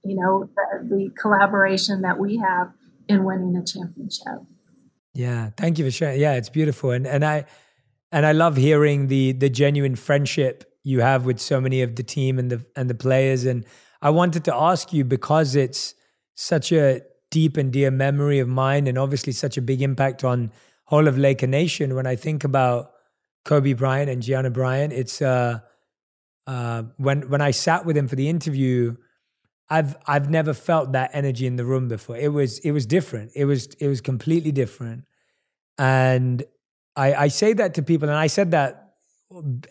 you 0.03 0.15
know 0.15 0.49
the, 0.55 0.87
the 0.87 1.09
collaboration 1.19 2.01
that 2.01 2.19
we 2.19 2.37
have 2.37 2.71
in 3.07 3.23
winning 3.23 3.55
a 3.55 3.65
championship 3.65 4.41
yeah, 5.13 5.51
thank 5.57 5.77
you 5.77 5.85
for 5.85 5.91
sharing. 5.91 6.19
Yeah, 6.19 6.33
it's 6.33 6.49
beautiful, 6.49 6.91
and 6.91 7.05
and 7.05 7.23
I 7.23 7.45
and 8.11 8.25
I 8.25 8.31
love 8.31 8.57
hearing 8.57 9.07
the 9.07 9.31
the 9.31 9.49
genuine 9.49 9.95
friendship 9.95 10.63
you 10.83 11.01
have 11.01 11.25
with 11.25 11.39
so 11.39 11.61
many 11.61 11.81
of 11.81 11.95
the 11.95 12.03
team 12.03 12.39
and 12.39 12.51
the 12.51 12.65
and 12.75 12.89
the 12.89 12.95
players. 12.95 13.45
And 13.45 13.65
I 14.03 14.09
wanted 14.09 14.43
to 14.45 14.53
ask 14.53 14.91
you 14.91 15.05
because 15.05 15.55
it's 15.55 15.95
such 16.35 16.73
a 16.73 17.01
deep 17.31 17.55
and 17.55 17.71
dear 17.71 17.89
memory 17.89 18.39
of 18.39 18.49
mine, 18.49 18.85
and 18.85 18.97
obviously 18.97 19.31
such 19.31 19.57
a 19.57 19.61
big 19.61 19.81
impact 19.81 20.25
on 20.25 20.51
whole 20.83 21.07
of 21.07 21.17
Laker 21.17 21.47
Nation. 21.47 21.95
When 21.95 22.05
I 22.05 22.17
think 22.17 22.43
about 22.43 22.91
Kobe 23.45 23.71
Bryant 23.71 24.09
and 24.09 24.21
Gianna 24.21 24.49
Bryant, 24.49 24.91
it's 24.91 25.21
uh, 25.21 25.59
uh, 26.45 26.83
when 26.97 27.29
when 27.29 27.39
I 27.39 27.51
sat 27.51 27.85
with 27.85 27.95
him 27.95 28.09
for 28.09 28.17
the 28.17 28.27
interview. 28.27 28.97
I've 29.69 29.95
I've 30.05 30.29
never 30.29 30.53
felt 30.53 30.91
that 30.91 31.11
energy 31.13 31.47
in 31.47 31.55
the 31.55 31.63
room 31.63 31.87
before. 31.87 32.17
It 32.17 32.33
was 32.33 32.59
it 32.59 32.71
was 32.71 32.85
different. 32.85 33.31
It 33.33 33.45
was 33.45 33.67
it 33.79 33.87
was 33.87 34.01
completely 34.01 34.51
different. 34.51 35.05
And 35.77 36.43
I 36.97 37.13
I 37.13 37.27
say 37.29 37.53
that 37.53 37.73
to 37.75 37.81
people, 37.81 38.09
and 38.09 38.17
I 38.17 38.27
said 38.27 38.51
that 38.51 38.95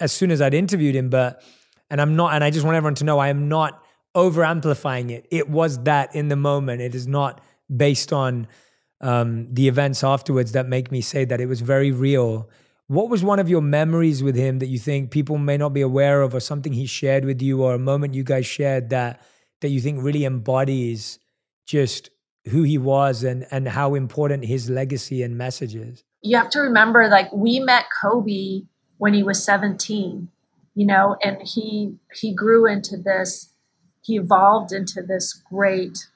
as 0.01 0.11
soon 0.11 0.31
as 0.31 0.41
I'd 0.41 0.55
interviewed 0.55 0.97
him, 0.97 1.11
but 1.11 1.43
and 1.91 2.01
I'm 2.01 2.17
not, 2.17 2.33
and 2.33 2.43
I 2.43 2.51
just 2.51 2.65
want 2.65 2.77
everyone 2.79 2.95
to 2.97 3.05
know 3.05 3.19
I 3.19 3.29
am 3.29 3.49
not 3.49 3.82
over 4.15 4.45
amplifying 4.45 5.11
it. 5.11 5.27
It 5.31 5.49
was 5.49 5.83
that 5.85 6.15
in 6.15 6.29
the 6.29 6.37
moment. 6.37 6.81
It 6.81 6.95
is 6.95 7.07
not 7.07 7.41
based 7.75 8.13
on 8.13 8.47
um, 9.01 9.53
the 9.53 9.69
events 9.69 10.05
afterwards 10.05 10.53
that 10.53 10.69
make 10.69 10.93
me 10.93 11.01
say 11.01 11.25
that 11.25 11.41
it 11.41 11.47
was 11.47 11.61
very 11.61 11.91
real. 11.91 12.49
What 12.87 13.09
was 13.09 13.25
one 13.25 13.39
of 13.39 13.49
your 13.49 13.63
memories 13.63 14.23
with 14.23 14.37
him 14.37 14.59
that 14.59 14.67
you 14.67 14.79
think 14.79 15.11
people 15.11 15.39
may 15.39 15.57
not 15.57 15.71
be 15.71 15.81
aware 15.81 16.23
of, 16.23 16.35
or 16.35 16.41
something 16.41 16.73
he 16.73 16.87
shared 16.87 17.25
with 17.25 17.41
you, 17.41 17.63
or 17.63 17.75
a 17.75 17.79
moment 17.79 18.15
you 18.15 18.23
guys 18.23 18.47
shared 18.47 18.91
that 18.91 19.23
that 19.61 19.69
you 19.69 19.81
think 19.81 20.03
really 20.03 20.25
embodies 20.25 21.19
just 21.67 22.11
who 22.47 22.63
he 22.65 22.77
was 22.77 23.23
and 23.23 23.47
and 23.51 23.69
how 23.69 23.95
important 23.95 24.45
his 24.45 24.69
legacy 24.69 25.23
and 25.23 25.39
message 25.39 25.75
is? 25.75 26.05
You 26.21 26.37
have 26.37 26.51
to 26.51 26.61
remember, 26.61 27.09
like 27.09 27.33
we 27.33 27.61
met 27.61 27.87
Kobe 28.01 28.63
when 28.99 29.15
he 29.15 29.23
was 29.23 29.43
17, 29.43 30.29
you 30.75 30.87
know, 30.87 31.17
and 31.25 31.39
he 31.43 31.97
he 32.15 32.35
grew 32.35 32.67
into 32.67 32.97
this, 32.97 33.52
he 34.03 34.17
evolved 34.17 34.73
into 34.73 35.03
this 35.03 35.33
great 35.33 36.09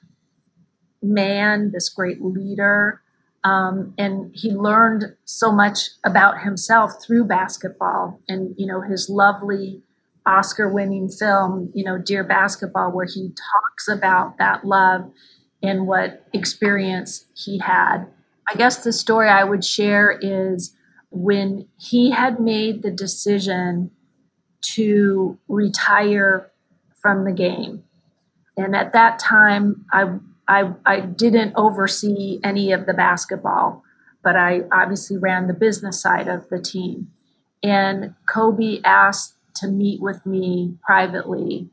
man, 1.01 1.71
this 1.71 1.89
great 1.89 2.21
leader. 2.21 3.01
Um, 3.43 3.93
and 3.97 4.31
he 4.33 4.51
learned 4.51 5.15
so 5.25 5.51
much 5.51 5.79
about 6.03 6.41
himself 6.41 7.01
through 7.01 7.25
basketball 7.25 8.19
and 8.27 8.53
you 8.57 8.65
know 8.65 8.81
his 8.81 9.09
lovely 9.09 9.83
Oscar 10.27 10.69
winning 10.69 11.09
film, 11.09 11.71
you 11.73 11.83
know, 11.85 11.97
Dear 11.97 12.23
Basketball, 12.23 12.91
where 12.91 13.05
he 13.05 13.29
talks 13.29 13.87
about 13.87 14.37
that 14.37 14.65
love 14.65 15.09
and 15.63 15.87
what 15.87 16.27
experience 16.33 17.25
he 17.33 17.59
had. 17.59 18.05
I 18.49 18.55
guess 18.55 18.83
the 18.83 18.93
story 18.93 19.29
I 19.29 19.43
would 19.43 19.63
share 19.63 20.17
is 20.21 20.75
when 21.09 21.67
he 21.77 22.11
had 22.11 22.39
made 22.39 22.83
the 22.83 22.91
decision 22.91 23.91
to 24.61 25.39
retire 25.47 26.51
from 27.07 27.23
the 27.23 27.31
game. 27.31 27.81
and 28.57 28.75
at 28.75 28.91
that 28.91 29.17
time, 29.17 29.85
I, 29.93 30.17
I, 30.45 30.73
I 30.85 30.99
didn't 30.99 31.53
oversee 31.55 32.41
any 32.43 32.73
of 32.73 32.85
the 32.85 32.93
basketball, 32.93 33.81
but 34.21 34.35
I 34.35 34.63
obviously 34.73 35.15
ran 35.17 35.47
the 35.47 35.53
business 35.53 36.01
side 36.01 36.27
of 36.27 36.49
the 36.49 36.59
team. 36.59 37.07
And 37.63 38.13
Kobe 38.27 38.81
asked 38.83 39.37
to 39.55 39.69
meet 39.69 40.01
with 40.01 40.25
me 40.25 40.75
privately, 40.85 41.69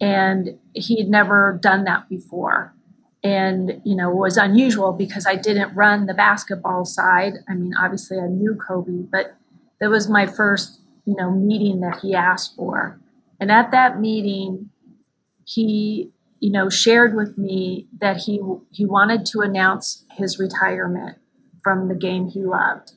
and 0.00 0.58
he 0.72 0.98
had 0.98 1.08
never 1.08 1.56
done 1.62 1.84
that 1.84 2.08
before. 2.08 2.74
And, 3.22 3.80
you 3.84 3.94
know, 3.94 4.10
was 4.10 4.36
unusual 4.36 4.92
because 4.92 5.24
I 5.24 5.36
didn't 5.36 5.76
run 5.76 6.06
the 6.06 6.14
basketball 6.14 6.84
side. 6.84 7.34
I 7.48 7.54
mean, 7.54 7.74
obviously 7.78 8.18
I 8.18 8.26
knew 8.26 8.56
Kobe, 8.56 9.04
but 9.08 9.36
that 9.80 9.88
was 9.88 10.08
my 10.08 10.26
first, 10.26 10.80
you 11.04 11.14
know, 11.14 11.30
meeting 11.30 11.78
that 11.82 12.00
he 12.00 12.12
asked 12.12 12.56
for. 12.56 12.98
And 13.40 13.50
at 13.50 13.70
that 13.72 14.00
meeting, 14.00 14.70
he 15.44 16.10
you 16.40 16.50
know 16.50 16.68
shared 16.68 17.14
with 17.14 17.36
me 17.38 17.88
that 18.00 18.18
he 18.18 18.40
he 18.70 18.84
wanted 18.84 19.26
to 19.26 19.40
announce 19.40 20.04
his 20.12 20.38
retirement 20.38 21.18
from 21.62 21.88
the 21.88 21.94
game 21.94 22.28
he 22.28 22.42
loved. 22.42 22.92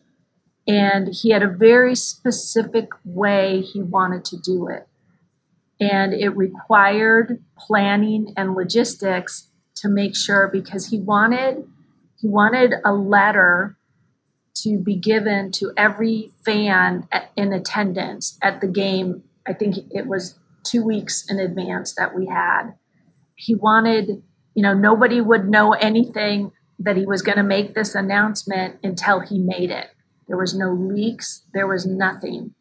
And 0.67 1.13
he 1.13 1.29
had 1.29 1.43
a 1.43 1.47
very 1.47 1.95
specific 1.95 2.89
way 3.05 3.61
he 3.61 3.81
wanted 3.81 4.25
to 4.25 4.37
do 4.37 4.67
it. 4.67 4.87
And 5.79 6.13
it 6.13 6.35
required 6.35 7.41
planning 7.57 8.33
and 8.35 8.53
logistics 8.53 9.47
to 9.75 9.87
make 9.87 10.15
sure 10.15 10.49
because 10.51 10.87
he 10.87 10.99
wanted 10.99 11.67
he 12.19 12.27
wanted 12.27 12.73
a 12.83 12.91
letter 12.91 13.77
to 14.55 14.79
be 14.79 14.95
given 14.95 15.51
to 15.51 15.71
every 15.77 16.31
fan 16.43 17.07
in 17.35 17.53
attendance 17.53 18.37
at 18.41 18.59
the 18.59 18.67
game 18.67 19.23
i 19.47 19.53
think 19.53 19.77
it 19.91 20.07
was 20.07 20.39
two 20.63 20.83
weeks 20.83 21.25
in 21.29 21.39
advance 21.39 21.93
that 21.95 22.15
we 22.15 22.27
had 22.27 22.73
he 23.37 23.55
wanted, 23.55 24.21
you 24.55 24.63
know, 24.63 24.73
nobody 24.73 25.21
would 25.21 25.47
know 25.47 25.71
anything 25.73 26.51
that 26.79 26.97
he 26.97 27.05
was 27.05 27.21
going 27.21 27.37
to 27.37 27.43
make 27.43 27.73
this 27.73 27.95
announcement 27.95 28.77
until 28.83 29.21
he 29.21 29.39
made 29.39 29.71
it. 29.71 29.91
There 30.27 30.37
was 30.37 30.53
no 30.53 30.73
leaks, 30.73 31.43
there 31.53 31.67
was 31.67 31.85
nothing. 31.85 32.53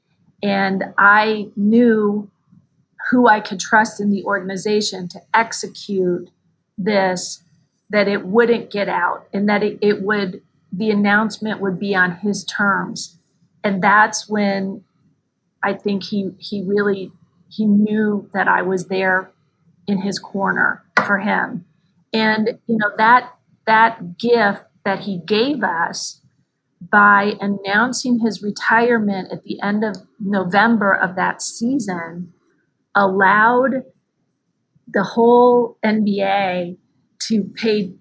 And 0.43 0.85
I 0.99 1.49
knew 1.57 2.31
who 3.11 3.27
I 3.27 3.41
could 3.41 3.59
trust 3.59 4.01
in 4.01 4.11
the 4.11 4.23
organization 4.25 5.09
to 5.09 5.21
execute 5.35 6.29
this, 6.77 7.43
that 7.89 8.07
it 8.07 8.27
wouldn't 8.27 8.71
get 8.71 8.89
out 8.89 9.27
and 9.33 9.49
that 9.49 9.63
it, 9.63 9.79
it 9.81 10.03
would, 10.03 10.43
the 10.71 10.91
announcement 10.91 11.61
would 11.61 11.79
be 11.79 11.95
on 11.95 12.17
his 12.19 12.45
terms. 12.45 13.17
And 13.65 13.83
that's 13.83 14.29
when 14.29 14.85
I 15.67 15.75
think 15.75 16.05
he, 16.05 16.31
he 16.39 16.63
really, 16.63 17.11
he 17.49 17.67
knew 17.67 18.31
that 18.33 18.47
I 18.47 18.63
was 18.63 18.87
there 18.87 19.33
in 19.89 20.01
his 20.01 20.21
corner 20.21 20.85
for 21.05 21.19
him. 21.19 21.65
And 22.13 22.59
you 22.67 22.77
know 22.79 22.91
that 22.99 23.33
that 23.67 24.17
gift 24.19 24.63
that 24.85 25.01
he 25.01 25.19
gave 25.27 25.65
us 25.65 26.21
by 26.81 27.35
announcing 27.41 28.21
his 28.21 28.43
retirement 28.43 29.33
at 29.33 29.43
the 29.43 29.61
end 29.61 29.85
of 29.85 29.97
November 30.21 30.95
of 30.95 31.17
that 31.17 31.43
season 31.43 32.33
allowed 32.95 33.83
the 34.87 35.03
whole 35.03 35.79
NBA 35.85 36.77
to 37.19 37.43
pay 37.57 37.93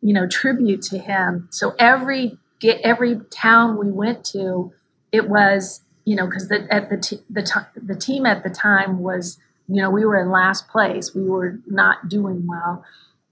you 0.00 0.12
know 0.12 0.26
tribute 0.26 0.82
to 0.82 0.98
him. 0.98 1.48
So 1.50 1.74
every 1.78 2.38
every 2.82 3.20
town 3.30 3.78
we 3.78 3.92
went 3.92 4.24
to, 4.26 4.72
it 5.12 5.28
was 5.28 5.82
you 6.08 6.16
know 6.16 6.26
because 6.26 6.48
the, 6.48 6.66
at 6.70 6.90
the 6.90 6.98
t- 7.06 7.24
the 7.36 7.42
t- 7.42 7.80
the 7.90 7.98
team 8.06 8.22
at 8.26 8.42
the 8.42 8.50
time 8.50 8.92
was 9.08 9.38
you 9.68 9.82
know, 9.82 9.90
we 9.90 10.04
were 10.04 10.20
in 10.20 10.30
last 10.30 10.68
place. 10.68 11.14
We 11.14 11.24
were 11.24 11.60
not 11.66 12.08
doing 12.08 12.46
well. 12.46 12.84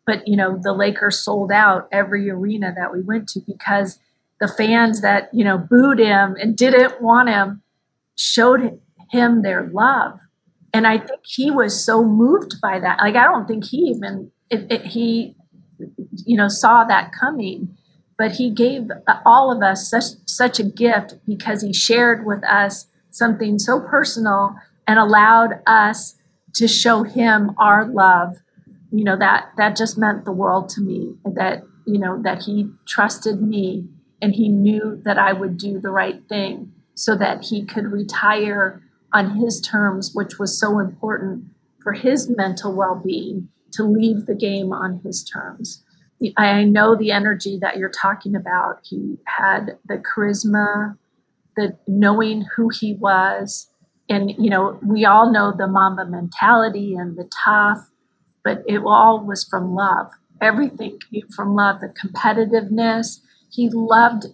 But, 0.07 0.29
you 0.29 0.37
know, 0.37 0.59
the 0.63 0.73
Lakers 0.73 1.19
sold 1.19 1.51
out 1.51 1.89
every 1.91 2.31
arena 2.31 2.73
that 2.77 2.93
we 2.93 3.01
went 3.01 3.29
to 3.31 3.41
because 3.41 3.99
the 4.39 4.47
fans 4.47 5.01
that, 5.01 5.31
you 5.33 5.43
know, 5.43 5.59
booed 5.59 5.99
him 5.99 6.37
and 6.41 6.57
didn't 6.57 7.01
want 7.01 7.31
him 7.31 7.63
showed 8.15 8.79
him 9.11 9.43
their 9.43 9.69
love. 9.73 10.21
And 10.73 10.87
I 10.87 10.99
think 10.99 11.21
he 11.25 11.51
was 11.51 11.83
so 11.83 12.05
moved 12.05 12.61
by 12.61 12.79
that. 12.79 12.99
Like, 13.01 13.17
I 13.17 13.25
don't 13.25 13.49
think 13.49 13.65
he 13.65 13.79
even, 13.79 14.31
it, 14.51 14.71
it, 14.71 14.85
he, 14.85 15.35
you 16.25 16.37
know, 16.37 16.49
saw 16.49 16.85
that 16.85 17.13
coming. 17.19 17.77
But 18.19 18.33
he 18.33 18.51
gave 18.51 18.89
all 19.25 19.53
of 19.53 19.63
us 19.63 19.91
such, 19.91 20.05
such 20.27 20.59
a 20.59 20.65
gift 20.65 21.17
because 21.27 21.63
he 21.63 21.73
shared 21.73 22.25
with 22.25 22.43
us 22.45 22.87
something 23.11 23.59
so 23.59 23.81
personal 23.81 24.57
and 24.87 24.99
allowed 24.99 25.61
us 25.67 26.17
to 26.55 26.67
show 26.67 27.03
him 27.03 27.55
our 27.59 27.85
love. 27.85 28.37
You 28.91 29.05
know 29.05 29.17
that 29.19 29.51
that 29.57 29.77
just 29.77 29.99
meant 29.99 30.25
the 30.25 30.33
world 30.33 30.69
to 30.71 30.81
me 30.81 31.15
that 31.25 31.65
you 31.87 31.99
know 31.99 32.23
that 32.23 32.45
he 32.45 32.71
trusted 32.87 33.43
me 33.43 33.89
and 34.23 34.35
he 34.35 34.49
knew 34.49 35.01
that 35.05 35.19
I 35.19 35.33
would 35.33 35.59
do 35.59 35.81
the 35.81 35.91
right 35.91 36.23
thing 36.29 36.73
so 36.95 37.17
that 37.17 37.45
he 37.45 37.65
could 37.65 37.93
retire 37.93 38.81
on 39.13 39.37
his 39.37 39.61
terms 39.61 40.13
which 40.15 40.39
was 40.39 40.59
so 40.59 40.79
important 40.79 41.45
for 41.83 41.93
his 41.93 42.31
mental 42.31 42.75
well-being 42.75 43.49
to 43.73 43.83
leave 43.85 44.27
the 44.27 44.35
game 44.35 44.73
on 44.73 45.01
his 45.05 45.23
terms 45.23 45.85
I 46.37 46.65
know 46.65 46.97
the 46.97 47.11
energy 47.11 47.59
that 47.61 47.77
you're 47.77 47.91
talking 47.91 48.35
about. 48.35 48.81
He 48.83 49.19
had 49.27 49.79
the 49.87 49.97
charisma 49.97 50.97
the 51.57 51.77
knowing 51.87 52.45
who 52.55 52.69
he 52.69 52.95
was. 52.95 53.69
And 54.09 54.31
you 54.39 54.51
know 54.51 54.79
we 54.87 55.05
all 55.05 55.33
know 55.33 55.53
the 55.57 55.67
mamba 55.67 56.05
mentality 56.07 56.95
and 56.95 57.17
the 57.17 57.29
tough 57.45 57.91
but 58.45 58.63
it 58.69 58.79
all 58.79 59.27
was 59.27 59.43
from 59.43 59.75
love. 59.75 60.07
Everything 60.41 61.01
came 61.11 61.29
from 61.35 61.57
love 61.57 61.81
the 61.81 61.89
competitiveness. 61.89 63.19
He 63.51 63.69
loved 63.69 64.27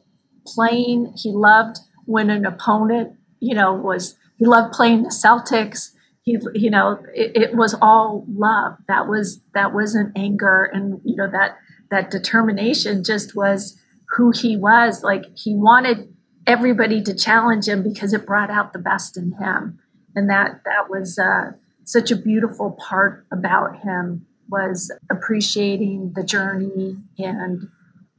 playing. 0.46 1.14
He 1.16 1.30
loved 1.32 1.78
when 2.04 2.28
an 2.28 2.44
opponent 2.44 3.14
you 3.40 3.54
know 3.54 3.72
was 3.72 4.16
he 4.36 4.44
loved 4.44 4.74
playing 4.74 5.04
the 5.04 5.08
celtics. 5.08 5.92
He 6.20 6.36
you 6.52 6.68
know 6.68 7.02
it, 7.14 7.32
it 7.34 7.56
was 7.56 7.74
all 7.80 8.26
love. 8.28 8.74
That 8.88 9.08
was 9.08 9.40
that 9.54 9.72
wasn't 9.72 10.12
anger 10.18 10.64
and 10.64 11.00
you 11.02 11.16
know 11.16 11.30
that 11.30 11.56
that 11.92 12.10
determination 12.10 13.04
just 13.04 13.36
was 13.36 13.78
who 14.16 14.32
he 14.32 14.56
was. 14.56 15.04
Like 15.04 15.26
he 15.36 15.54
wanted 15.54 16.12
everybody 16.46 17.02
to 17.02 17.14
challenge 17.14 17.68
him 17.68 17.82
because 17.82 18.12
it 18.12 18.26
brought 18.26 18.50
out 18.50 18.72
the 18.72 18.78
best 18.78 19.16
in 19.16 19.32
him. 19.32 19.78
And 20.16 20.28
that 20.28 20.62
that 20.64 20.90
was 20.90 21.18
uh, 21.18 21.52
such 21.84 22.10
a 22.10 22.16
beautiful 22.16 22.72
part 22.72 23.26
about 23.30 23.80
him 23.80 24.26
was 24.50 24.90
appreciating 25.10 26.12
the 26.16 26.24
journey 26.24 26.96
and 27.18 27.68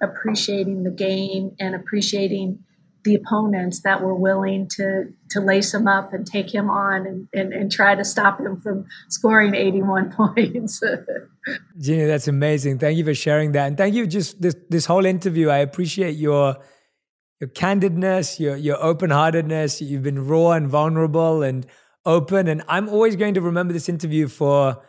appreciating 0.01 0.83
the 0.83 0.91
game 0.91 1.55
and 1.59 1.75
appreciating 1.75 2.59
the 3.03 3.15
opponents 3.15 3.81
that 3.81 4.01
were 4.01 4.15
willing 4.15 4.67
to 4.67 5.05
to 5.29 5.39
lace 5.39 5.73
him 5.73 5.87
up 5.87 6.13
and 6.13 6.25
take 6.25 6.53
him 6.53 6.69
on 6.69 7.05
and, 7.07 7.27
and, 7.33 7.53
and 7.53 7.71
try 7.71 7.95
to 7.95 8.05
stop 8.05 8.39
him 8.39 8.59
from 8.59 8.85
scoring 9.09 9.55
81 9.55 10.11
points. 10.17 10.81
Jeanie, 11.79 12.05
that's 12.05 12.27
amazing. 12.27 12.79
Thank 12.79 12.97
you 12.97 13.03
for 13.03 13.15
sharing 13.15 13.51
that. 13.53 13.67
And 13.67 13.77
thank 13.77 13.95
you 13.95 14.07
just 14.07 14.41
this 14.41 14.55
this 14.69 14.85
whole 14.85 15.05
interview. 15.05 15.49
I 15.49 15.57
appreciate 15.57 16.15
your 16.15 16.57
your 17.39 17.49
candidness, 17.49 18.39
your 18.39 18.55
your 18.55 18.81
open-heartedness. 18.81 19.81
You've 19.81 20.03
been 20.03 20.27
raw 20.27 20.51
and 20.51 20.67
vulnerable 20.67 21.43
and 21.43 21.65
open. 22.05 22.47
And 22.47 22.63
I'm 22.67 22.89
always 22.89 23.15
going 23.15 23.33
to 23.33 23.41
remember 23.41 23.73
this 23.73 23.89
interview 23.89 24.27
for 24.27 24.81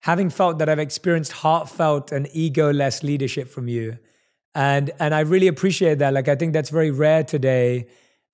having 0.00 0.30
felt 0.30 0.58
that 0.58 0.68
I've 0.68 0.78
experienced 0.78 1.32
heartfelt 1.32 2.12
and 2.12 2.28
ego-less 2.32 3.02
leadership 3.02 3.48
from 3.48 3.68
you. 3.68 3.98
And 4.54 4.90
and 4.98 5.14
I 5.14 5.20
really 5.20 5.48
appreciate 5.48 5.98
that. 5.98 6.12
Like 6.12 6.28
I 6.28 6.36
think 6.36 6.52
that's 6.52 6.70
very 6.70 6.90
rare 6.90 7.24
today. 7.24 7.86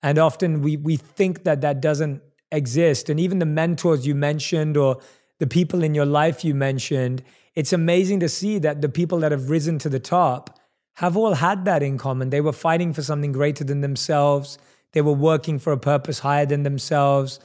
And 0.03 0.17
often 0.17 0.61
we 0.61 0.77
we 0.77 0.97
think 0.97 1.43
that 1.43 1.61
that 1.61 1.81
doesn't 1.81 2.21
exist. 2.51 3.09
And 3.09 3.19
even 3.19 3.39
the 3.39 3.45
mentors 3.45 4.05
you 4.05 4.15
mentioned 4.15 4.75
or 4.77 4.99
the 5.39 5.47
people 5.47 5.83
in 5.83 5.95
your 5.95 6.05
life 6.05 6.43
you 6.43 6.53
mentioned, 6.53 7.23
it's 7.55 7.71
amazing 7.71 8.19
to 8.19 8.29
see 8.29 8.59
that 8.59 8.81
the 8.81 8.89
people 8.89 9.19
that 9.19 9.31
have 9.31 9.49
risen 9.49 9.79
to 9.79 9.89
the 9.89 9.99
top 9.99 10.59
have 10.95 11.15
all 11.15 11.35
had 11.35 11.63
that 11.65 11.81
in 11.81 11.97
common. 11.97 12.29
They 12.29 12.41
were 12.41 12.51
fighting 12.51 12.93
for 12.93 13.01
something 13.01 13.31
greater 13.31 13.63
than 13.63 13.81
themselves. 13.81 14.57
They 14.91 15.01
were 15.01 15.13
working 15.13 15.59
for 15.59 15.71
a 15.71 15.77
purpose 15.77 16.19
higher 16.19 16.45
than 16.45 16.63
themselves. 16.63 17.39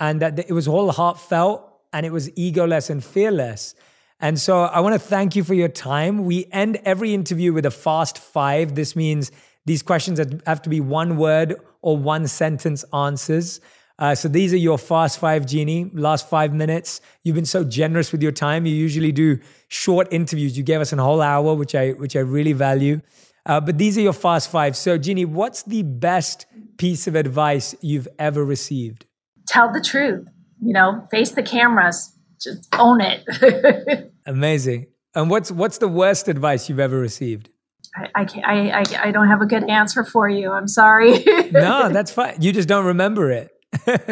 And 0.00 0.20
that 0.20 0.38
it 0.38 0.52
was 0.52 0.66
all 0.66 0.90
heartfelt 0.90 1.70
and 1.92 2.06
it 2.06 2.12
was 2.12 2.30
egoless 2.30 2.88
and 2.90 3.04
fearless. 3.04 3.74
And 4.20 4.40
so 4.40 4.62
I 4.62 4.80
want 4.80 4.94
to 4.94 4.98
thank 4.98 5.36
you 5.36 5.44
for 5.44 5.54
your 5.54 5.68
time. 5.68 6.24
We 6.24 6.46
end 6.52 6.80
every 6.84 7.12
interview 7.14 7.52
with 7.52 7.66
a 7.66 7.70
fast 7.70 8.18
five. 8.18 8.74
This 8.74 8.94
means 8.96 9.30
these 9.66 9.82
questions 9.82 10.20
have 10.46 10.62
to 10.62 10.70
be 10.70 10.80
one 10.80 11.16
word 11.16 11.56
or 11.82 11.96
one 11.96 12.26
sentence 12.26 12.84
answers. 12.92 13.60
Uh, 13.98 14.14
so 14.14 14.28
these 14.28 14.52
are 14.52 14.58
your 14.58 14.78
fast 14.78 15.18
five, 15.18 15.46
Jeanie. 15.46 15.90
Last 15.94 16.28
five 16.28 16.52
minutes. 16.52 17.00
You've 17.22 17.36
been 17.36 17.44
so 17.44 17.62
generous 17.64 18.10
with 18.10 18.22
your 18.22 18.32
time. 18.32 18.66
You 18.66 18.74
usually 18.74 19.12
do 19.12 19.38
short 19.68 20.08
interviews. 20.10 20.56
You 20.56 20.64
gave 20.64 20.80
us 20.80 20.92
a 20.92 20.96
whole 20.96 21.22
hour, 21.22 21.54
which 21.54 21.74
I 21.74 21.90
which 21.90 22.16
I 22.16 22.20
really 22.20 22.52
value. 22.52 23.00
Uh, 23.46 23.60
but 23.60 23.78
these 23.78 23.96
are 23.96 24.00
your 24.00 24.14
fast 24.14 24.50
five. 24.50 24.76
So, 24.76 24.98
Jeanie, 24.98 25.26
what's 25.26 25.62
the 25.62 25.82
best 25.82 26.46
piece 26.76 27.06
of 27.06 27.14
advice 27.14 27.74
you've 27.82 28.08
ever 28.18 28.44
received? 28.44 29.06
Tell 29.46 29.72
the 29.72 29.80
truth. 29.80 30.26
You 30.60 30.72
know, 30.72 31.06
face 31.10 31.32
the 31.32 31.42
cameras. 31.42 32.13
Just 32.44 32.68
own 32.78 33.00
it. 33.00 34.12
Amazing. 34.26 34.86
And 35.14 35.30
what's 35.30 35.50
what's 35.50 35.78
the 35.78 35.88
worst 35.88 36.28
advice 36.28 36.68
you've 36.68 36.80
ever 36.80 36.98
received? 36.98 37.50
I, 37.96 38.08
I, 38.14 38.24
can't, 38.24 38.44
I, 38.44 38.70
I, 38.70 38.84
I 39.04 39.10
don't 39.12 39.28
have 39.28 39.40
a 39.40 39.46
good 39.46 39.68
answer 39.70 40.04
for 40.04 40.28
you. 40.28 40.50
I'm 40.50 40.66
sorry. 40.66 41.24
no, 41.52 41.88
that's 41.92 42.10
fine. 42.10 42.40
You 42.40 42.52
just 42.52 42.68
don't 42.68 42.86
remember 42.86 43.30
it. 43.30 43.50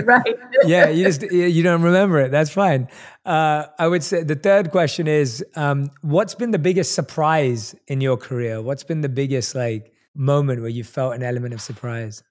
right. 0.04 0.36
yeah, 0.64 0.88
you 0.88 1.04
just 1.04 1.22
you 1.22 1.62
don't 1.62 1.82
remember 1.82 2.18
it. 2.18 2.32
That's 2.32 2.50
fine. 2.50 2.88
Uh, 3.24 3.66
I 3.78 3.86
would 3.86 4.02
say 4.02 4.24
the 4.24 4.34
third 4.34 4.72
question 4.72 5.06
is, 5.06 5.44
um, 5.54 5.92
what's 6.00 6.34
been 6.34 6.50
the 6.50 6.58
biggest 6.58 6.94
surprise 6.96 7.76
in 7.86 8.00
your 8.00 8.16
career? 8.16 8.60
What's 8.60 8.82
been 8.82 9.02
the 9.02 9.08
biggest 9.08 9.54
like 9.54 9.92
moment 10.16 10.60
where 10.60 10.70
you 10.70 10.82
felt 10.82 11.14
an 11.14 11.22
element 11.22 11.54
of 11.54 11.60
surprise? 11.60 12.24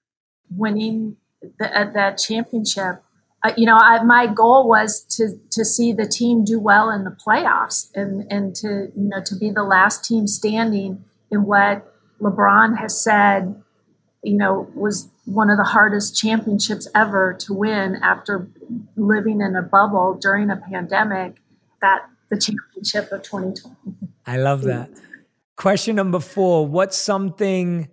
Winning 0.50 1.16
the, 1.58 1.80
uh, 1.80 1.90
that 1.92 2.18
championship. 2.18 3.02
Uh, 3.44 3.52
you 3.56 3.66
know, 3.66 3.76
I, 3.76 4.02
my 4.04 4.26
goal 4.26 4.68
was 4.68 5.00
to 5.16 5.38
to 5.50 5.64
see 5.64 5.92
the 5.92 6.06
team 6.06 6.44
do 6.44 6.60
well 6.60 6.90
in 6.90 7.04
the 7.04 7.10
playoffs 7.10 7.90
and 7.94 8.30
and 8.30 8.54
to 8.56 8.92
you 8.94 9.08
know 9.08 9.22
to 9.24 9.36
be 9.36 9.50
the 9.50 9.64
last 9.64 10.04
team 10.04 10.26
standing 10.26 11.04
in 11.30 11.44
what 11.44 11.92
LeBron 12.20 12.78
has 12.78 13.02
said. 13.02 13.62
You 14.22 14.36
know, 14.36 14.70
was 14.74 15.08
one 15.24 15.50
of 15.50 15.56
the 15.56 15.64
hardest 15.64 16.16
championships 16.16 16.88
ever 16.94 17.34
to 17.40 17.52
win 17.52 17.96
after 17.96 18.48
living 18.96 19.40
in 19.40 19.56
a 19.56 19.62
bubble 19.62 20.14
during 20.14 20.48
a 20.48 20.56
pandemic. 20.56 21.38
That 21.80 22.08
the 22.30 22.38
championship 22.38 23.10
of 23.10 23.22
2020. 23.22 23.96
I 24.24 24.36
love 24.36 24.62
that. 24.62 24.90
Question 25.56 25.96
number 25.96 26.20
four 26.20 26.66
What's 26.66 26.96
something 26.96 27.88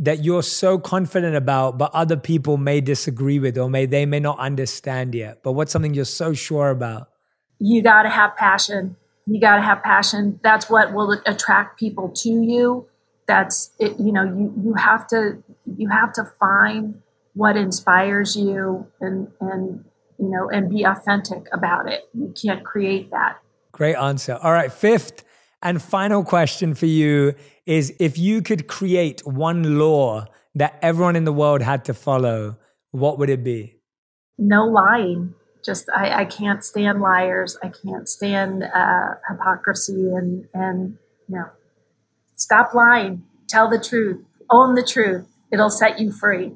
that 0.00 0.24
you're 0.24 0.42
so 0.42 0.78
confident 0.78 1.36
about, 1.36 1.76
but 1.76 1.90
other 1.94 2.16
people 2.16 2.56
may 2.56 2.80
disagree 2.80 3.38
with, 3.38 3.58
or 3.58 3.68
may 3.68 3.84
they 3.84 4.06
may 4.06 4.18
not 4.18 4.38
understand 4.38 5.14
yet? 5.14 5.42
But 5.42 5.52
what's 5.52 5.70
something 5.70 5.92
you're 5.92 6.06
so 6.06 6.32
sure 6.32 6.70
about? 6.70 7.10
You 7.58 7.82
got 7.82 8.02
to 8.04 8.08
have 8.08 8.34
passion. 8.34 8.96
You 9.26 9.40
got 9.40 9.56
to 9.56 9.62
have 9.62 9.82
passion. 9.82 10.40
That's 10.42 10.70
what 10.70 10.94
will 10.94 11.20
attract 11.26 11.78
people 11.78 12.08
to 12.16 12.30
you. 12.30 12.88
That's 13.26 13.72
it. 13.78 14.00
You 14.00 14.10
know, 14.10 14.24
you 14.24 14.52
you 14.64 14.74
have 14.74 15.06
to 15.08 15.42
you 15.76 15.88
have 15.90 16.12
to 16.14 16.24
find 16.40 17.02
what 17.34 17.56
inspires 17.56 18.34
you 18.36 18.86
and 19.00 19.28
and 19.40 19.84
you 20.18 20.30
know 20.30 20.48
and 20.48 20.70
be 20.70 20.84
authentic 20.84 21.46
about 21.52 21.88
it. 21.88 22.08
You 22.14 22.34
can't 22.42 22.64
create 22.64 23.10
that. 23.10 23.38
Great 23.70 23.96
answer. 23.96 24.38
All 24.42 24.52
right, 24.52 24.72
fifth 24.72 25.24
and 25.62 25.82
final 25.82 26.24
question 26.24 26.74
for 26.74 26.86
you 26.86 27.34
is 27.66 27.94
if 28.00 28.18
you 28.18 28.42
could 28.42 28.66
create 28.66 29.26
one 29.26 29.78
law 29.78 30.26
that 30.54 30.78
everyone 30.82 31.16
in 31.16 31.24
the 31.24 31.32
world 31.32 31.62
had 31.62 31.84
to 31.84 31.94
follow, 31.94 32.56
what 32.90 33.18
would 33.18 33.30
it 33.30 33.44
be? 33.44 33.76
No 34.38 34.64
lying. 34.64 35.34
Just 35.64 35.90
I, 35.94 36.22
I 36.22 36.24
can't 36.24 36.64
stand 36.64 37.00
liars. 37.00 37.58
I 37.62 37.68
can't 37.68 38.08
stand 38.08 38.64
uh, 38.64 39.14
hypocrisy 39.28 40.10
and 40.14 40.46
and 40.54 40.96
you 41.28 41.36
know, 41.36 41.50
stop 42.36 42.72
lying. 42.74 43.24
Tell 43.48 43.68
the 43.68 43.78
truth. 43.78 44.24
Own 44.50 44.74
the 44.74 44.82
truth. 44.82 45.26
It'll 45.52 45.70
set 45.70 46.00
you 46.00 46.10
free. 46.12 46.52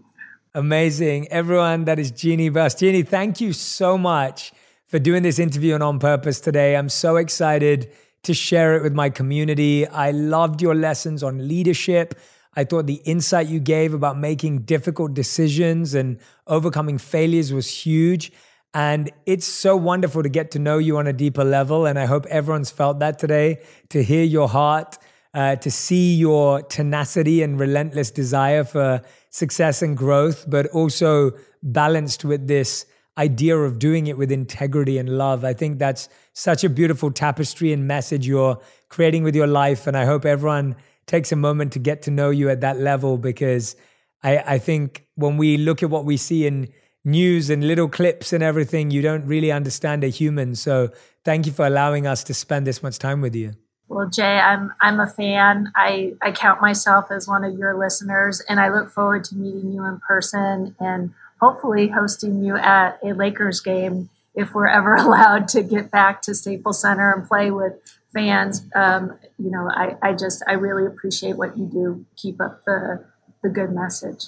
Amazing, 0.55 1.29
everyone. 1.29 1.85
That 1.85 1.99
is 1.99 2.11
Jeanie 2.11 2.49
Buss. 2.49 2.77
Jeanie, 2.77 3.03
thank 3.03 3.41
you 3.41 3.53
so 3.53 3.99
much 3.99 4.53
for 4.87 4.99
doing 4.99 5.23
this 5.23 5.39
interview 5.39 5.75
and 5.75 5.83
on 5.83 5.99
purpose 5.99 6.41
today. 6.41 6.77
I'm 6.77 6.89
so 6.89 7.17
excited 7.17 7.91
to 8.25 8.35
share 8.35 8.77
it 8.77 8.83
with 8.83 8.93
my 8.93 9.11
community. 9.11 9.87
I 9.87 10.11
loved 10.11 10.61
your 10.61 10.75
lessons 10.75 11.23
on 11.23 11.49
leadership. 11.49 12.19
I 12.57 12.65
thought 12.65 12.87
the 12.87 13.01
insight 13.05 13.49
you 13.49 13.61
gave 13.61 13.95
about 13.95 14.19
making 14.19 14.61
difficult 14.61 15.15
decisions 15.15 15.95
and 15.95 16.19
overcoming 16.47 16.99
failures 16.99 17.53
was 17.53 17.69
huge. 17.69 18.33
And 18.73 19.11
it's 19.27 19.47
so 19.47 19.77
wonderful 19.77 20.23
to 20.23 20.29
get 20.29 20.51
to 20.53 20.59
know 20.59 20.79
you 20.79 20.99
on 20.99 21.07
a 21.07 21.13
deeper 21.13 21.45
level. 21.45 21.87
And 21.87 21.99
I 21.99 22.07
hope 22.07 22.27
everyone's 22.27 22.71
felt 22.71 22.99
that 22.99 23.19
today 23.19 23.63
to 23.91 24.03
hear 24.03 24.25
your 24.25 24.49
heart, 24.49 24.99
uh, 25.33 25.57
to 25.57 25.71
see 25.71 26.15
your 26.15 26.63
tenacity 26.63 27.43
and 27.43 27.59
relentless 27.59 28.11
desire 28.11 28.65
for 28.65 29.03
success 29.31 29.83
and 29.83 29.97
growth, 29.97 30.45
but 30.49 30.67
also 30.69 31.33
balanced 31.63 32.25
with 32.25 32.47
this 32.49 32.87
idea 33.17 33.57
of 33.57 33.79
doing 33.79 34.09
it 34.09 34.19
with 34.19 34.33
integrity 34.33 34.99
and 34.99 35.09
love. 35.09 35.45
I 35.45 35.55
think 35.55 35.79
that's 35.79 36.09
such 36.35 36.65
a 36.65 36.69
beautiful 36.69 37.11
tapestry 37.11 37.73
and 37.73 37.89
message 37.89 38.27
you're 38.27 38.61
creating 38.89 39.23
with 39.23 39.35
your 39.35 39.47
life. 39.47 39.87
And 39.87 39.97
I 39.97 40.05
hope 40.05 40.27
everyone 40.27 40.77
takes 41.07 41.33
a 41.33 41.37
moment 41.37 41.73
to 41.73 41.79
get 41.79 42.03
to 42.03 42.11
know 42.11 42.31
you 42.31 42.51
at 42.51 42.61
that 42.61 42.79
level 42.79 43.17
because 43.17 43.77
I, 44.23 44.39
I 44.39 44.59
think 44.59 45.07
when 45.15 45.37
we 45.37 45.57
look 45.57 45.83
at 45.83 45.91
what 45.91 46.05
we 46.05 46.17
see 46.17 46.47
in 46.47 46.69
news 47.05 47.51
and 47.51 47.67
little 47.67 47.89
clips 47.89 48.33
and 48.33 48.43
everything, 48.43 48.91
you 48.91 49.01
don't 49.01 49.27
really 49.27 49.53
understand 49.53 50.03
a 50.03 50.09
human. 50.09 50.55
So 50.57 50.91
thank 51.25 51.47
you 51.47 51.53
for 51.53 51.67
allowing 51.67 52.07
us 52.07 52.25
to 52.25 52.35
spend 52.35 52.67
this 52.67 52.83
much 52.83 52.99
time 52.99 53.21
with 53.21 53.35
you. 53.35 53.53
Well, 53.87 54.09
Jay, 54.09 54.39
I'm 54.39 54.73
I'm 54.81 54.99
a 54.99 55.07
fan. 55.07 55.71
I, 55.77 56.15
I 56.23 56.33
count 56.33 56.63
myself 56.63 57.11
as 57.11 57.29
one 57.29 57.45
of 57.45 57.57
your 57.57 57.79
listeners 57.79 58.41
and 58.49 58.59
I 58.59 58.71
look 58.71 58.91
forward 58.91 59.25
to 59.25 59.37
meeting 59.37 59.73
you 59.73 59.85
in 59.85 60.01
person 60.01 60.75
and 60.81 61.13
hopefully 61.39 61.89
hosting 61.89 62.43
you 62.43 62.57
at 62.57 62.99
a 63.05 63.13
Lakers 63.13 63.61
game 63.61 64.09
if 64.35 64.55
we're 64.55 64.69
ever 64.69 64.95
allowed 65.07 65.49
to 65.49 65.63
get 65.63 65.91
back 65.91 66.23
to 66.23 66.35
Staples 66.35 66.81
Center 66.81 67.13
and 67.13 67.27
play 67.27 67.51
with 67.51 67.75
fans. 68.13 68.65
Um, 68.75 69.19
you 69.39 69.51
know, 69.51 69.69
I, 69.71 69.97
I 70.03 70.13
just 70.13 70.43
I 70.47 70.53
really 70.53 70.87
appreciate 70.87 71.37
what 71.37 71.59
you 71.59 71.67
do. 71.67 72.07
Keep 72.17 72.41
up 72.41 72.65
the 72.65 73.05
the 73.43 73.49
good 73.49 73.73
message. 73.73 74.27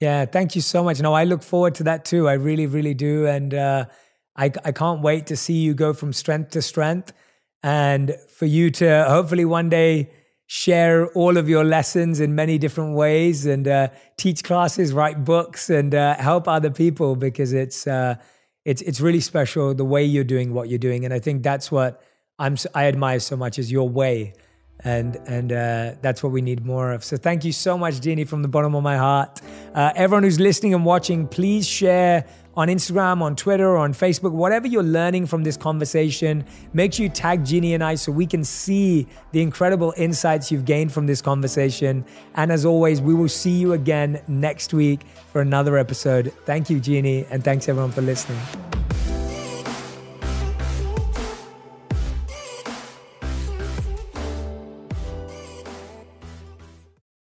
Yeah, 0.00 0.24
thank 0.24 0.54
you 0.54 0.60
so 0.60 0.82
much. 0.82 1.00
No, 1.00 1.12
I 1.12 1.24
look 1.24 1.42
forward 1.42 1.74
to 1.76 1.84
that 1.84 2.04
too. 2.04 2.28
I 2.28 2.34
really, 2.34 2.66
really 2.66 2.94
do, 2.94 3.26
and 3.26 3.52
uh, 3.52 3.84
I 4.36 4.52
I 4.64 4.72
can't 4.72 5.02
wait 5.02 5.26
to 5.26 5.36
see 5.36 5.54
you 5.54 5.74
go 5.74 5.92
from 5.92 6.12
strength 6.12 6.50
to 6.52 6.62
strength, 6.62 7.12
and 7.62 8.14
for 8.36 8.46
you 8.46 8.70
to 8.70 9.04
hopefully 9.08 9.44
one 9.44 9.68
day 9.68 10.10
share 10.46 11.06
all 11.12 11.36
of 11.38 11.48
your 11.48 11.64
lessons 11.64 12.20
in 12.20 12.34
many 12.34 12.58
different 12.58 12.94
ways 12.94 13.46
and 13.46 13.66
uh, 13.66 13.88
teach 14.18 14.44
classes, 14.44 14.92
write 14.92 15.24
books, 15.24 15.70
and 15.70 15.94
uh, 15.94 16.14
help 16.16 16.46
other 16.46 16.70
people 16.70 17.16
because 17.16 17.52
it's 17.52 17.86
uh, 17.86 18.14
it's 18.64 18.82
it's 18.82 19.00
really 19.00 19.20
special 19.20 19.74
the 19.74 19.84
way 19.84 20.04
you're 20.04 20.24
doing 20.24 20.54
what 20.54 20.68
you're 20.68 20.78
doing, 20.78 21.04
and 21.04 21.12
I 21.12 21.18
think 21.18 21.42
that's 21.42 21.70
what 21.70 22.02
I'm 22.38 22.56
I 22.74 22.86
admire 22.86 23.20
so 23.20 23.36
much 23.36 23.58
is 23.58 23.70
your 23.70 23.88
way, 23.88 24.34
and 24.80 25.16
and 25.26 25.52
uh, 25.52 25.94
that's 26.00 26.22
what 26.22 26.32
we 26.32 26.40
need 26.40 26.64
more 26.64 26.92
of. 26.92 27.04
So 27.04 27.16
thank 27.16 27.44
you 27.44 27.52
so 27.52 27.76
much, 27.76 28.00
Jeanie, 28.00 28.24
from 28.24 28.42
the 28.42 28.48
bottom 28.48 28.74
of 28.74 28.82
my 28.82 28.96
heart. 28.96 29.40
Uh, 29.74 29.92
everyone 29.94 30.22
who's 30.22 30.40
listening 30.40 30.74
and 30.74 30.84
watching, 30.84 31.28
please 31.28 31.66
share 31.66 32.26
on 32.56 32.68
Instagram, 32.68 33.22
on 33.22 33.36
Twitter, 33.36 33.68
or 33.68 33.78
on 33.78 33.92
Facebook, 33.92 34.32
whatever 34.32 34.66
you're 34.66 34.82
learning 34.82 35.26
from 35.26 35.44
this 35.44 35.56
conversation, 35.56 36.44
make 36.72 36.92
sure 36.92 37.04
you 37.04 37.08
tag 37.10 37.44
Jeanie 37.44 37.74
and 37.74 37.82
I 37.82 37.94
so 37.96 38.12
we 38.12 38.26
can 38.26 38.44
see 38.44 39.06
the 39.32 39.42
incredible 39.42 39.92
insights 39.96 40.52
you've 40.52 40.64
gained 40.64 40.92
from 40.92 41.06
this 41.06 41.20
conversation. 41.20 42.04
And 42.34 42.52
as 42.52 42.64
always, 42.64 43.00
we 43.00 43.14
will 43.14 43.28
see 43.28 43.52
you 43.52 43.72
again 43.72 44.22
next 44.28 44.72
week 44.72 45.00
for 45.32 45.40
another 45.40 45.76
episode. 45.76 46.32
Thank 46.44 46.70
you, 46.70 46.80
Jeanie, 46.80 47.26
and 47.30 47.42
thanks 47.42 47.68
everyone 47.68 47.92
for 47.92 48.02
listening. 48.02 48.38